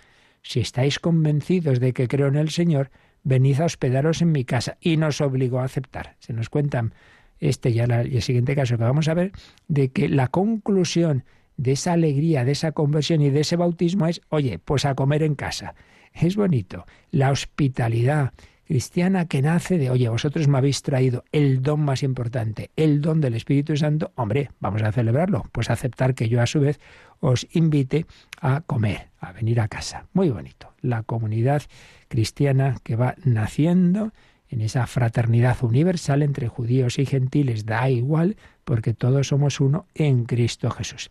si 0.43 0.61
estáis 0.61 0.99
convencidos 0.99 1.79
de 1.79 1.93
que 1.93 2.09
creo 2.09 2.29
en 2.29 2.37
el 2.37 2.51
Señor, 2.51 2.91
venid 3.27 3.61
a 3.61 3.65
hospedaros 3.65 4.23
en 4.23 4.31
mi 4.31 4.45
casa. 4.45 4.79
Y 4.81 4.97
nos 4.97 5.21
obligó 5.21 5.59
a 5.59 5.65
aceptar. 5.65 6.15
Se 6.21 6.33
nos 6.33 6.49
cuentan 6.49 6.95
este 7.41 7.71
y 7.71 7.81
el 7.81 8.23
siguiente 8.23 8.55
caso 8.55 8.79
que 8.79 8.85
vamos 8.85 9.09
a 9.09 9.15
ver, 9.15 9.33
de 9.69 9.89
que 9.89 10.09
la 10.09 10.29
conclusión 10.29 11.25
de 11.57 11.73
esa 11.73 11.93
alegría, 11.93 12.45
de 12.45 12.53
esa 12.53 12.73
conversión 12.73 13.21
y 13.21 13.31
de 13.31 13.41
ese 13.41 13.57
bautismo 13.57 14.07
es, 14.07 14.23
oye, 14.29 14.59
pues 14.59 14.85
a 14.85 14.95
comer 14.95 15.23
en 15.25 15.35
casa. 15.35 15.75
Es 16.13 16.37
bonito. 16.37 16.87
La 17.11 17.31
hospitalidad 17.31 18.33
cristiana 18.67 19.27
que 19.27 19.43
nace 19.43 19.79
de, 19.79 19.91
oye, 19.91 20.09
vosotros 20.09 20.49
me 20.49 20.59
habéis 20.59 20.83
traído 20.83 21.25
el 21.33 21.63
don 21.63 21.81
más 21.81 22.03
importante, 22.03 22.71
el 22.77 23.01
don 23.01 23.21
del 23.21 23.35
Espíritu 23.35 23.77
Santo, 23.77 24.13
hombre, 24.17 24.51
vamos 24.61 24.83
a 24.83 24.93
celebrarlo, 24.93 25.45
pues 25.53 25.71
aceptar 25.71 26.15
que 26.15 26.29
yo 26.29 26.43
a 26.43 26.47
su 26.47 26.61
vez 26.61 26.81
os 27.21 27.47
invite 27.53 28.07
a 28.41 28.63
comer, 28.63 29.09
a 29.21 29.33
venir 29.33 29.61
a 29.61 29.69
casa. 29.69 30.07
Muy 30.13 30.31
bonito. 30.31 30.73
La 30.81 31.03
comunidad 31.05 31.63
cristiana 32.09 32.77
que 32.83 32.97
va 32.97 33.15
naciendo 33.25 34.13
en 34.49 34.61
esa 34.61 34.87
fraternidad 34.87 35.57
universal 35.63 36.23
entre 36.23 36.49
judíos 36.49 36.99
y 36.99 37.07
gentiles, 37.07 37.67
da 37.67 37.89
igual, 37.91 38.37
porque 38.65 38.95
todos 38.95 39.29
somos 39.29 39.61
uno 39.61 39.87
en 39.95 40.25
Cristo 40.25 40.71
Jesús. 40.71 41.11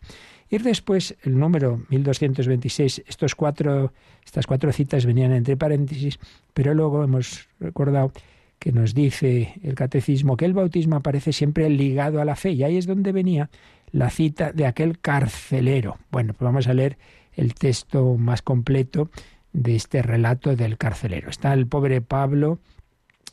Ir 0.49 0.63
después, 0.63 1.15
el 1.23 1.39
número 1.39 1.81
1226, 1.89 3.03
estos 3.07 3.35
cuatro, 3.35 3.93
estas 4.23 4.45
cuatro 4.45 4.71
citas 4.71 5.05
venían 5.05 5.31
entre 5.31 5.57
paréntesis, 5.57 6.19
pero 6.53 6.73
luego 6.73 7.03
hemos 7.03 7.47
recordado 7.59 8.11
que 8.59 8.71
nos 8.71 8.93
dice 8.93 9.59
el 9.63 9.75
catecismo 9.75 10.37
que 10.37 10.45
el 10.45 10.53
bautismo 10.53 10.95
aparece 10.95 11.33
siempre 11.33 11.69
ligado 11.69 12.21
a 12.21 12.25
la 12.25 12.35
fe, 12.35 12.51
y 12.51 12.63
ahí 12.63 12.77
es 12.77 12.85
donde 12.85 13.11
venía 13.11 13.49
la 13.91 14.09
cita 14.09 14.51
de 14.51 14.65
aquel 14.65 14.99
carcelero. 14.99 15.97
Bueno, 16.11 16.33
pues 16.33 16.45
vamos 16.45 16.67
a 16.67 16.73
leer 16.73 16.97
el 17.33 17.53
texto 17.53 18.15
más 18.15 18.41
completo 18.41 19.09
de 19.51 19.75
este 19.75 20.01
relato 20.01 20.55
del 20.55 20.77
carcelero. 20.77 21.29
Está 21.29 21.53
el 21.53 21.67
pobre 21.67 22.01
Pablo 22.01 22.59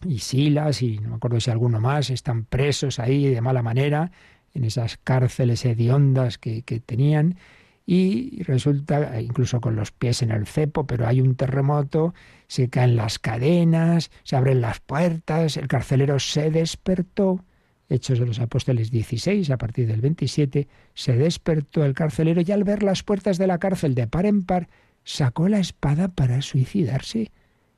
y 0.06 0.18
Silas, 0.18 0.82
y 0.82 0.98
no 0.98 1.10
me 1.10 1.16
acuerdo 1.16 1.40
si 1.40 1.50
alguno 1.50 1.80
más, 1.80 2.10
están 2.10 2.44
presos 2.44 2.98
ahí 2.98 3.26
de 3.28 3.40
mala 3.40 3.62
manera, 3.62 4.10
en 4.55 4.64
esas 4.64 4.96
cárceles 4.96 5.64
hediondas 5.64 6.38
que, 6.38 6.62
que 6.62 6.80
tenían, 6.80 7.36
y 7.84 8.42
resulta, 8.44 9.20
incluso 9.20 9.61
con 9.61 9.74
los 9.74 9.90
pies 9.90 10.22
en 10.22 10.30
el 10.30 10.46
cepo, 10.46 10.86
pero 10.86 11.07
hay 11.07 11.20
un 11.20 11.34
terremoto, 11.34 12.14
se 12.46 12.68
caen 12.68 12.96
las 12.96 13.18
cadenas, 13.18 14.11
se 14.22 14.36
abren 14.36 14.61
las 14.61 14.80
puertas, 14.80 15.57
el 15.57 15.68
carcelero 15.68 16.18
se 16.18 16.50
despertó. 16.50 17.44
Hechos 17.88 18.18
de 18.18 18.26
los 18.26 18.38
Apóstoles 18.38 18.90
16, 18.90 19.50
a 19.50 19.59
partir 19.59 19.86
del 19.86 20.00
27, 20.00 20.68
se 20.94 21.12
despertó 21.16 21.84
el 21.84 21.92
carcelero 21.92 22.40
y 22.40 22.50
al 22.53 22.64
ver 22.64 22.82
las 22.82 23.03
puertas 23.03 23.36
de 23.36 23.46
la 23.46 23.59
cárcel 23.59 23.94
de 23.94 24.07
par 24.07 24.26
en 24.26 24.44
par, 24.44 24.68
sacó 25.05 25.48
la 25.48 25.59
espada 25.59 26.09
para 26.09 26.40
suicidarse 26.40 27.32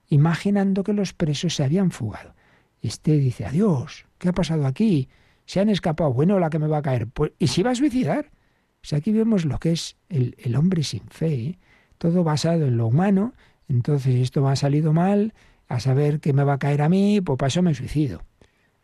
imaginando 0.08 0.84
que 0.84 0.92
los 0.92 1.14
presos 1.14 1.56
se 1.56 1.64
habían 1.64 1.90
fugado. 1.90 2.34
Este 2.82 3.16
dice, 3.16 3.46
adiós, 3.46 4.04
¿qué 4.18 4.28
ha 4.28 4.32
pasado 4.32 4.66
aquí? 4.66 5.08
Se 5.46 5.60
han 5.60 5.68
escapado, 5.68 6.12
bueno, 6.12 6.38
la 6.38 6.50
que 6.50 6.58
me 6.58 6.66
va 6.66 6.78
a 6.78 6.82
caer. 6.82 7.06
Pues, 7.06 7.32
¿Y 7.38 7.48
si 7.48 7.62
va 7.62 7.70
a 7.70 7.74
suicidar? 7.74 8.30
Pues 8.80 8.92
aquí 8.92 9.12
vemos 9.12 9.44
lo 9.44 9.58
que 9.58 9.72
es 9.72 9.96
el, 10.08 10.56
hombre 10.56 10.82
sin 10.82 11.08
fe, 11.08 11.34
¿eh? 11.34 11.58
todo 11.96 12.22
basado 12.22 12.66
en 12.66 12.76
lo 12.76 12.86
humano, 12.86 13.32
entonces 13.66 14.16
esto 14.16 14.42
me 14.42 14.50
ha 14.50 14.56
salido 14.56 14.92
mal, 14.92 15.32
a 15.68 15.80
saber 15.80 16.20
qué 16.20 16.34
me 16.34 16.44
va 16.44 16.54
a 16.54 16.58
caer 16.58 16.82
a 16.82 16.90
mí, 16.90 17.20
pues 17.22 17.38
para 17.38 17.48
eso 17.48 17.62
me 17.62 17.74
suicido. 17.74 18.22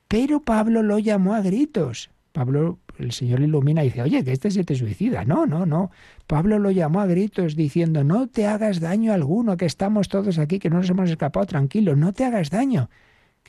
Pero 0.08 0.40
Pablo 0.40 0.82
lo 0.82 0.98
llamó 0.98 1.34
a 1.34 1.42
gritos. 1.42 2.10
Pablo, 2.32 2.78
el 2.98 3.12
Señor 3.12 3.40
ilumina 3.40 3.82
y 3.82 3.88
dice, 3.88 4.02
oye, 4.02 4.24
que 4.24 4.32
este 4.32 4.50
se 4.50 4.64
te 4.64 4.74
suicida. 4.74 5.24
No, 5.24 5.46
no, 5.46 5.66
no. 5.66 5.90
Pablo 6.26 6.58
lo 6.58 6.70
llamó 6.70 7.00
a 7.00 7.06
gritos 7.06 7.54
diciendo, 7.56 8.02
no 8.04 8.28
te 8.28 8.46
hagas 8.46 8.80
daño 8.80 9.12
alguno, 9.12 9.56
que 9.56 9.66
estamos 9.66 10.08
todos 10.08 10.38
aquí, 10.38 10.58
que 10.58 10.70
no 10.70 10.78
nos 10.78 10.90
hemos 10.90 11.10
escapado, 11.10 11.46
tranquilo, 11.46 11.94
no 11.96 12.12
te 12.12 12.24
hagas 12.24 12.50
daño. 12.50 12.88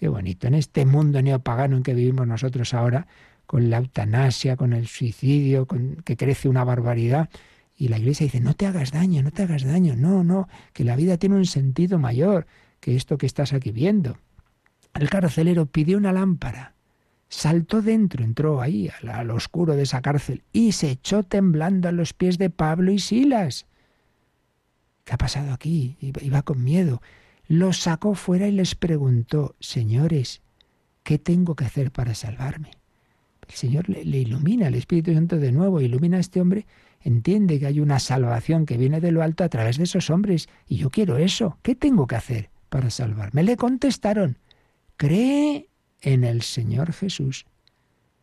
Qué 0.01 0.09
bonito, 0.09 0.47
en 0.47 0.55
este 0.55 0.87
mundo 0.87 1.21
neopagano 1.21 1.77
en 1.77 1.83
que 1.83 1.93
vivimos 1.93 2.25
nosotros 2.25 2.73
ahora, 2.73 3.05
con 3.45 3.69
la 3.69 3.77
eutanasia, 3.77 4.57
con 4.57 4.73
el 4.73 4.87
suicidio, 4.87 5.67
con 5.67 5.97
que 5.97 6.17
crece 6.17 6.49
una 6.49 6.63
barbaridad. 6.63 7.29
Y 7.77 7.89
la 7.89 7.99
iglesia 7.99 8.23
dice, 8.23 8.39
no 8.39 8.55
te 8.55 8.65
hagas 8.65 8.91
daño, 8.91 9.21
no 9.21 9.29
te 9.29 9.43
hagas 9.43 9.63
daño, 9.63 9.95
no, 9.95 10.23
no, 10.23 10.49
que 10.73 10.85
la 10.85 10.95
vida 10.95 11.17
tiene 11.17 11.35
un 11.35 11.45
sentido 11.45 11.99
mayor 11.99 12.47
que 12.79 12.95
esto 12.95 13.19
que 13.19 13.27
estás 13.27 13.53
aquí 13.53 13.71
viendo. 13.71 14.17
El 14.95 15.07
carcelero 15.07 15.67
pidió 15.67 15.99
una 15.99 16.11
lámpara 16.11 16.73
saltó 17.29 17.83
dentro, 17.83 18.23
entró 18.23 18.59
ahí 18.59 18.89
al, 19.03 19.29
oscuro 19.29 19.75
de 19.75 19.83
esa 19.83 20.01
cárcel 20.01 20.41
y 20.51 20.71
se 20.71 20.89
echó 20.89 21.21
temblando 21.21 21.87
a 21.89 21.91
los 21.91 22.13
pies 22.13 22.39
de 22.39 22.49
Pablo 22.49 22.91
y 22.91 22.97
Silas. 22.97 23.67
¿Qué 25.05 25.13
ha 25.13 25.17
pasado 25.17 25.53
aquí? 25.53 25.95
Iba 26.01 26.41
con 26.41 26.63
miedo. 26.63 27.03
Los 27.51 27.81
sacó 27.81 28.15
fuera 28.15 28.47
y 28.47 28.53
les 28.53 28.75
preguntó, 28.75 29.57
Señores, 29.59 30.41
¿qué 31.03 31.19
tengo 31.19 31.53
que 31.53 31.65
hacer 31.65 31.91
para 31.91 32.15
salvarme? 32.15 32.71
El 33.45 33.53
Señor 33.53 33.89
le, 33.89 34.03
ilumina, 34.03 34.67
el 34.67 34.75
Espíritu 34.75 35.13
Santo 35.13 35.35
de 35.35 35.51
nuevo 35.51 35.81
ilumina 35.81 36.15
a 36.15 36.21
este 36.21 36.39
hombre, 36.39 36.65
entiende 37.01 37.59
que 37.59 37.65
hay 37.65 37.81
una 37.81 37.99
salvación 37.99 38.65
que 38.65 38.77
viene 38.77 39.01
de 39.01 39.11
lo 39.11 39.21
alto 39.21 39.43
a 39.43 39.49
través 39.49 39.77
de 39.77 39.83
esos 39.83 40.09
hombres, 40.09 40.47
y 40.65 40.77
yo 40.77 40.89
quiero 40.91 41.17
eso. 41.17 41.57
¿Qué 41.61 41.75
tengo 41.75 42.07
que 42.07 42.15
hacer 42.15 42.51
para 42.69 42.89
salvarme? 42.89 43.43
Le 43.43 43.57
contestaron, 43.57 44.37
cree 44.95 45.67
en 45.99 46.23
el 46.23 46.43
Señor 46.43 46.93
Jesús 46.93 47.47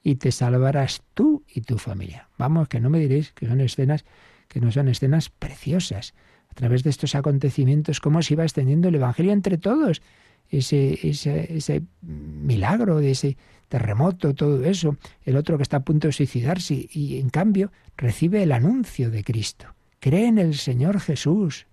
y 0.03 0.14
te 0.14 0.33
salvarás 0.33 1.03
tú 1.12 1.45
y 1.53 1.61
tu 1.61 1.76
familia. 1.76 2.31
Vamos, 2.39 2.68
que 2.68 2.81
no 2.81 2.89
me 2.89 2.99
diréis 2.99 3.33
que 3.33 3.47
son 3.47 3.61
escenas 3.61 4.07
que 4.49 4.61
no 4.61 4.72
son 4.72 4.89
escenas 4.89 5.29
preciosas. 5.29 6.14
Través 6.59 6.83
de 6.83 6.91
estos 6.91 7.15
acontecimientos, 7.15 8.01
cómo 8.01 8.21
se 8.21 8.35
iba 8.35 8.43
extendiendo 8.43 8.89
el 8.89 8.97
Evangelio 8.97 9.31
entre 9.31 9.59
todos. 9.59 10.03
Ese, 10.51 10.99
ese, 11.07 11.57
ese 11.57 11.83
milagro 12.03 12.99
de 12.99 13.13
ese 13.13 13.37
terremoto, 13.69 14.35
todo 14.35 14.65
eso. 14.65 14.97
El 15.25 15.37
otro 15.37 15.57
que 15.57 15.63
está 15.63 15.77
a 15.77 15.85
punto 15.85 16.09
de 16.09 16.13
suicidarse 16.13 16.89
y 16.91 17.21
en 17.21 17.31
cambio 17.31 17.71
recibe 17.97 18.43
el 18.43 18.51
anuncio 18.51 19.09
de 19.09 19.23
Cristo. 19.23 19.67
Cree 20.01 20.27
en 20.27 20.39
el 20.39 20.57
Señor 20.57 20.99
Jesús 20.99 21.69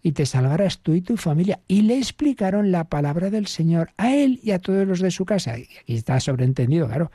y 0.00 0.12
te 0.12 0.26
salvarás 0.26 0.78
tú 0.78 0.94
y 0.94 1.00
tu 1.00 1.16
familia. 1.16 1.58
Y 1.66 1.82
le 1.82 1.98
explicaron 1.98 2.70
la 2.70 2.84
palabra 2.84 3.30
del 3.30 3.48
Señor 3.48 3.90
a 3.96 4.14
él 4.14 4.38
y 4.44 4.52
a 4.52 4.60
todos 4.60 4.86
los 4.86 5.00
de 5.00 5.10
su 5.10 5.24
casa. 5.24 5.58
Y 5.58 5.66
aquí 5.82 5.96
está 5.96 6.20
sobreentendido, 6.20 6.86
claro. 6.86 7.10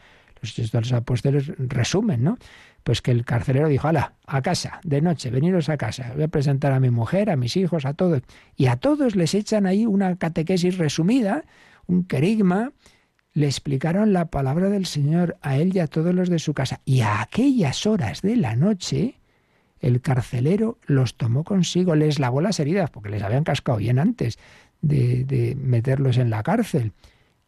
Los 0.74 0.91
apóstoles 0.91 1.47
resumen, 1.57 2.26
¿no? 2.26 2.38
Pues 2.86 3.01
que 3.01 3.09
el 3.09 3.25
carcelero 3.25 3.67
dijo, 3.67 3.88
ala, 3.88 4.13
a 4.27 4.43
casa, 4.43 4.79
de 4.83 5.01
noche, 5.01 5.31
veniros 5.31 5.69
a 5.69 5.75
casa, 5.77 6.11
voy 6.13 6.21
a 6.21 6.27
presentar 6.27 6.71
a 6.71 6.79
mi 6.79 6.91
mujer, 6.91 7.31
a 7.31 7.36
mis 7.36 7.57
hijos, 7.57 7.83
a 7.83 7.95
todos. 7.95 8.21
Y 8.55 8.67
a 8.67 8.75
todos 8.75 9.15
les 9.15 9.33
echan 9.33 9.65
ahí 9.65 9.88
una 9.88 10.17
catequesis 10.17 10.77
resumida, 10.77 11.45
un 11.88 12.03
querigma, 12.03 12.73
le 13.33 13.47
explicaron 13.47 14.13
la 14.13 14.25
palabra 14.25 14.69
del 14.69 14.86
Señor 14.86 15.36
a 15.41 15.57
él 15.57 15.75
y 15.75 15.79
a 15.79 15.88
todos 15.88 16.13
los 16.13 16.29
de 16.29 16.38
su 16.38 16.53
casa. 16.53 16.81
Y 16.86 17.01
a 17.01 17.23
aquellas 17.23 17.88
horas 17.88 18.21
de 18.21 18.36
la 18.36 18.55
noche, 18.55 19.19
el 19.79 19.99
carcelero 19.99 20.77
los 20.86 21.17
tomó 21.17 21.43
consigo, 21.43 21.95
les 21.95 22.19
lavó 22.19 22.39
las 22.39 22.59
heridas, 22.59 22.91
porque 22.91 23.09
les 23.09 23.23
habían 23.23 23.45
cascado 23.45 23.79
bien 23.79 23.97
antes 23.97 24.38
de, 24.81 25.23
de 25.23 25.55
meterlos 25.55 26.17
en 26.19 26.29
la 26.29 26.43
cárcel, 26.43 26.93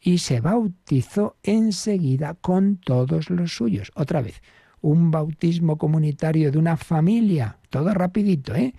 y 0.01 0.17
se 0.17 0.41
bautizó 0.41 1.35
enseguida 1.43 2.33
con 2.33 2.77
todos 2.77 3.29
los 3.29 3.55
suyos. 3.55 3.91
Otra 3.93 4.23
vez, 4.23 4.41
un 4.81 5.11
bautismo 5.11 5.77
comunitario 5.77 6.51
de 6.51 6.57
una 6.57 6.77
familia, 6.77 7.57
todo 7.69 7.93
rapidito, 7.93 8.55
¿eh? 8.55 8.73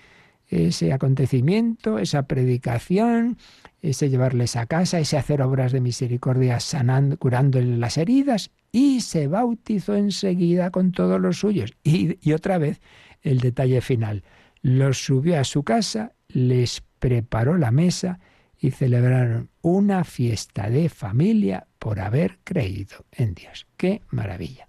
Ese 0.49 0.95
acontecimiento, 0.95 1.99
esa 1.99 2.23
predicación, 2.23 3.37
ese 3.83 4.09
llevarles 4.09 4.57
a 4.57 4.65
casa, 4.65 4.99
ese 4.99 5.19
hacer 5.19 5.43
obras 5.43 5.73
de 5.73 5.81
misericordia 5.83 6.59
sanando, 6.59 7.19
curándoles 7.19 7.79
las 7.79 7.99
heridas, 7.99 8.51
y 8.73 9.03
se 9.03 9.29
bautizó 9.29 9.95
enseguida 9.95 10.71
con 10.71 10.93
todos 10.93 11.21
los 11.21 11.39
suyos. 11.39 11.75
Y 11.83 12.33
otra 12.33 12.57
vez, 12.57 12.81
el 13.23 13.41
detalle 13.41 13.81
final. 13.81 14.23
Los 14.63 15.05
subió 15.05 15.39
a 15.39 15.45
su 15.45 15.65
casa, 15.65 16.13
les 16.29 16.83
preparó 16.99 17.57
la 17.59 17.71
mesa 17.71 18.19
y 18.59 18.71
celebraron 18.71 19.51
una 19.63 20.05
fiesta 20.05 20.69
de 20.69 20.89
familia 20.89 21.67
por 21.79 22.01
haber 22.01 22.39
creído 22.43 23.05
en 23.13 23.35
Dios. 23.35 23.67
¡Qué 23.77 24.03
maravilla! 24.11 24.68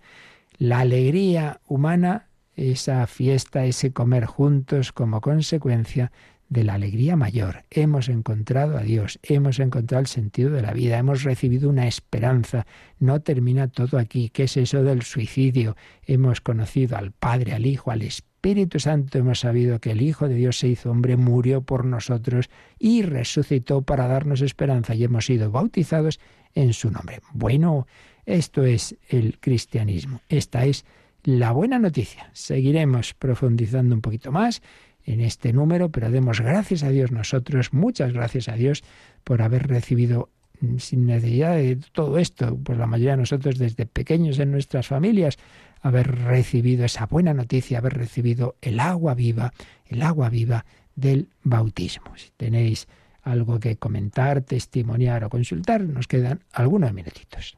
La 0.59 0.81
alegría 0.81 1.61
humana, 1.67 2.27
esa 2.53 3.07
fiesta, 3.07 3.63
ese 3.63 3.93
comer 3.93 4.25
juntos 4.25 4.91
como 4.91 5.21
consecuencia 5.21 6.11
de 6.49 6.65
la 6.65 6.73
alegría 6.73 7.15
mayor. 7.15 7.63
Hemos 7.69 8.09
encontrado 8.09 8.77
a 8.77 8.81
Dios, 8.81 9.19
hemos 9.23 9.59
encontrado 9.59 10.01
el 10.01 10.07
sentido 10.07 10.49
de 10.49 10.61
la 10.61 10.73
vida, 10.73 10.97
hemos 10.97 11.23
recibido 11.23 11.69
una 11.69 11.87
esperanza. 11.87 12.67
No 12.99 13.21
termina 13.21 13.69
todo 13.69 13.97
aquí. 13.97 14.31
¿Qué 14.31 14.43
es 14.43 14.57
eso 14.57 14.83
del 14.83 15.03
suicidio? 15.03 15.77
Hemos 16.05 16.41
conocido 16.41 16.97
al 16.97 17.13
Padre, 17.13 17.53
al 17.53 17.65
Hijo, 17.65 17.91
al 17.91 18.01
Espíritu 18.01 18.81
Santo 18.81 19.17
hemos 19.17 19.39
sabido 19.39 19.79
que 19.79 19.91
el 19.91 20.01
Hijo 20.01 20.27
de 20.27 20.35
Dios 20.35 20.59
se 20.59 20.67
hizo 20.67 20.91
hombre, 20.91 21.15
murió 21.15 21.61
por 21.61 21.85
nosotros 21.85 22.49
y 22.77 23.03
resucitó 23.03 23.81
para 23.83 24.07
darnos 24.07 24.41
esperanza 24.41 24.93
y 24.93 25.05
hemos 25.05 25.25
sido 25.25 25.51
bautizados 25.51 26.19
en 26.53 26.73
su 26.73 26.91
nombre. 26.91 27.21
Bueno, 27.31 27.87
esto 28.29 28.63
es 28.63 28.95
el 29.09 29.39
cristianismo. 29.39 30.21
Esta 30.29 30.65
es 30.65 30.85
la 31.23 31.51
buena 31.51 31.79
noticia. 31.79 32.29
Seguiremos 32.33 33.13
profundizando 33.13 33.95
un 33.95 34.01
poquito 34.01 34.31
más 34.31 34.61
en 35.03 35.21
este 35.21 35.53
número, 35.53 35.89
pero 35.89 36.11
demos 36.11 36.39
gracias 36.39 36.83
a 36.83 36.89
Dios 36.89 37.11
nosotros, 37.11 37.73
muchas 37.73 38.13
gracias 38.13 38.47
a 38.47 38.53
Dios 38.53 38.83
por 39.23 39.41
haber 39.41 39.67
recibido 39.67 40.29
mm, 40.61 40.77
sin 40.77 41.07
necesidad 41.07 41.55
de 41.55 41.77
todo 41.91 42.19
esto, 42.19 42.57
pues 42.57 42.77
la 42.77 42.85
mayoría 42.85 43.11
de 43.11 43.17
nosotros 43.17 43.57
desde 43.57 43.85
pequeños 43.85 44.37
en 44.39 44.51
nuestras 44.51 44.87
familias, 44.87 45.37
haber 45.81 46.15
recibido 46.23 46.85
esa 46.85 47.07
buena 47.07 47.33
noticia, 47.33 47.79
haber 47.79 47.95
recibido 47.95 48.55
el 48.61 48.79
agua 48.79 49.15
viva, 49.15 49.53
el 49.87 50.03
agua 50.03 50.29
viva 50.29 50.65
del 50.95 51.29
bautismo. 51.43 52.15
Si 52.17 52.29
tenéis 52.37 52.87
algo 53.23 53.59
que 53.59 53.77
comentar, 53.77 54.41
testimoniar 54.41 55.23
o 55.23 55.29
consultar, 55.29 55.81
nos 55.81 56.07
quedan 56.07 56.43
algunos 56.51 56.93
minutitos. 56.93 57.57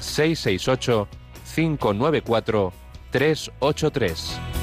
668 0.00 1.06
594 1.44 2.72
383. 3.12 4.59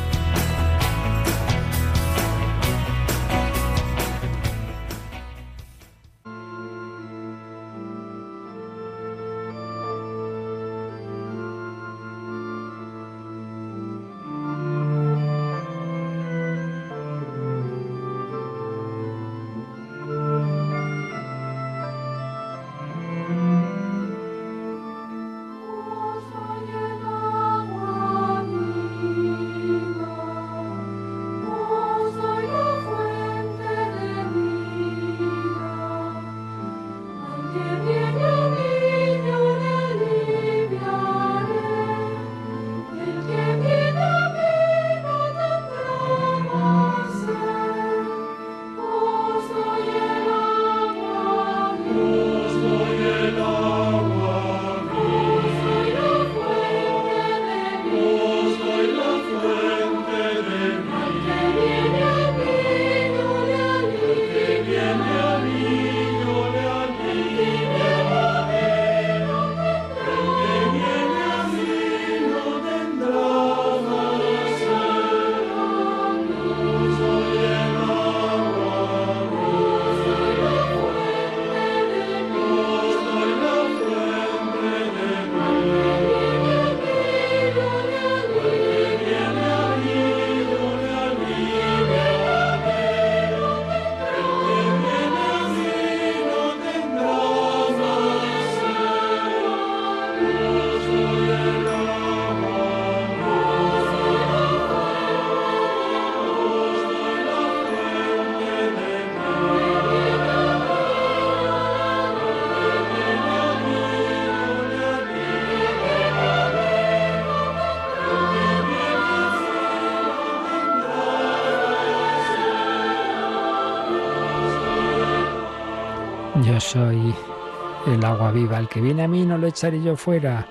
Viva, 128.32 128.58
el 128.58 128.68
que 128.68 128.82
viene 128.82 129.04
a 129.04 129.08
mí 129.08 129.26
no 129.26 129.38
lo 129.38 129.48
echaré 129.48 129.82
yo 129.82 129.96
fuera. 129.96 130.46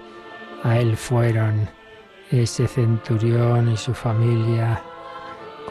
A 0.63 0.79
él 0.79 0.97
fueron 0.97 1.69
ese 2.31 2.67
centurión 2.67 3.71
y 3.71 3.77
su 3.77 3.95
familia, 3.95 4.83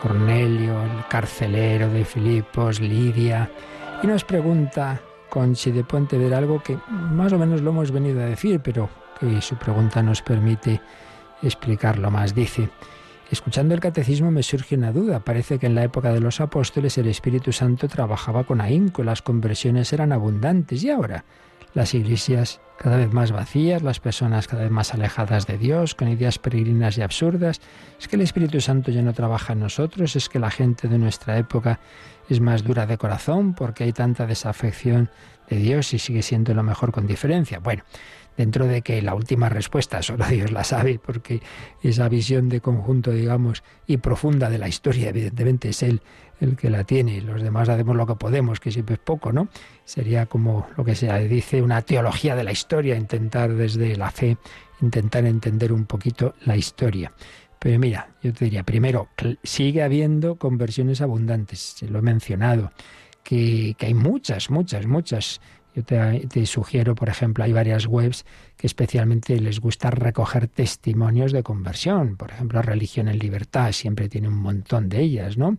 Cornelio, 0.01 0.81
el 0.83 1.05
carcelero 1.09 1.89
de 1.89 2.05
Filipos, 2.05 2.79
Lidia, 2.79 3.49
y 4.01 4.07
nos 4.07 4.23
pregunta 4.23 4.99
Conchi 5.29 5.71
de 5.71 5.83
ver 6.11 6.33
algo 6.33 6.61
que 6.61 6.77
más 6.89 7.33
o 7.33 7.39
menos 7.39 7.61
lo 7.61 7.71
hemos 7.71 7.91
venido 7.91 8.21
a 8.21 8.25
decir, 8.25 8.61
pero 8.61 8.89
que 9.19 9.41
su 9.41 9.55
pregunta 9.55 10.01
nos 10.01 10.21
permite 10.21 10.81
explicarlo 11.41 12.09
más. 12.11 12.33
Dice, 12.33 12.69
Escuchando 13.31 13.73
el 13.73 13.79
catecismo 13.79 14.29
me 14.29 14.43
surge 14.43 14.75
una 14.75 14.91
duda. 14.91 15.19
Parece 15.19 15.57
que 15.57 15.65
en 15.65 15.75
la 15.75 15.83
época 15.83 16.13
de 16.13 16.19
los 16.19 16.39
apóstoles 16.41 16.97
el 16.97 17.07
Espíritu 17.07 17.51
Santo 17.51 17.87
trabajaba 17.87 18.43
con 18.43 18.61
ahínco, 18.61 19.03
las 19.03 19.21
conversiones 19.21 19.91
eran 19.93 20.11
abundantes 20.11 20.83
y 20.83 20.91
ahora 20.91 21.25
las 21.75 21.93
iglesias 21.93 22.61
cada 22.77 22.97
vez 22.97 23.13
más 23.13 23.31
vacías, 23.31 23.83
las 23.83 23.99
personas 23.99 24.47
cada 24.47 24.63
vez 24.63 24.71
más 24.71 24.93
alejadas 24.93 25.45
de 25.45 25.57
Dios, 25.57 25.93
con 25.93 26.07
ideas 26.07 26.39
peregrinas 26.39 26.97
y 26.97 27.01
absurdas. 27.01 27.61
Es 27.99 28.07
que 28.07 28.15
el 28.15 28.21
Espíritu 28.21 28.59
Santo 28.61 28.91
ya 28.91 29.01
no 29.01 29.13
trabaja 29.13 29.53
en 29.53 29.59
nosotros, 29.59 30.15
es 30.15 30.27
que 30.27 30.39
la 30.39 30.51
gente 30.51 30.87
de 30.87 30.97
nuestra 30.97 31.37
época 31.37 31.79
es 32.29 32.39
más 32.39 32.63
dura 32.63 32.85
de 32.85 32.97
corazón 32.97 33.53
porque 33.53 33.83
hay 33.83 33.93
tanta 33.93 34.25
desafección 34.25 35.09
de 35.49 35.57
Dios 35.57 35.93
y 35.93 35.99
sigue 35.99 36.21
siendo 36.21 36.53
lo 36.53 36.63
mejor 36.63 36.91
con 36.91 37.05
diferencia. 37.07 37.59
Bueno, 37.59 37.83
dentro 38.37 38.67
de 38.67 38.81
que 38.81 39.01
la 39.01 39.15
última 39.15 39.49
respuesta 39.49 40.01
solo 40.01 40.25
Dios 40.25 40.51
la 40.51 40.63
sabe, 40.63 40.99
porque 40.99 41.41
esa 41.81 42.09
visión 42.09 42.49
de 42.49 42.61
conjunto, 42.61 43.11
digamos, 43.11 43.63
y 43.87 43.97
profunda 43.97 44.49
de 44.49 44.57
la 44.57 44.67
historia, 44.67 45.09
evidentemente 45.09 45.69
es 45.69 45.83
Él 45.83 46.01
el 46.41 46.57
que 46.57 46.69
la 46.69 46.83
tiene, 46.83 47.15
y 47.15 47.21
los 47.21 47.41
demás 47.41 47.69
hacemos 47.69 47.95
lo 47.95 48.05
que 48.05 48.15
podemos, 48.15 48.59
que 48.59 48.71
siempre 48.71 48.95
es 48.95 48.99
poco, 48.99 49.31
¿no? 49.31 49.47
Sería 49.85 50.25
como 50.25 50.67
lo 50.75 50.83
que 50.83 50.95
se 50.95 51.07
dice 51.27 51.61
una 51.61 51.81
teología 51.81 52.35
de 52.35 52.43
la 52.43 52.51
historia, 52.51 52.95
intentar 52.95 53.53
desde 53.53 53.95
la 53.95 54.11
fe, 54.11 54.37
intentar 54.81 55.25
entender 55.25 55.71
un 55.71 55.85
poquito 55.85 56.35
la 56.43 56.57
historia. 56.57 57.13
Pero 57.57 57.79
mira, 57.79 58.09
yo 58.21 58.33
te 58.33 58.45
diría, 58.45 58.63
primero, 58.63 59.07
sigue 59.43 59.81
habiendo 59.81 60.35
conversiones 60.35 61.01
abundantes, 61.01 61.59
se 61.59 61.87
lo 61.87 61.99
he 61.99 62.01
mencionado, 62.01 62.71
que, 63.23 63.75
que 63.77 63.87
hay 63.87 63.93
muchas, 63.93 64.49
muchas, 64.49 64.85
muchas 64.85 65.41
yo 65.75 65.83
te, 65.83 66.45
sugiero, 66.45 66.95
por 66.95 67.09
ejemplo, 67.09 67.43
hay 67.43 67.51
varias 67.51 67.85
webs 67.85 68.25
que 68.55 68.65
especialmente 68.65 69.37
les 69.41 69.59
gusta 69.59 69.91
recoger 69.91 70.47
testimonios 70.47 71.33
de 71.33 71.43
conversión. 71.43 72.15
Por 72.15 72.31
ejemplo, 72.31 72.61
Religión 72.61 73.09
en 73.09 73.19
Libertad 73.19 73.73
siempre 73.73 74.07
tiene 74.07 74.29
un 74.29 74.37
montón 74.37 74.87
de 74.87 75.01
ellas, 75.01 75.37
¿no? 75.37 75.57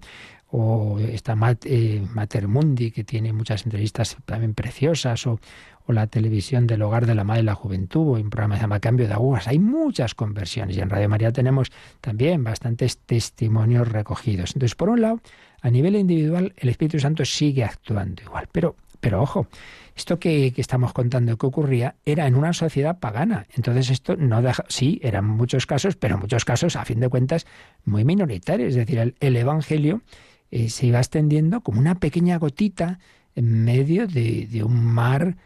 O 0.49 0.99
está 1.01 1.37
eh, 1.65 2.03
Mater 2.15 2.49
Mundi, 2.49 2.93
que 2.93 3.05
tiene 3.05 3.35
muchas 3.35 3.67
entrevistas 3.67 4.17
también 4.25 4.55
preciosas, 4.55 5.27
o, 5.27 5.39
o 5.85 5.93
la 5.93 6.07
televisión 6.07 6.67
del 6.67 6.81
Hogar 6.81 7.05
de 7.05 7.15
la 7.15 7.25
Madre 7.25 7.43
y 7.43 7.45
la 7.45 7.55
Juventud, 7.55 8.09
o 8.09 8.13
un 8.13 8.31
programa 8.31 8.55
que 8.55 8.61
se 8.61 8.65
llama 8.65 8.81
Cambio 8.81 9.07
de 9.07 9.13
Aguas. 9.13 9.49
Hay 9.49 9.59
muchas 9.59 10.15
conversiones 10.15 10.79
y 10.79 10.81
en 10.81 10.89
Radio 10.89 11.11
María 11.11 11.31
tenemos 11.31 11.71
también 12.01 12.43
bastantes 12.43 12.99
testimonios 12.99 13.87
recogidos. 13.87 14.51
Entonces, 14.55 14.77
por 14.77 14.89
un 14.89 15.03
lado, 15.03 15.21
a 15.61 15.69
nivel 15.69 15.95
individual, 15.97 16.55
el 16.57 16.69
Espíritu 16.71 17.01
Santo 17.01 17.25
sigue 17.27 17.65
actuando 17.65 18.23
igual, 18.23 18.49
pero, 18.51 18.77
pero 19.01 19.21
ojo, 19.21 19.49
esto 19.97 20.19
que, 20.19 20.53
estamos 20.57 20.93
contando 20.93 21.37
que 21.39 21.47
ocurría 21.47 21.97
era 22.05 22.27
en 22.27 22.35
una 22.35 22.53
sociedad 22.53 23.01
pagana. 23.01 23.47
Entonces 23.55 23.89
esto 23.89 24.15
no 24.17 24.43
deja, 24.43 24.65
sí, 24.69 25.01
eran 25.03 25.25
muchos 25.25 25.65
casos, 25.65 25.97
pero 25.97 26.19
muchos 26.19 26.45
casos, 26.45 26.77
a 26.77 26.85
fin 26.85 27.01
de 27.01 27.09
cuentas, 27.09 27.47
muy 27.87 28.05
minoritarios. 28.05 28.71
Es 28.71 28.75
decir, 28.77 29.15
el, 29.19 29.37
Evangelio 29.37 30.03
eh, 30.51 30.69
se 30.69 30.87
iba 30.87 30.99
extendiendo 30.99 31.63
como 31.63 31.81
una 31.81 31.95
pequeña 31.95 32.37
gotita 32.37 32.99
en 33.35 33.65
medio 33.65 34.07
de, 34.07 34.63
un 34.63 34.85
mar 34.85 35.37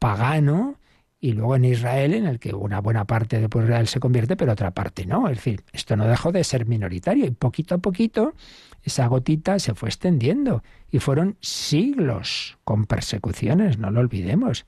pagano 0.00 0.74
y 1.20 1.32
luego 1.32 1.54
en 1.54 1.66
Israel, 1.66 2.14
en 2.14 2.26
el 2.26 2.40
que 2.40 2.52
una 2.52 2.80
buena 2.80 3.04
parte 3.04 3.38
de 3.38 3.46
Israel 3.46 3.86
se 3.86 4.00
convierte, 4.00 4.36
pero 4.36 4.52
otra 4.52 4.72
parte 4.72 5.06
no. 5.06 5.28
Es 5.28 5.36
decir, 5.36 5.62
esto 5.72 5.94
no 5.94 6.06
dejó 6.08 6.32
de 6.32 6.42
ser 6.42 6.66
minoritario 6.66 7.26
y 7.26 7.30
poquito 7.30 7.76
a 7.76 7.78
poquito 7.78 8.34
esa 8.82 9.06
gotita 9.06 9.58
se 9.58 9.74
fue 9.74 9.88
extendiendo 9.88 10.62
y 10.90 10.98
fueron 10.98 11.36
siglos 11.40 12.58
con 12.64 12.86
persecuciones, 12.86 13.78
no 13.78 13.90
lo 13.90 14.00
olvidemos. 14.00 14.66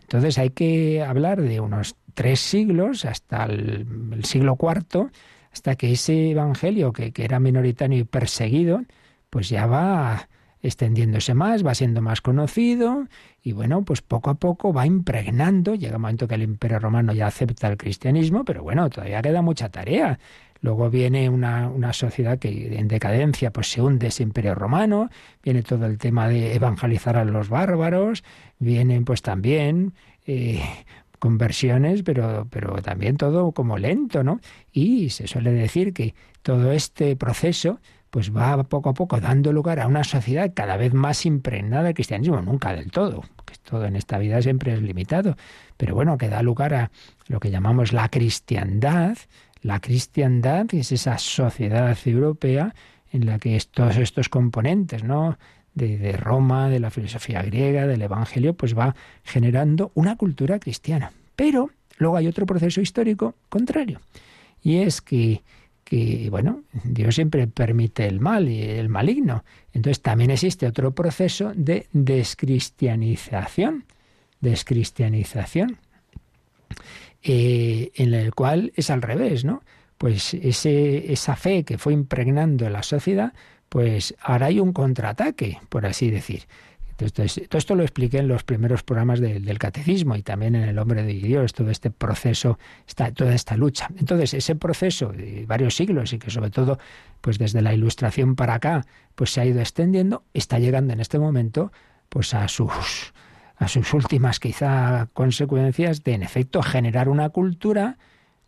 Entonces 0.00 0.38
hay 0.38 0.50
que 0.50 1.02
hablar 1.02 1.40
de 1.40 1.60
unos 1.60 1.96
tres 2.14 2.40
siglos 2.40 3.04
hasta 3.04 3.44
el, 3.44 3.86
siglo 4.24 4.58
IV, 4.60 5.10
hasta 5.52 5.76
que 5.76 5.92
ese 5.92 6.30
evangelio 6.30 6.92
que, 6.92 7.12
que 7.12 7.24
era 7.24 7.40
minoritario 7.40 7.98
y 7.98 8.04
perseguido, 8.04 8.82
pues 9.30 9.48
ya 9.48 9.66
va 9.66 10.28
extendiéndose 10.62 11.34
más, 11.34 11.66
va 11.66 11.74
siendo 11.74 12.00
más 12.00 12.20
conocido 12.20 13.08
y 13.42 13.52
bueno, 13.52 13.82
pues 13.84 14.00
poco 14.00 14.30
a 14.30 14.34
poco 14.34 14.72
va 14.72 14.86
impregnando, 14.86 15.74
llega 15.74 15.96
un 15.96 16.02
momento 16.02 16.28
que 16.28 16.36
el 16.36 16.42
imperio 16.42 16.78
romano 16.78 17.12
ya 17.12 17.26
acepta 17.26 17.68
el 17.68 17.76
cristianismo, 17.76 18.44
pero 18.44 18.62
bueno, 18.62 18.88
todavía 18.88 19.20
queda 19.20 19.42
mucha 19.42 19.68
tarea. 19.70 20.18
Luego 20.62 20.88
viene 20.90 21.28
una, 21.28 21.68
una, 21.68 21.92
sociedad 21.92 22.38
que 22.38 22.78
en 22.78 22.88
decadencia 22.88 23.52
pues 23.52 23.70
se 23.70 23.82
hunde 23.82 24.06
ese 24.06 24.22
imperio 24.22 24.54
romano, 24.54 25.10
viene 25.42 25.62
todo 25.62 25.86
el 25.86 25.98
tema 25.98 26.28
de 26.28 26.54
evangelizar 26.54 27.16
a 27.16 27.24
los 27.24 27.48
bárbaros, 27.48 28.22
vienen 28.60 29.04
pues 29.04 29.22
también 29.22 29.92
eh, 30.24 30.62
conversiones, 31.18 32.04
pero, 32.04 32.46
pero 32.48 32.80
también 32.80 33.16
todo 33.16 33.50
como 33.50 33.76
lento, 33.76 34.22
¿no? 34.22 34.40
Y 34.72 35.10
se 35.10 35.26
suele 35.26 35.52
decir 35.52 35.92
que 35.92 36.14
todo 36.42 36.72
este 36.72 37.16
proceso 37.16 37.80
pues 38.10 38.36
va 38.36 38.62
poco 38.64 38.90
a 38.90 38.94
poco 38.94 39.18
dando 39.20 39.52
lugar 39.54 39.80
a 39.80 39.86
una 39.86 40.04
sociedad 40.04 40.52
cada 40.54 40.76
vez 40.76 40.92
más 40.92 41.24
impregnada 41.24 41.84
del 41.84 41.94
cristianismo, 41.94 42.42
nunca 42.42 42.74
del 42.74 42.90
todo, 42.90 43.22
porque 43.36 43.54
todo 43.62 43.86
en 43.86 43.96
esta 43.96 44.18
vida 44.18 44.42
siempre 44.42 44.74
es 44.74 44.82
limitado, 44.82 45.36
pero 45.76 45.94
bueno, 45.94 46.18
que 46.18 46.28
da 46.28 46.42
lugar 46.42 46.74
a 46.74 46.90
lo 47.26 47.40
que 47.40 47.50
llamamos 47.50 47.92
la 47.92 48.08
cristiandad. 48.10 49.16
La 49.62 49.80
cristiandad 49.80 50.66
es 50.72 50.92
esa 50.92 51.18
sociedad 51.18 51.96
europea 52.04 52.74
en 53.10 53.26
la 53.26 53.38
que 53.38 53.60
todos 53.70 53.96
estos 53.96 54.28
componentes, 54.28 55.04
¿no? 55.04 55.38
De, 55.74 55.96
de, 55.96 56.12
Roma, 56.12 56.68
de 56.68 56.80
la 56.80 56.90
filosofía 56.90 57.42
griega, 57.42 57.86
del 57.86 58.02
Evangelio, 58.02 58.54
pues 58.54 58.76
va 58.76 58.94
generando 59.24 59.90
una 59.94 60.16
cultura 60.16 60.58
cristiana. 60.58 61.12
Pero 61.34 61.70
luego 61.96 62.16
hay 62.16 62.26
otro 62.26 62.44
proceso 62.44 62.82
histórico 62.82 63.36
contrario, 63.48 64.00
y 64.62 64.78
es 64.78 65.00
que 65.00 65.42
que, 65.92 66.28
bueno, 66.30 66.62
Dios 66.84 67.16
siempre 67.16 67.46
permite 67.46 68.06
el 68.06 68.18
mal 68.18 68.48
y 68.48 68.62
el 68.62 68.88
maligno. 68.88 69.44
Entonces 69.74 70.00
también 70.00 70.30
existe 70.30 70.66
otro 70.66 70.92
proceso 70.92 71.52
de 71.54 71.86
descristianización, 71.92 73.84
descristianización, 74.40 75.76
eh, 77.22 77.90
en 77.94 78.14
el 78.14 78.34
cual 78.34 78.72
es 78.76 78.90
al 78.90 79.02
revés, 79.02 79.44
¿no? 79.44 79.62
Pues 79.98 80.34
ese, 80.34 81.12
esa 81.12 81.36
fe 81.36 81.64
que 81.64 81.78
fue 81.78 81.92
impregnando 81.92 82.68
la 82.68 82.82
sociedad, 82.82 83.32
pues 83.68 84.14
ahora 84.20 84.46
hay 84.46 84.60
un 84.60 84.72
contraataque, 84.72 85.60
por 85.68 85.86
así 85.86 86.10
decir 86.10 86.42
todo 87.10 87.58
esto 87.58 87.74
lo 87.74 87.82
expliqué 87.82 88.18
en 88.18 88.28
los 88.28 88.44
primeros 88.44 88.82
programas 88.82 89.20
del 89.20 89.58
catecismo 89.58 90.14
y 90.16 90.22
también 90.22 90.54
en 90.54 90.68
El 90.68 90.78
hombre 90.78 91.02
de 91.02 91.14
Dios, 91.14 91.52
todo 91.52 91.70
este 91.70 91.90
proceso, 91.90 92.58
toda 93.14 93.34
esta 93.34 93.56
lucha. 93.56 93.88
Entonces, 93.98 94.34
ese 94.34 94.54
proceso 94.54 95.08
de 95.08 95.44
varios 95.46 95.74
siglos 95.74 96.12
y 96.12 96.18
que 96.18 96.30
sobre 96.30 96.50
todo, 96.50 96.78
pues 97.20 97.38
desde 97.38 97.62
la 97.62 97.74
ilustración 97.74 98.36
para 98.36 98.54
acá, 98.54 98.86
pues 99.14 99.30
se 99.30 99.40
ha 99.40 99.46
ido 99.46 99.60
extendiendo, 99.60 100.24
está 100.34 100.58
llegando 100.58 100.92
en 100.92 101.00
este 101.00 101.18
momento, 101.18 101.72
pues 102.08 102.34
a 102.34 102.46
sus, 102.48 103.12
a 103.62 103.68
sus 103.68 103.94
últimas 103.94 104.40
quizá 104.40 105.08
consecuencias 105.12 106.02
de, 106.02 106.14
en 106.14 106.22
efecto, 106.22 106.62
generar 106.62 107.08
una 107.08 107.28
cultura 107.28 107.96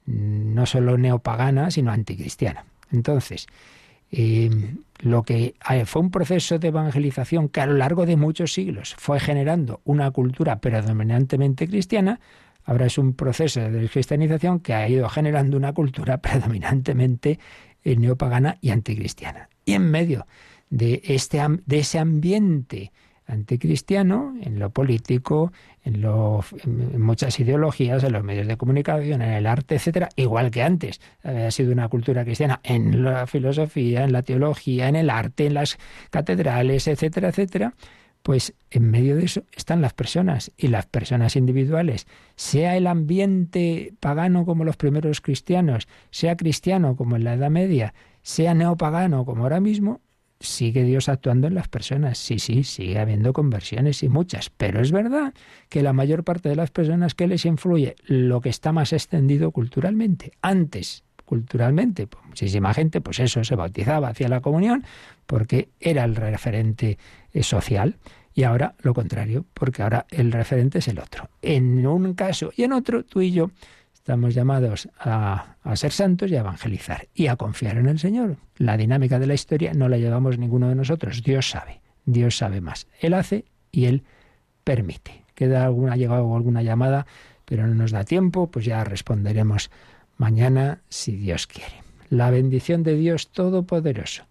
mm, 0.07 0.55
no 0.55 0.67
solo 0.67 0.99
neopagana, 0.99 1.71
sino 1.71 1.93
anticristiana. 1.93 2.65
Entonces, 2.91 3.47
eh, 4.11 4.51
lo 5.01 5.23
que 5.23 5.55
eh, 5.71 5.87
fue 5.87 6.03
un 6.03 6.11
proceso 6.11 6.59
de 6.59 6.69
evangelización 6.69 7.49
que 7.49 7.61
a 7.61 7.67
lo 7.67 7.75
largo 7.75 8.07
de 8.07 8.17
muchos 8.17 8.53
siglos 8.53 8.95
fue 8.99 9.21
generando 9.21 9.81
una 9.85 10.11
cultura 10.11 10.61
predominantemente 10.61 11.69
cristiana, 11.69 12.21
ahora 12.65 12.87
es 12.87 12.99
un 12.99 13.15
proceso 13.15 13.61
de 13.61 13.89
cristianización 13.89 14.61
que 14.61 14.75
ha 14.75 14.89
ido 14.89 15.09
generando 15.09 15.57
una 15.57 15.73
cultura 15.73 16.19
predominantemente 16.23 17.39
eh, 17.85 17.97
neopagana 17.97 18.59
y 18.61 18.71
anticristiana. 18.71 19.49
Y 19.65 19.75
en 19.75 19.91
medio 19.91 20.27
de, 20.71 21.03
este, 21.05 21.41
de 21.67 21.79
ese 21.79 21.99
ambiente 21.99 22.93
anticristiano 23.27 24.35
en 24.41 24.59
lo 24.59 24.70
político, 24.70 25.53
en, 25.83 26.01
lo, 26.03 26.45
en 26.64 27.01
muchas 27.01 27.39
ideologías, 27.41 28.05
en 28.05 28.12
los 28.12 28.25
medios 28.25 28.47
de 28.47 28.57
comunicación, 28.57 29.22
en 29.22 29.31
el 29.31 29.47
arte, 29.47 29.77
etcétera, 29.77 30.09
igual 30.16 30.51
que 30.51 30.62
antes. 30.62 31.01
Ha 31.22 31.51
sido 31.51 31.72
una 31.72 31.89
cultura 31.89 32.25
cristiana 32.25 32.61
en 32.62 33.03
la 33.03 33.27
filosofía, 33.27 34.05
en 34.05 34.12
la 34.12 34.22
teología, 34.22 34.89
en 34.89 34.97
el 34.97 35.11
arte, 35.11 35.47
en 35.47 35.55
las 35.55 35.79
catedrales, 36.11 36.87
etcétera, 36.87 37.29
etcétera. 37.29 37.75
Pues 38.22 38.55
en 38.70 38.91
medio 38.91 39.16
de 39.16 39.27
eso 39.27 39.45
están 39.55 39.83
las 39.83 39.93
personas 39.93 40.51
y 40.57 40.68
las 40.68 40.87
personas 40.87 41.37
individuales, 41.37 42.07
sea 42.37 42.75
el 42.75 42.87
ambiente 42.87 43.93
pagano 44.01 44.47
como 44.47 44.64
los 44.64 44.79
primeros 44.79 45.20
cristianos, 45.20 45.89
sea 46.11 46.35
cristiano 46.35 46.97
como 46.97 47.16
en 47.16 47.25
la 47.25 47.35
Edad 47.35 47.51
Media, 47.51 47.93
sea 48.22 48.55
neopagano 48.55 49.27
como 49.27 49.43
ahora 49.43 49.61
mismo, 49.61 50.01
sigue 50.45 50.84
Dios 50.84 51.09
actuando 51.09 51.47
en 51.47 51.55
las 51.55 51.68
personas. 51.68 52.18
Sí, 52.18 52.38
sí, 52.38 52.64
sigue 52.64 52.99
habiendo 52.99 53.32
conversiones 53.32 54.03
y 54.03 54.09
muchas. 54.09 54.51
Pero 54.51 54.80
es 54.80 54.92
verdad 54.92 55.34
que 55.68 55.82
la 55.82 55.92
mayor 55.92 56.24
parte 56.24 56.49
de 56.49 56.57
las 56.57 56.70
personas 56.70 57.14
que 57.14 57.26
les 57.26 57.45
influye 57.45 57.97
lo 58.07 58.40
que 58.40 58.49
está 58.49 58.72
más 58.72 58.92
extendido 58.92 59.51
culturalmente. 59.51 60.32
Antes, 60.42 61.05
culturalmente, 61.24 62.07
pues, 62.07 62.24
muchísima 62.24 62.74
gente, 62.74 63.01
pues 63.01 63.18
eso, 63.20 63.42
se 63.45 63.57
bautizaba 63.57 64.09
hacia 64.09 64.28
la 64.28 64.40
comunión 64.40 64.84
porque 65.26 65.70
era 65.80 66.05
el 66.05 66.16
referente 66.16 66.99
eh, 67.32 67.42
social. 67.42 67.97
Y 68.34 68.42
ahora 68.42 68.74
lo 68.80 68.95
contrario, 68.95 69.45
porque 69.55 69.82
ahora 69.82 70.07
el 70.11 70.32
referente 70.32 70.78
es 70.78 70.88
el 70.88 70.99
otro. 70.99 71.28
En 71.40 71.86
un 71.86 72.14
caso 72.14 72.53
y 72.57 72.64
en 72.64 72.72
otro, 72.72 73.05
tú 73.05 73.20
y 73.20 73.30
yo 73.30 73.51
Estamos 74.05 74.34
llamados 74.34 74.86
a, 74.98 75.57
ser 75.76 75.90
santos 75.90 76.30
y 76.30 76.36
a 76.36 76.40
evangelizar 76.40 77.09
y 77.14 77.28
a 77.28 77.36
confiar 77.36 77.78
en 77.78 77.86
el 77.86 77.98
Señor. 77.98 78.36
La 78.59 78.76
dinámica 78.76 79.18
de 79.18 79.26
la 79.26 79.32
historia 79.32 79.72
no 79.72 79.88
la 79.88 79.96
llevamos 79.96 80.36
ninguno 80.36 80.68
de 80.68 80.74
nosotros. 80.74 81.22
Dios 81.22 81.48
sabe, 81.48 81.80
Dios 82.05 82.36
sabe 82.36 82.61
más. 82.61 82.86
Él 83.00 83.14
hace 83.14 83.46
y 83.72 83.86
Él 83.86 84.02
permite. 84.62 85.24
Queda 85.34 85.64
alguna, 85.64 85.96
llegado 85.96 86.36
alguna 86.36 86.61
llamada, 86.61 87.07
pero 87.46 87.66
no 87.66 87.74
nos 87.74 87.92
da 87.92 88.05
tiempo, 88.05 88.50
pues 88.50 88.66
ya 88.66 88.84
responderemos 88.84 89.70
mañana 90.18 90.82
si 90.90 91.16
Dios 91.16 91.46
quiere. 91.46 91.82
La 92.11 92.28
bendición 92.28 92.82
de 92.82 92.96
Dios 92.96 93.30
Todopoderoso, 93.32 94.26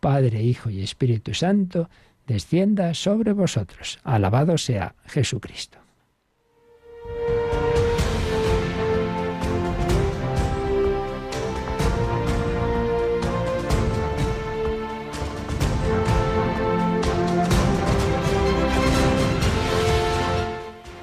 Padre, 0.00 0.42
Hijo 0.42 0.70
y 0.70 0.82
Espíritu 0.82 1.34
Santo, 1.34 1.90
descienda 2.26 2.94
sobre 2.94 3.34
vosotros. 3.34 4.00
Alabado 4.04 4.56
sea 4.56 4.94
Jesucristo. 5.04 5.81